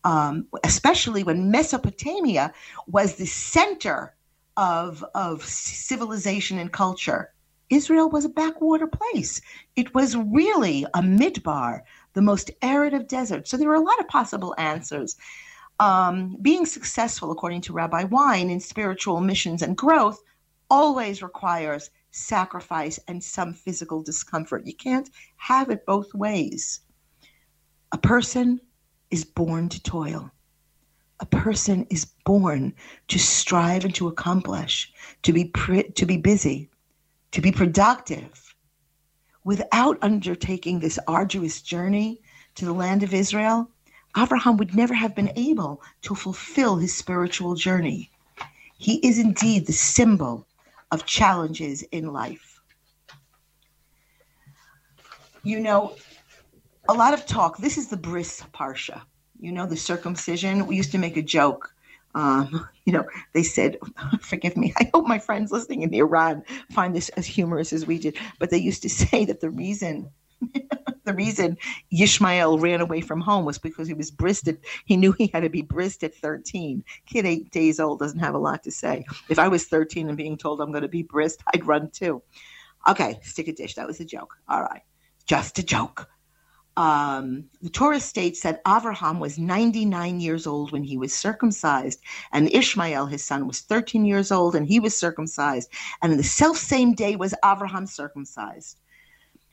Um, 0.03 0.47
especially 0.63 1.23
when 1.23 1.51
Mesopotamia 1.51 2.53
was 2.87 3.15
the 3.15 3.25
center 3.25 4.15
of, 4.55 5.03
of 5.13 5.43
civilization 5.43 6.57
and 6.57 6.71
culture. 6.71 7.33
Israel 7.69 8.09
was 8.09 8.25
a 8.25 8.29
backwater 8.29 8.87
place. 8.87 9.41
It 9.75 9.93
was 9.93 10.15
really 10.15 10.85
a 10.93 11.01
midbar, 11.01 11.81
the 12.13 12.21
most 12.21 12.49
arid 12.61 12.93
of 12.93 13.07
deserts. 13.07 13.51
So 13.51 13.57
there 13.57 13.67
were 13.67 13.75
a 13.75 13.81
lot 13.81 13.99
of 13.99 14.07
possible 14.07 14.55
answers 14.57 15.17
um, 15.79 16.35
being 16.41 16.65
successful, 16.65 17.31
according 17.31 17.61
to 17.61 17.73
Rabbi 17.73 18.03
Wein, 18.03 18.49
in 18.49 18.59
spiritual 18.59 19.21
missions 19.21 19.61
and 19.61 19.77
growth 19.77 20.21
always 20.69 21.23
requires 21.23 21.89
sacrifice 22.11 22.99
and 23.07 23.23
some 23.23 23.53
physical 23.53 24.03
discomfort. 24.03 24.65
You 24.65 24.75
can't 24.75 25.09
have 25.37 25.69
it 25.69 25.85
both 25.85 26.13
ways. 26.13 26.81
A 27.91 27.97
person 27.97 28.59
is 29.11 29.25
born 29.25 29.69
to 29.69 29.81
toil. 29.83 30.31
A 31.19 31.25
person 31.25 31.85
is 31.89 32.05
born 32.25 32.73
to 33.09 33.19
strive 33.19 33.85
and 33.85 33.95
to 33.95 34.07
accomplish, 34.07 34.91
to 35.23 35.33
be 35.33 35.45
pre- 35.45 35.91
to 35.91 36.05
be 36.05 36.17
busy, 36.17 36.69
to 37.31 37.41
be 37.41 37.51
productive. 37.51 38.55
Without 39.43 39.97
undertaking 40.01 40.79
this 40.79 40.99
arduous 41.07 41.61
journey 41.61 42.21
to 42.55 42.65
the 42.65 42.73
land 42.73 43.03
of 43.03 43.13
Israel, 43.13 43.69
Abraham 44.17 44.57
would 44.57 44.75
never 44.75 44.93
have 44.93 45.15
been 45.15 45.31
able 45.35 45.81
to 46.03 46.15
fulfill 46.15 46.77
his 46.77 46.95
spiritual 46.95 47.55
journey. 47.55 48.11
He 48.77 48.95
is 49.07 49.19
indeed 49.19 49.67
the 49.67 49.73
symbol 49.73 50.47
of 50.91 51.05
challenges 51.05 51.83
in 51.91 52.13
life. 52.13 52.49
you 55.43 55.59
know, 55.59 55.95
a 56.89 56.93
lot 56.93 57.13
of 57.13 57.25
talk. 57.27 57.57
This 57.59 57.77
is 57.77 57.87
the 57.89 57.97
Bris 57.97 58.41
Parsha. 58.51 59.01
You 59.39 59.51
know, 59.51 59.67
the 59.67 59.77
circumcision. 59.77 60.65
We 60.65 60.75
used 60.75 60.91
to 60.91 60.97
make 60.97 61.17
a 61.17 61.21
joke. 61.21 61.71
Um, 62.15 62.67
you 62.85 62.91
know, 62.93 63.05
they 63.33 63.43
said, 63.43 63.77
forgive 64.21 64.57
me, 64.57 64.73
I 64.77 64.89
hope 64.93 65.05
my 65.05 65.19
friends 65.19 65.51
listening 65.51 65.83
in 65.83 65.93
Iran 65.93 66.43
find 66.71 66.95
this 66.95 67.09
as 67.09 67.27
humorous 67.27 67.71
as 67.71 67.85
we 67.85 67.99
did, 67.99 68.17
but 68.39 68.49
they 68.49 68.57
used 68.57 68.81
to 68.81 68.89
say 69.01 69.25
that 69.25 69.39
the 69.39 69.49
reason 69.49 70.09
the 71.03 71.13
reason 71.13 71.57
Yishmael 71.93 72.61
ran 72.61 72.79
away 72.79 73.01
from 73.01 73.19
home 73.19 73.43
was 73.43 73.59
because 73.59 73.89
he 73.89 73.93
was 73.93 74.09
bristed. 74.09 74.57
He 74.85 74.95
knew 74.95 75.11
he 75.11 75.29
had 75.33 75.41
to 75.41 75.49
be 75.49 75.61
bristed 75.61 76.11
at 76.11 76.17
13. 76.17 76.81
Kid 77.05 77.25
eight 77.25 77.51
days 77.51 77.77
old 77.77 77.99
doesn't 77.99 78.19
have 78.19 78.35
a 78.35 78.39
lot 78.39 78.63
to 78.63 78.71
say. 78.71 79.03
If 79.27 79.37
I 79.37 79.49
was 79.49 79.65
13 79.65 80.07
and 80.07 80.17
being 80.17 80.37
told 80.37 80.61
I'm 80.61 80.71
going 80.71 80.83
to 80.83 80.87
be 80.87 81.03
brist, 81.03 81.39
I'd 81.53 81.67
run 81.67 81.91
too. 81.91 82.23
Okay, 82.87 83.19
stick 83.21 83.49
a 83.49 83.51
dish. 83.53 83.75
That 83.75 83.85
was 83.85 83.99
a 83.99 84.05
joke. 84.05 84.37
All 84.47 84.61
right, 84.61 84.81
just 85.25 85.59
a 85.59 85.63
joke. 85.63 86.07
Um, 86.79 87.43
the 87.61 87.69
Torah 87.69 87.99
states 87.99 88.39
that 88.43 88.63
Avraham 88.63 89.19
was 89.19 89.37
99 89.37 90.21
years 90.21 90.47
old 90.47 90.71
when 90.71 90.85
he 90.85 90.97
was 90.97 91.13
circumcised, 91.13 91.99
and 92.31 92.49
Ishmael, 92.53 93.07
his 93.07 93.21
son, 93.21 93.47
was 93.47 93.59
13 93.59 94.05
years 94.05 94.31
old 94.31 94.55
and 94.55 94.65
he 94.65 94.79
was 94.79 94.95
circumcised. 94.95 95.69
And 96.01 96.17
the 96.17 96.23
self 96.23 96.55
same 96.55 96.93
day 96.93 97.17
was 97.17 97.35
Avraham 97.43 97.85
circumcised. 97.85 98.79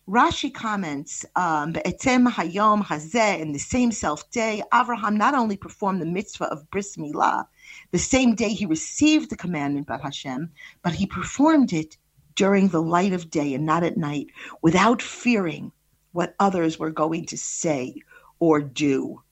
Rashi 0.08 0.54
comments, 0.54 1.26
um, 1.34 1.72
Be'etem 1.72 2.28
Hayom 2.28 2.84
Hazeh, 2.84 3.40
in 3.40 3.50
the 3.50 3.58
same 3.58 3.90
self 3.90 4.30
day, 4.30 4.62
Avraham 4.72 5.16
not 5.16 5.34
only 5.34 5.56
performed 5.56 6.00
the 6.00 6.06
mitzvah 6.06 6.44
of 6.44 6.70
Bris 6.70 6.96
Milah, 6.96 7.48
the 7.90 7.98
same 7.98 8.36
day 8.36 8.50
he 8.50 8.66
received 8.66 9.30
the 9.30 9.36
commandment 9.36 9.88
by 9.88 9.98
Hashem, 9.98 10.48
but 10.84 10.94
he 10.94 11.06
performed 11.06 11.72
it 11.72 11.96
during 12.36 12.68
the 12.68 12.82
light 12.82 13.12
of 13.12 13.30
day 13.30 13.52
and 13.52 13.66
not 13.66 13.82
at 13.82 13.96
night, 13.96 14.28
without 14.62 15.02
fearing 15.02 15.72
what 16.16 16.34
others 16.40 16.78
were 16.78 16.90
going 16.90 17.26
to 17.26 17.36
say 17.36 17.94
or 18.40 18.60
do. 18.60 19.22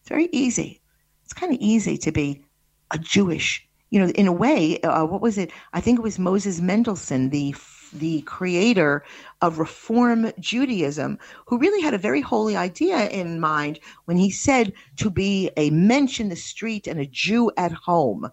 It's 0.00 0.08
very 0.08 0.28
easy. 0.32 0.80
It's 1.24 1.32
kind 1.32 1.52
of 1.52 1.58
easy 1.60 1.96
to 1.98 2.12
be 2.12 2.44
a 2.90 2.98
Jewish, 2.98 3.66
you 3.90 3.98
know, 3.98 4.10
in 4.10 4.26
a 4.26 4.32
way. 4.32 4.80
Uh, 4.82 5.06
what 5.06 5.22
was 5.22 5.38
it? 5.38 5.50
I 5.72 5.80
think 5.80 5.98
it 5.98 6.02
was 6.02 6.18
Moses 6.18 6.60
Mendelssohn, 6.60 7.30
the 7.30 7.54
the 7.94 8.22
creator 8.22 9.04
of 9.40 9.60
Reform 9.60 10.32
Judaism, 10.40 11.16
who 11.46 11.58
really 11.58 11.80
had 11.80 11.94
a 11.94 11.98
very 11.98 12.20
holy 12.20 12.56
idea 12.56 13.08
in 13.08 13.38
mind 13.38 13.78
when 14.06 14.16
he 14.16 14.30
said 14.30 14.72
to 14.96 15.10
be 15.10 15.50
a 15.56 15.70
mensch 15.70 16.18
in 16.18 16.28
the 16.28 16.36
street 16.36 16.88
and 16.88 16.98
a 16.98 17.06
Jew 17.06 17.52
at 17.56 17.70
home. 17.70 18.28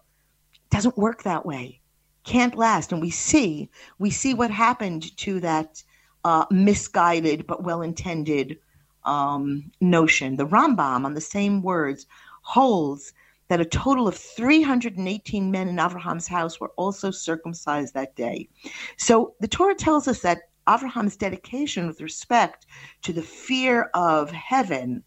Doesn't 0.70 0.98
work 0.98 1.22
that 1.22 1.46
way. 1.46 1.80
Can't 2.24 2.56
last. 2.56 2.92
And 2.92 3.00
we 3.00 3.10
see, 3.10 3.70
we 4.00 4.10
see 4.10 4.34
what 4.34 4.50
happened 4.50 5.16
to 5.18 5.38
that 5.40 5.82
uh, 6.24 6.46
misguided 6.50 7.46
but 7.46 7.64
well-intended 7.64 8.58
um, 9.04 9.70
notion. 9.80 10.36
The 10.36 10.46
Rambam, 10.46 11.04
on 11.04 11.14
the 11.14 11.20
same 11.20 11.62
words, 11.62 12.06
holds 12.42 13.12
that 13.48 13.60
a 13.60 13.64
total 13.64 14.08
of 14.08 14.16
318 14.16 15.50
men 15.50 15.68
in 15.68 15.78
Abraham's 15.78 16.28
house 16.28 16.60
were 16.60 16.72
also 16.76 17.10
circumcised 17.10 17.92
that 17.94 18.16
day. 18.16 18.48
So 18.96 19.34
the 19.40 19.48
Torah 19.48 19.74
tells 19.74 20.08
us 20.08 20.20
that 20.20 20.48
Abraham's 20.68 21.16
dedication 21.16 21.86
with 21.86 22.00
respect 22.00 22.66
to 23.02 23.12
the 23.12 23.22
fear 23.22 23.90
of 23.94 24.30
heaven 24.30 25.02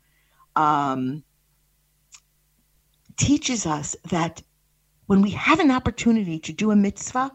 um, 0.56 1.24
teaches 3.18 3.66
us 3.66 3.96
that 4.10 4.42
when 5.08 5.22
we 5.22 5.32
have 5.32 5.60
an 5.60 5.72
opportunity 5.72 6.40
to 6.40 6.52
do 6.54 6.72
a 6.72 6.76
mitzvah, 6.76 7.32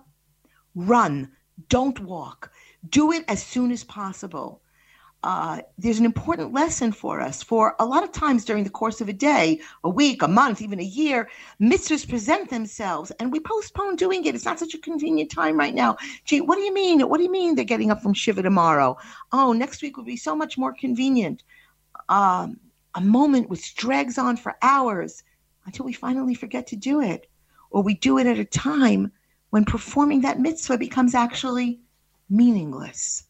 run, 0.75 1.31
don't 1.69 1.99
walk, 2.01 2.53
do 2.89 3.13
it 3.13 3.25
as 3.29 3.43
soon 3.43 3.71
as 3.71 3.85
possible 3.85 4.61
uh, 5.23 5.61
there's 5.77 5.99
an 5.99 6.05
important 6.07 6.53
lesson 6.53 6.93
for 6.93 7.21
us. 7.21 7.43
For 7.43 7.75
a 7.79 7.85
lot 7.85 8.03
of 8.03 8.13
times 8.13 8.45
during 8.45 8.65
the 8.65 8.71
course 8.71 9.01
of 9.01 9.09
a 9.09 9.13
day, 9.13 9.61
a 9.85 9.91
week, 9.91 10.23
a 10.23 10.29
month, 10.29 10.63
even 10.63 10.81
a 10.81 10.85
year, 10.85 11.29
mitzvahs 11.61 12.09
present 12.09 12.49
themselves 12.49 13.11
and 13.13 13.31
we 13.31 13.39
postpone 13.41 13.97
doing 13.97 14.25
it. 14.25 14.35
It's 14.35 14.47
not 14.47 14.59
such 14.59 14.75
a 14.75 14.79
convenient 14.79 15.31
time 15.31 15.59
right 15.59 15.75
now. 15.75 15.99
Gee, 16.25 16.41
what 16.41 16.57
do 16.57 16.63
you 16.63 16.73
mean? 16.73 17.03
What 17.03 17.19
do 17.19 17.25
you 17.25 17.31
mean 17.31 17.55
they're 17.55 17.65
getting 17.65 17.91
up 17.91 18.03
from 18.03 18.15
Shiva 18.15 18.43
tomorrow? 18.43 18.97
Oh, 19.33 19.53
next 19.53 19.83
week 19.83 19.97
would 19.97 20.07
be 20.07 20.17
so 20.17 20.35
much 20.35 20.57
more 20.57 20.73
convenient. 20.73 21.43
Um, 22.09 22.59
a 22.95 23.01
moment 23.01 23.51
which 23.51 23.75
drags 23.77 24.17
on 24.17 24.37
for 24.37 24.57
hours 24.63 25.23
until 25.67 25.85
we 25.85 25.93
finally 25.93 26.35
forget 26.35 26.67
to 26.69 26.77
do 26.77 27.01
it. 27.01 27.27
Or 27.71 27.83
we 27.83 27.95
do 27.95 28.19
it 28.19 28.27
at 28.27 28.39
a 28.39 28.45
time 28.45 29.13
when 29.51 29.65
performing 29.65 30.23
that 30.23 30.41
mitzvah 30.41 30.79
becomes 30.79 31.15
actually 31.15 31.81
meaningless 32.31 33.25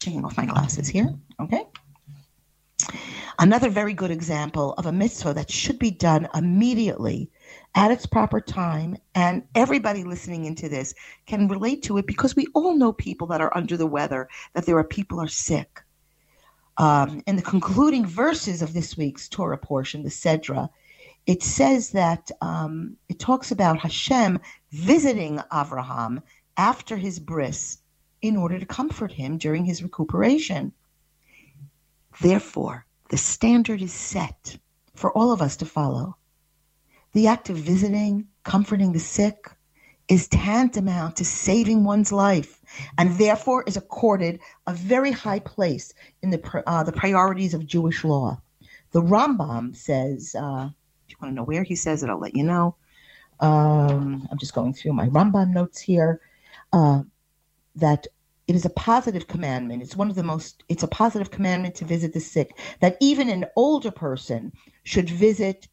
taking 0.00 0.24
off 0.24 0.36
my 0.36 0.46
glasses 0.46 0.88
here. 0.88 1.14
Okay. 1.38 1.64
Another 3.38 3.70
very 3.70 3.94
good 3.94 4.10
example 4.10 4.74
of 4.74 4.86
a 4.86 4.92
mitzvah 4.92 5.34
that 5.34 5.50
should 5.50 5.78
be 5.78 5.90
done 5.90 6.28
immediately 6.34 7.30
at 7.74 7.90
its 7.90 8.04
proper 8.04 8.40
time, 8.40 8.96
and 9.14 9.44
everybody 9.54 10.04
listening 10.04 10.44
into 10.44 10.68
this 10.68 10.94
can 11.26 11.48
relate 11.48 11.82
to 11.84 11.98
it 11.98 12.06
because 12.06 12.36
we 12.36 12.46
all 12.54 12.76
know 12.76 12.92
people 12.92 13.26
that 13.28 13.40
are 13.40 13.56
under 13.56 13.76
the 13.76 13.86
weather, 13.86 14.28
that 14.54 14.66
there 14.66 14.76
are 14.76 14.84
people 14.84 15.20
are 15.20 15.28
sick. 15.28 15.80
Um, 16.78 17.22
in 17.26 17.36
the 17.36 17.42
concluding 17.42 18.06
verses 18.06 18.62
of 18.62 18.72
this 18.72 18.96
week's 18.96 19.28
Torah 19.28 19.58
portion, 19.58 20.02
the 20.02 20.08
Sedra, 20.10 20.68
it 21.26 21.42
says 21.42 21.90
that 21.90 22.30
um, 22.40 22.96
it 23.08 23.18
talks 23.18 23.52
about 23.52 23.78
Hashem 23.78 24.40
visiting 24.70 25.38
Avraham 25.52 26.22
after 26.60 26.98
his 26.98 27.18
bris 27.18 27.78
in 28.20 28.36
order 28.36 28.58
to 28.58 28.66
comfort 28.66 29.10
him 29.10 29.38
during 29.38 29.64
his 29.64 29.82
recuperation. 29.82 30.70
Therefore, 32.20 32.84
the 33.08 33.16
standard 33.16 33.80
is 33.80 33.94
set 33.94 34.58
for 34.94 35.10
all 35.12 35.32
of 35.32 35.40
us 35.40 35.56
to 35.56 35.64
follow. 35.64 36.18
The 37.14 37.28
act 37.28 37.48
of 37.48 37.56
visiting, 37.56 38.26
comforting 38.44 38.92
the 38.92 39.00
sick, 39.00 39.50
is 40.08 40.28
tantamount 40.28 41.16
to 41.16 41.24
saving 41.24 41.82
one's 41.82 42.12
life 42.12 42.60
and 42.98 43.16
therefore 43.16 43.64
is 43.66 43.78
accorded 43.78 44.38
a 44.66 44.74
very 44.74 45.12
high 45.12 45.38
place 45.38 45.94
in 46.20 46.28
the, 46.28 46.62
uh, 46.66 46.82
the 46.82 46.92
priorities 46.92 47.54
of 47.54 47.66
Jewish 47.66 48.04
law. 48.04 48.38
The 48.90 49.00
Rambam 49.00 49.74
says, 49.74 50.36
uh, 50.38 50.68
if 51.06 51.10
you 51.12 51.16
want 51.22 51.32
to 51.32 51.36
know 51.36 51.44
where 51.44 51.62
he 51.62 51.74
says 51.74 52.02
it, 52.02 52.10
I'll 52.10 52.20
let 52.20 52.36
you 52.36 52.44
know. 52.44 52.76
Um, 53.38 54.28
I'm 54.30 54.38
just 54.38 54.52
going 54.52 54.74
through 54.74 54.92
my 54.92 55.08
Rambam 55.08 55.54
notes 55.54 55.80
here. 55.80 56.20
Uh, 56.72 57.02
that 57.76 58.06
it 58.46 58.56
is 58.56 58.64
a 58.64 58.70
positive 58.70 59.28
commandment. 59.28 59.82
It's 59.82 59.96
one 59.96 60.10
of 60.10 60.16
the 60.16 60.24
most, 60.24 60.64
it's 60.68 60.82
a 60.82 60.88
positive 60.88 61.30
commandment 61.30 61.76
to 61.76 61.84
visit 61.84 62.12
the 62.12 62.20
sick, 62.20 62.58
that 62.80 62.96
even 63.00 63.28
an 63.28 63.46
older 63.54 63.92
person 63.92 64.52
should 64.82 65.08
visit 65.08 65.68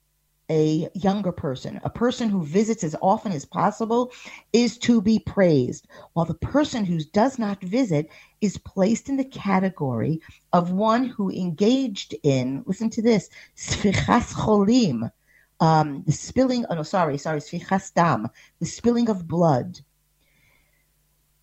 a 0.49 0.87
younger 0.93 1.31
person. 1.31 1.79
A 1.83 1.89
person 1.89 2.29
who 2.29 2.43
visits 2.43 2.83
as 2.83 2.95
often 3.01 3.31
as 3.31 3.45
possible 3.45 4.11
is 4.53 4.77
to 4.79 5.01
be 5.01 5.19
praised, 5.19 5.87
while 6.13 6.25
the 6.25 6.35
person 6.35 6.85
who 6.85 6.99
does 7.13 7.37
not 7.37 7.61
visit 7.61 8.09
is 8.41 8.57
placed 8.59 9.09
in 9.09 9.17
the 9.17 9.25
category 9.25 10.21
of 10.53 10.71
one 10.71 11.05
who 11.05 11.31
engaged 11.31 12.15
in, 12.23 12.63
listen 12.65 12.89
to 12.91 13.01
this, 13.01 13.29
sfichas 13.55 14.33
cholim, 14.33 15.11
um, 15.59 16.03
the 16.05 16.11
spilling, 16.11 16.63
oh 16.69 16.75
no, 16.75 16.83
sorry, 16.83 17.17
sorry, 17.17 17.39
sfichas 17.39 17.93
dam, 17.93 18.29
the 18.59 18.65
spilling 18.65 19.09
of 19.09 19.27
blood 19.27 19.79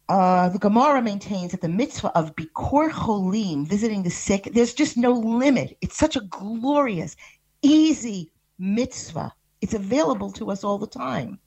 uh, 0.09 0.48
the 0.50 0.59
Gemara 0.59 1.00
maintains 1.00 1.52
that 1.52 1.61
the 1.61 1.68
mitzvah 1.68 2.16
of 2.16 2.36
Bikor 2.36 2.90
Cholim, 2.90 3.66
visiting 3.66 4.02
the 4.02 4.11
sick, 4.11 4.50
there's 4.52 4.74
just 4.74 4.96
no 4.96 5.12
limit. 5.12 5.76
It's 5.80 5.96
such 5.96 6.16
a 6.16 6.20
glorious, 6.20 7.16
easy 7.62 8.30
mitzvah. 8.59 9.32
It's 9.62 9.74
available 9.74 10.30
to 10.32 10.50
us 10.50 10.62
all 10.62 10.78
the 10.78 10.86
time. 10.86 11.38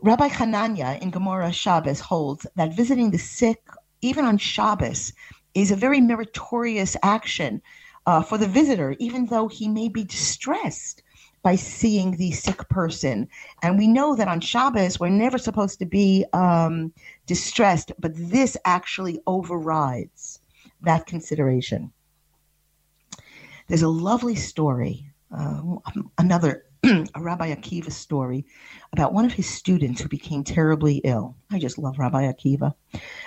Rabbi 0.00 0.28
Hananya 0.28 1.00
in 1.00 1.10
Gemara 1.10 1.52
Shabbos 1.52 2.00
holds 2.00 2.46
that 2.56 2.76
visiting 2.76 3.10
the 3.10 3.18
sick, 3.18 3.62
even 4.02 4.24
on 4.24 4.38
Shabbos, 4.38 5.12
is 5.54 5.70
a 5.70 5.76
very 5.76 6.00
meritorious 6.00 6.96
action 7.02 7.62
uh, 8.06 8.22
for 8.22 8.38
the 8.38 8.48
visitor, 8.48 8.96
even 8.98 9.26
though 9.26 9.48
he 9.48 9.68
may 9.68 9.88
be 9.88 10.04
distressed 10.04 11.02
by 11.42 11.56
seeing 11.56 12.16
the 12.16 12.30
sick 12.32 12.68
person. 12.68 13.28
And 13.62 13.78
we 13.78 13.88
know 13.88 14.14
that 14.14 14.28
on 14.28 14.40
Shabbos, 14.40 15.00
we're 15.00 15.08
never 15.08 15.38
supposed 15.38 15.78
to 15.80 15.86
be 15.86 16.24
um, 16.32 16.92
distressed, 17.32 17.92
but 17.98 18.12
this 18.14 18.58
actually 18.66 19.18
overrides 19.26 20.38
that 20.82 21.06
consideration. 21.06 21.90
There's 23.68 23.80
a 23.80 23.88
lovely 23.88 24.34
story, 24.34 25.06
uh, 25.34 25.62
another 26.18 26.66
a 26.84 27.22
Rabbi 27.30 27.54
Akiva 27.54 27.90
story 27.90 28.44
about 28.92 29.14
one 29.14 29.24
of 29.24 29.32
his 29.32 29.48
students 29.48 30.02
who 30.02 30.08
became 30.10 30.44
terribly 30.44 30.96
ill. 31.04 31.34
I 31.50 31.58
just 31.58 31.78
love 31.78 31.98
Rabbi 31.98 32.30
Akiva. 32.30 32.74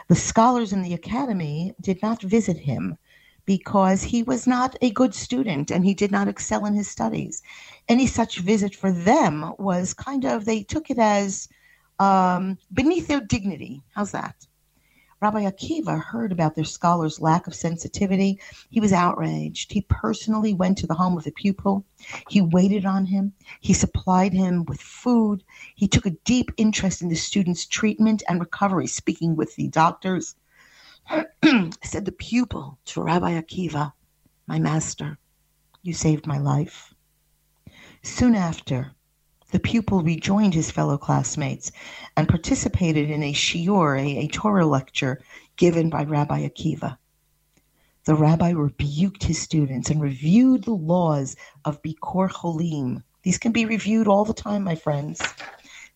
The 0.08 0.16
scholars 0.16 0.72
in 0.72 0.84
the 0.84 0.94
academy 0.94 1.74
did 1.82 2.00
not 2.04 2.22
visit 2.22 2.58
him 2.58 3.00
because 3.48 4.04
he 4.04 4.22
was 4.22 4.46
not 4.46 4.76
a 4.84 4.92
good 4.92 5.16
student 5.16 5.72
and 5.72 5.84
he 5.84 5.96
did 5.96 6.12
not 6.12 6.28
excel 6.28 6.64
in 6.68 6.76
his 6.76 6.88
studies. 6.88 7.42
Any 7.90 8.06
such 8.06 8.38
visit 8.38 8.76
for 8.76 8.92
them 8.92 9.54
was 9.58 9.96
kind 9.96 10.26
of, 10.26 10.46
they 10.46 10.62
took 10.62 10.92
it 10.92 11.00
as 11.00 11.50
um, 12.00 12.58
beneath 12.74 13.08
their 13.08 13.22
dignity. 13.22 13.84
How's 13.94 14.12
that? 14.12 14.48
Rabbi 15.22 15.50
Akiva 15.50 16.00
heard 16.04 16.32
about 16.32 16.56
their 16.56 16.66
scholars' 16.66 17.22
lack 17.22 17.48
of 17.48 17.56
sensitivity. 17.56 18.40
He 18.70 18.82
was 18.82 18.92
outraged. 18.92 19.72
He 19.72 19.82
personally 19.82 20.54
went 20.54 20.78
to 20.80 20.88
the 20.88 20.94
home 20.94 21.18
of 21.18 21.24
the 21.24 21.32
pupil. 21.32 21.86
He 22.30 22.42
waited 22.42 22.86
on 22.86 23.06
him. 23.06 23.34
He 23.62 23.74
supplied 23.74 24.34
him 24.34 24.66
with 24.66 24.82
food. 24.82 25.44
He 25.74 25.88
took 25.88 26.06
a 26.06 26.18
deep 26.26 26.52
interest 26.58 27.02
in 27.02 27.10
the 27.10 27.16
student's 27.16 27.66
treatment 27.66 28.24
and 28.28 28.40
recovery, 28.40 28.88
speaking 28.88 29.36
with 29.36 29.56
the 29.56 29.70
doctors. 29.70 30.36
Said 31.84 32.06
the 32.06 32.12
pupil 32.12 32.78
to 32.86 33.02
Rabbi 33.02 33.40
Akiva, 33.42 33.94
My 34.48 34.60
master, 34.60 35.18
you 35.82 35.94
saved 35.94 36.28
my 36.28 36.40
life. 36.40 36.94
Soon 38.04 38.36
after, 38.36 38.94
the 39.52 39.60
pupil 39.60 40.02
rejoined 40.02 40.54
his 40.54 40.72
fellow 40.72 40.98
classmates 40.98 41.72
and 42.18 42.28
participated 42.28 43.10
in 43.10 43.24
a 43.24 43.34
shiur, 43.34 44.00
a, 44.00 44.26
a 44.26 44.28
Torah 44.28 44.66
lecture 44.66 45.22
given 45.56 45.90
by 45.90 46.04
Rabbi 46.04 46.48
Akiva. 46.48 46.98
The 48.06 48.16
rabbi 48.16 48.52
rebuked 48.52 49.24
his 49.24 49.42
students 49.42 49.90
and 49.90 50.02
reviewed 50.02 50.64
the 50.64 50.76
laws 50.76 51.36
of 51.64 51.82
Bikor 51.82 52.30
Cholim. 52.30 53.02
These 53.24 53.40
can 53.40 53.52
be 53.52 53.66
reviewed 53.66 54.08
all 54.08 54.26
the 54.26 54.34
time, 54.34 54.64
my 54.64 54.76
friends, 54.76 55.22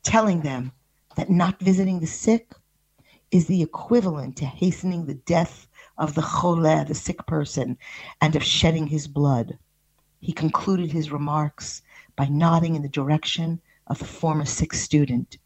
telling 0.03 0.41
them 0.41 0.71
that 1.15 1.29
not 1.29 1.59
visiting 1.59 1.99
the 1.99 2.07
sick 2.07 2.53
is 3.31 3.45
the 3.45 3.61
equivalent 3.61 4.37
to 4.37 4.45
hastening 4.45 5.05
the 5.05 5.13
death 5.13 5.67
of 5.97 6.15
the 6.15 6.21
choleh, 6.21 6.87
the 6.87 6.95
sick 6.95 7.25
person, 7.27 7.77
and 8.21 8.35
of 8.35 8.43
shedding 8.43 8.87
his 8.87 9.07
blood. 9.07 9.59
He 10.19 10.31
concluded 10.31 10.91
his 10.91 11.11
remarks 11.11 11.81
by 12.19 12.27
nodding 12.27 12.75
in 12.75 12.81
the 12.81 12.89
direction 12.89 13.61
of 13.87 13.97
the 13.97 14.03
former 14.03 14.43
sick 14.43 14.73
student, 14.73 15.37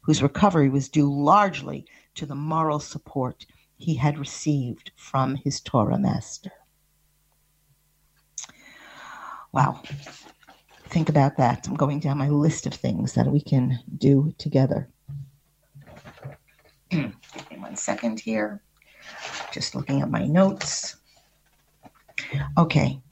whose 0.00 0.22
recovery 0.22 0.70
was 0.70 0.88
due 0.88 1.12
largely 1.12 1.84
to 2.14 2.24
the 2.24 2.34
moral 2.34 2.80
support 2.80 3.44
he 3.76 3.94
had 3.94 4.18
received 4.18 4.90
from 4.96 5.34
his 5.34 5.60
Torah 5.60 5.98
master. 5.98 6.50
Wow. 9.52 9.82
Think 10.88 11.10
about 11.10 11.36
that. 11.36 11.68
I'm 11.68 11.74
going 11.74 12.00
down 12.00 12.16
my 12.16 12.30
list 12.30 12.66
of 12.66 12.72
things 12.72 13.12
that 13.12 13.26
we 13.26 13.42
can 13.42 13.80
do 13.98 14.34
together. 14.38 14.88
Give 16.90 17.12
me 17.50 17.58
one 17.58 17.76
second 17.76 18.18
here. 18.18 18.62
Just 19.52 19.74
looking 19.74 20.00
at 20.00 20.10
my 20.10 20.24
notes. 20.26 20.96
Okay. 22.56 23.02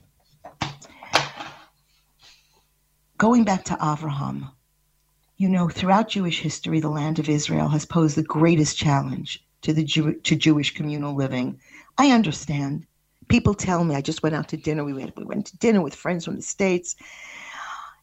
Going 3.23 3.45
back 3.45 3.63
to 3.67 3.75
Avraham, 3.75 4.51
you 5.37 5.49
know, 5.49 5.69
throughout 5.69 6.09
Jewish 6.09 6.41
history, 6.41 6.81
the 6.81 6.89
land 6.89 7.21
of 7.21 7.29
Israel 7.29 7.69
has 7.69 7.85
posed 7.85 8.17
the 8.17 8.25
greatest 8.25 8.77
challenge 8.77 9.41
to 9.61 9.73
the 9.73 9.85
Jew- 9.85 10.19
to 10.23 10.35
Jewish 10.35 10.75
communal 10.75 11.15
living. 11.15 11.61
I 11.99 12.11
understand. 12.11 12.85
People 13.29 13.55
tell 13.55 13.85
me. 13.85 13.95
I 13.95 14.01
just 14.01 14.25
went 14.25 14.35
out 14.35 14.49
to 14.49 14.57
dinner. 14.57 14.83
We 14.83 14.93
went 14.93 15.17
we 15.17 15.23
went 15.23 15.47
to 15.47 15.57
dinner 15.59 15.81
with 15.81 15.95
friends 15.95 16.25
from 16.25 16.35
the 16.35 16.43
states. 16.43 16.97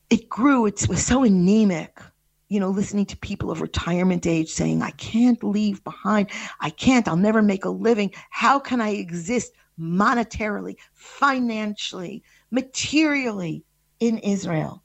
It 0.09 0.29
grew. 0.29 0.65
It 0.65 0.87
was 0.87 1.05
so 1.05 1.25
anemic. 1.25 1.99
You 2.47 2.61
know, 2.61 2.69
listening 2.69 3.07
to 3.07 3.17
people 3.17 3.51
of 3.51 3.59
retirement 3.59 4.25
age 4.25 4.49
saying, 4.49 4.81
"I 4.81 4.91
can't 4.91 5.43
leave 5.43 5.83
behind. 5.83 6.29
I 6.61 6.69
can't. 6.69 7.09
I'll 7.09 7.17
never 7.17 7.41
make 7.41 7.65
a 7.65 7.69
living. 7.69 8.11
How 8.29 8.57
can 8.57 8.79
I 8.79 8.91
exist 8.91 9.51
monetarily, 9.77 10.77
financially, 10.93 12.23
materially 12.51 13.65
in 13.99 14.19
Israel?" 14.19 14.81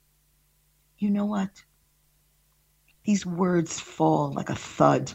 You 0.99 1.11
know 1.11 1.27
what? 1.27 1.63
These 3.05 3.27
words 3.27 3.79
fall 3.81 4.33
like 4.33 4.49
a 4.49 4.55
thud. 4.55 5.13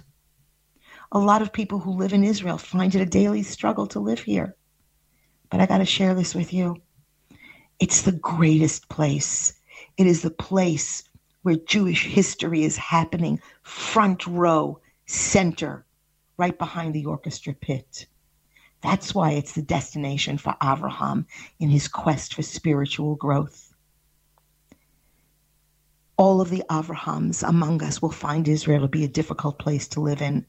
A 1.12 1.20
lot 1.20 1.42
of 1.42 1.54
people 1.54 1.80
who 1.80 1.92
live 1.92 2.14
in 2.14 2.24
Israel 2.24 2.58
find 2.58 2.94
it 2.94 3.02
a 3.02 3.06
daily 3.06 3.42
struggle 3.42 3.88
to 3.88 4.00
live 4.00 4.20
here. 4.20 4.56
But 5.50 5.60
I 5.60 5.66
got 5.66 5.80
to 5.80 5.86
share 5.86 6.14
this 6.14 6.36
with 6.36 6.54
you. 6.54 6.78
It's 7.80 8.04
the 8.04 8.12
greatest 8.12 8.90
place. 8.90 9.54
It 9.98 10.06
is 10.06 10.22
the 10.22 10.30
place 10.30 11.04
where 11.42 11.56
Jewish 11.56 12.06
history 12.06 12.64
is 12.64 12.78
happening, 12.78 13.42
front 13.64 14.28
row, 14.28 14.80
center, 15.08 15.86
right 16.38 16.58
behind 16.58 16.94
the 16.94 17.06
orchestra 17.06 17.54
pit. 17.54 18.06
That's 18.82 19.16
why 19.16 19.32
it's 19.32 19.54
the 19.54 19.62
destination 19.62 20.38
for 20.38 20.56
Avraham 20.62 21.26
in 21.60 21.70
his 21.70 21.88
quest 21.88 22.36
for 22.36 22.44
spiritual 22.44 23.16
growth 23.16 23.69
all 26.20 26.42
of 26.42 26.50
the 26.50 26.64
Avrahams 26.70 27.48
among 27.48 27.82
us 27.82 28.02
will 28.02 28.12
find 28.12 28.46
Israel 28.48 28.82
to 28.82 28.90
be 28.90 29.06
a 29.06 29.10
difficult 29.10 29.58
place 29.58 29.88
to 29.88 30.02
live 30.02 30.22
in. 30.22 30.46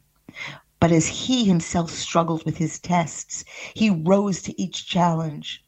But 0.80 0.90
as 0.90 1.06
he 1.06 1.44
himself 1.44 1.90
struggled 1.92 2.44
with 2.44 2.56
his 2.56 2.80
tests, 2.80 3.44
he 3.74 3.90
rose 3.90 4.42
to 4.42 4.60
each 4.60 4.88
challenge 4.88 5.64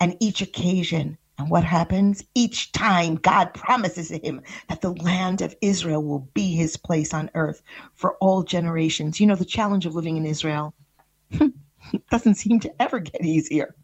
and 0.00 0.16
each 0.20 0.40
occasion. 0.40 1.18
And 1.38 1.50
what 1.50 1.64
happens? 1.64 2.24
Each 2.34 2.72
time 2.72 3.16
God 3.16 3.52
promises 3.52 4.10
him 4.10 4.40
that 4.70 4.80
the 4.80 4.94
land 4.94 5.42
of 5.42 5.54
Israel 5.60 6.02
will 6.02 6.30
be 6.32 6.54
his 6.54 6.78
place 6.78 7.12
on 7.12 7.30
earth 7.34 7.62
for 7.94 8.16
all 8.22 8.42
generations. 8.44 9.20
You 9.20 9.26
know, 9.26 9.36
the 9.36 9.44
challenge 9.44 9.84
of 9.84 9.94
living 9.94 10.16
in 10.16 10.24
Israel 10.24 10.74
doesn't 12.10 12.36
seem 12.36 12.60
to 12.60 12.82
ever 12.82 13.00
get 13.00 13.24
easier. 13.26 13.74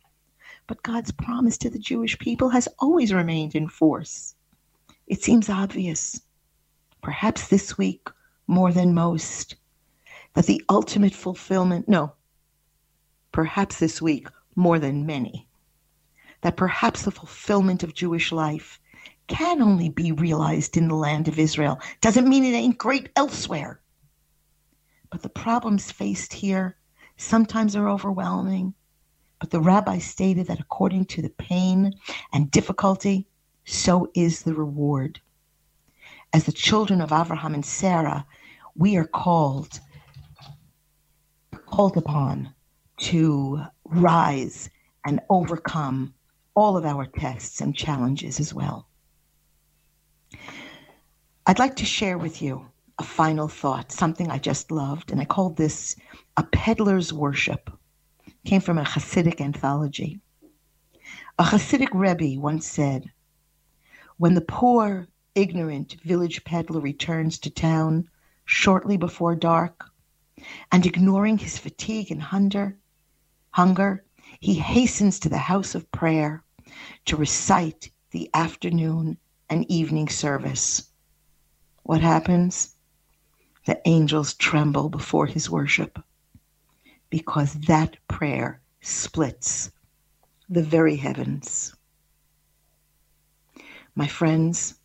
But 0.66 0.82
God's 0.82 1.12
promise 1.12 1.58
to 1.58 1.70
the 1.70 1.78
Jewish 1.78 2.18
people 2.18 2.48
has 2.50 2.68
always 2.78 3.12
remained 3.12 3.54
in 3.54 3.68
force. 3.68 4.34
It 5.08 5.22
seems 5.22 5.48
obvious, 5.48 6.20
perhaps 7.02 7.48
this 7.48 7.78
week 7.78 8.08
more 8.46 8.72
than 8.72 8.92
most, 8.92 9.56
that 10.34 10.44
the 10.44 10.62
ultimate 10.68 11.14
fulfillment, 11.14 11.88
no, 11.88 12.12
perhaps 13.32 13.78
this 13.78 14.02
week 14.02 14.28
more 14.54 14.78
than 14.78 15.06
many, 15.06 15.48
that 16.42 16.58
perhaps 16.58 17.02
the 17.02 17.10
fulfillment 17.10 17.82
of 17.82 17.94
Jewish 17.94 18.32
life 18.32 18.78
can 19.28 19.62
only 19.62 19.88
be 19.88 20.12
realized 20.12 20.76
in 20.76 20.88
the 20.88 20.94
land 20.94 21.26
of 21.26 21.38
Israel. 21.38 21.80
Doesn't 22.02 22.28
mean 22.28 22.44
it 22.44 22.56
ain't 22.56 22.76
great 22.76 23.08
elsewhere. 23.16 23.80
But 25.08 25.22
the 25.22 25.30
problems 25.30 25.90
faced 25.90 26.34
here 26.34 26.76
sometimes 27.16 27.74
are 27.74 27.88
overwhelming. 27.88 28.74
But 29.38 29.50
the 29.50 29.60
rabbi 29.60 29.98
stated 29.98 30.48
that 30.48 30.60
according 30.60 31.06
to 31.06 31.22
the 31.22 31.30
pain 31.30 31.94
and 32.32 32.50
difficulty, 32.50 33.27
so 33.68 34.10
is 34.14 34.42
the 34.42 34.54
reward. 34.54 35.20
As 36.32 36.44
the 36.44 36.52
children 36.52 37.00
of 37.00 37.12
Abraham 37.12 37.54
and 37.54 37.64
Sarah, 37.64 38.26
we 38.74 38.96
are 38.96 39.06
called 39.06 39.80
called 41.66 41.96
upon 41.96 42.54
to 42.98 43.62
rise 43.84 44.70
and 45.04 45.20
overcome 45.28 46.14
all 46.54 46.76
of 46.76 46.84
our 46.84 47.06
tests 47.06 47.60
and 47.60 47.76
challenges 47.76 48.40
as 48.40 48.54
well. 48.54 48.88
I'd 51.46 51.58
like 51.58 51.76
to 51.76 51.84
share 51.84 52.18
with 52.18 52.42
you 52.42 52.66
a 52.98 53.04
final 53.04 53.48
thought, 53.48 53.92
something 53.92 54.30
I 54.30 54.38
just 54.38 54.70
loved, 54.70 55.12
and 55.12 55.20
I 55.20 55.24
called 55.24 55.56
this 55.56 55.94
a 56.36 56.42
peddler's 56.42 57.12
worship. 57.12 57.70
It 58.26 58.34
came 58.44 58.60
from 58.60 58.78
a 58.78 58.84
Hasidic 58.84 59.40
anthology. 59.40 60.20
A 61.38 61.44
Hasidic 61.44 61.90
Rebbe 61.92 62.40
once 62.40 62.66
said, 62.66 63.10
when 64.18 64.34
the 64.34 64.40
poor, 64.40 65.06
ignorant 65.34 65.96
village 66.04 66.42
peddler 66.44 66.80
returns 66.80 67.38
to 67.38 67.50
town 67.50 68.08
shortly 68.44 68.96
before 68.96 69.36
dark, 69.36 69.84
and 70.72 70.84
ignoring 70.84 71.38
his 71.38 71.56
fatigue 71.56 72.10
and 72.10 72.22
hunger, 72.22 72.76
hunger, 73.50 74.04
he 74.40 74.54
hastens 74.54 75.18
to 75.20 75.28
the 75.28 75.38
house 75.38 75.74
of 75.74 75.90
prayer 75.92 76.42
to 77.04 77.16
recite 77.16 77.90
the 78.10 78.28
afternoon 78.34 79.16
and 79.48 79.70
evening 79.70 80.08
service. 80.08 80.90
What 81.84 82.00
happens? 82.00 82.74
The 83.66 83.80
angels 83.86 84.34
tremble 84.34 84.88
before 84.88 85.26
his 85.26 85.48
worship 85.48 85.98
because 87.10 87.54
that 87.54 87.96
prayer 88.08 88.60
splits 88.80 89.70
the 90.48 90.62
very 90.62 90.96
heavens. 90.96 91.74
My 93.98 94.06
friends, 94.06 94.76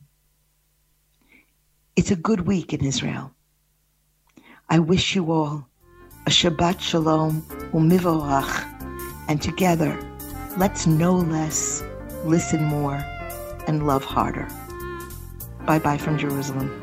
it's 1.95 2.09
a 2.09 2.15
good 2.15 2.47
week 2.47 2.73
in 2.73 2.83
Israel. 2.83 3.31
I 4.71 4.79
wish 4.79 5.13
you 5.13 5.31
all 5.31 5.67
a 6.25 6.31
Shabbat 6.31 6.79
Shalom 6.79 7.43
umivorach, 7.73 8.51
and 9.27 9.39
together, 9.39 9.93
let's 10.57 10.87
know 10.87 11.13
less, 11.13 11.83
listen 12.25 12.63
more, 12.63 13.05
and 13.67 13.85
love 13.85 14.03
harder. 14.03 14.47
Bye 15.67 15.77
bye 15.77 15.99
from 15.99 16.17
Jerusalem. 16.17 16.82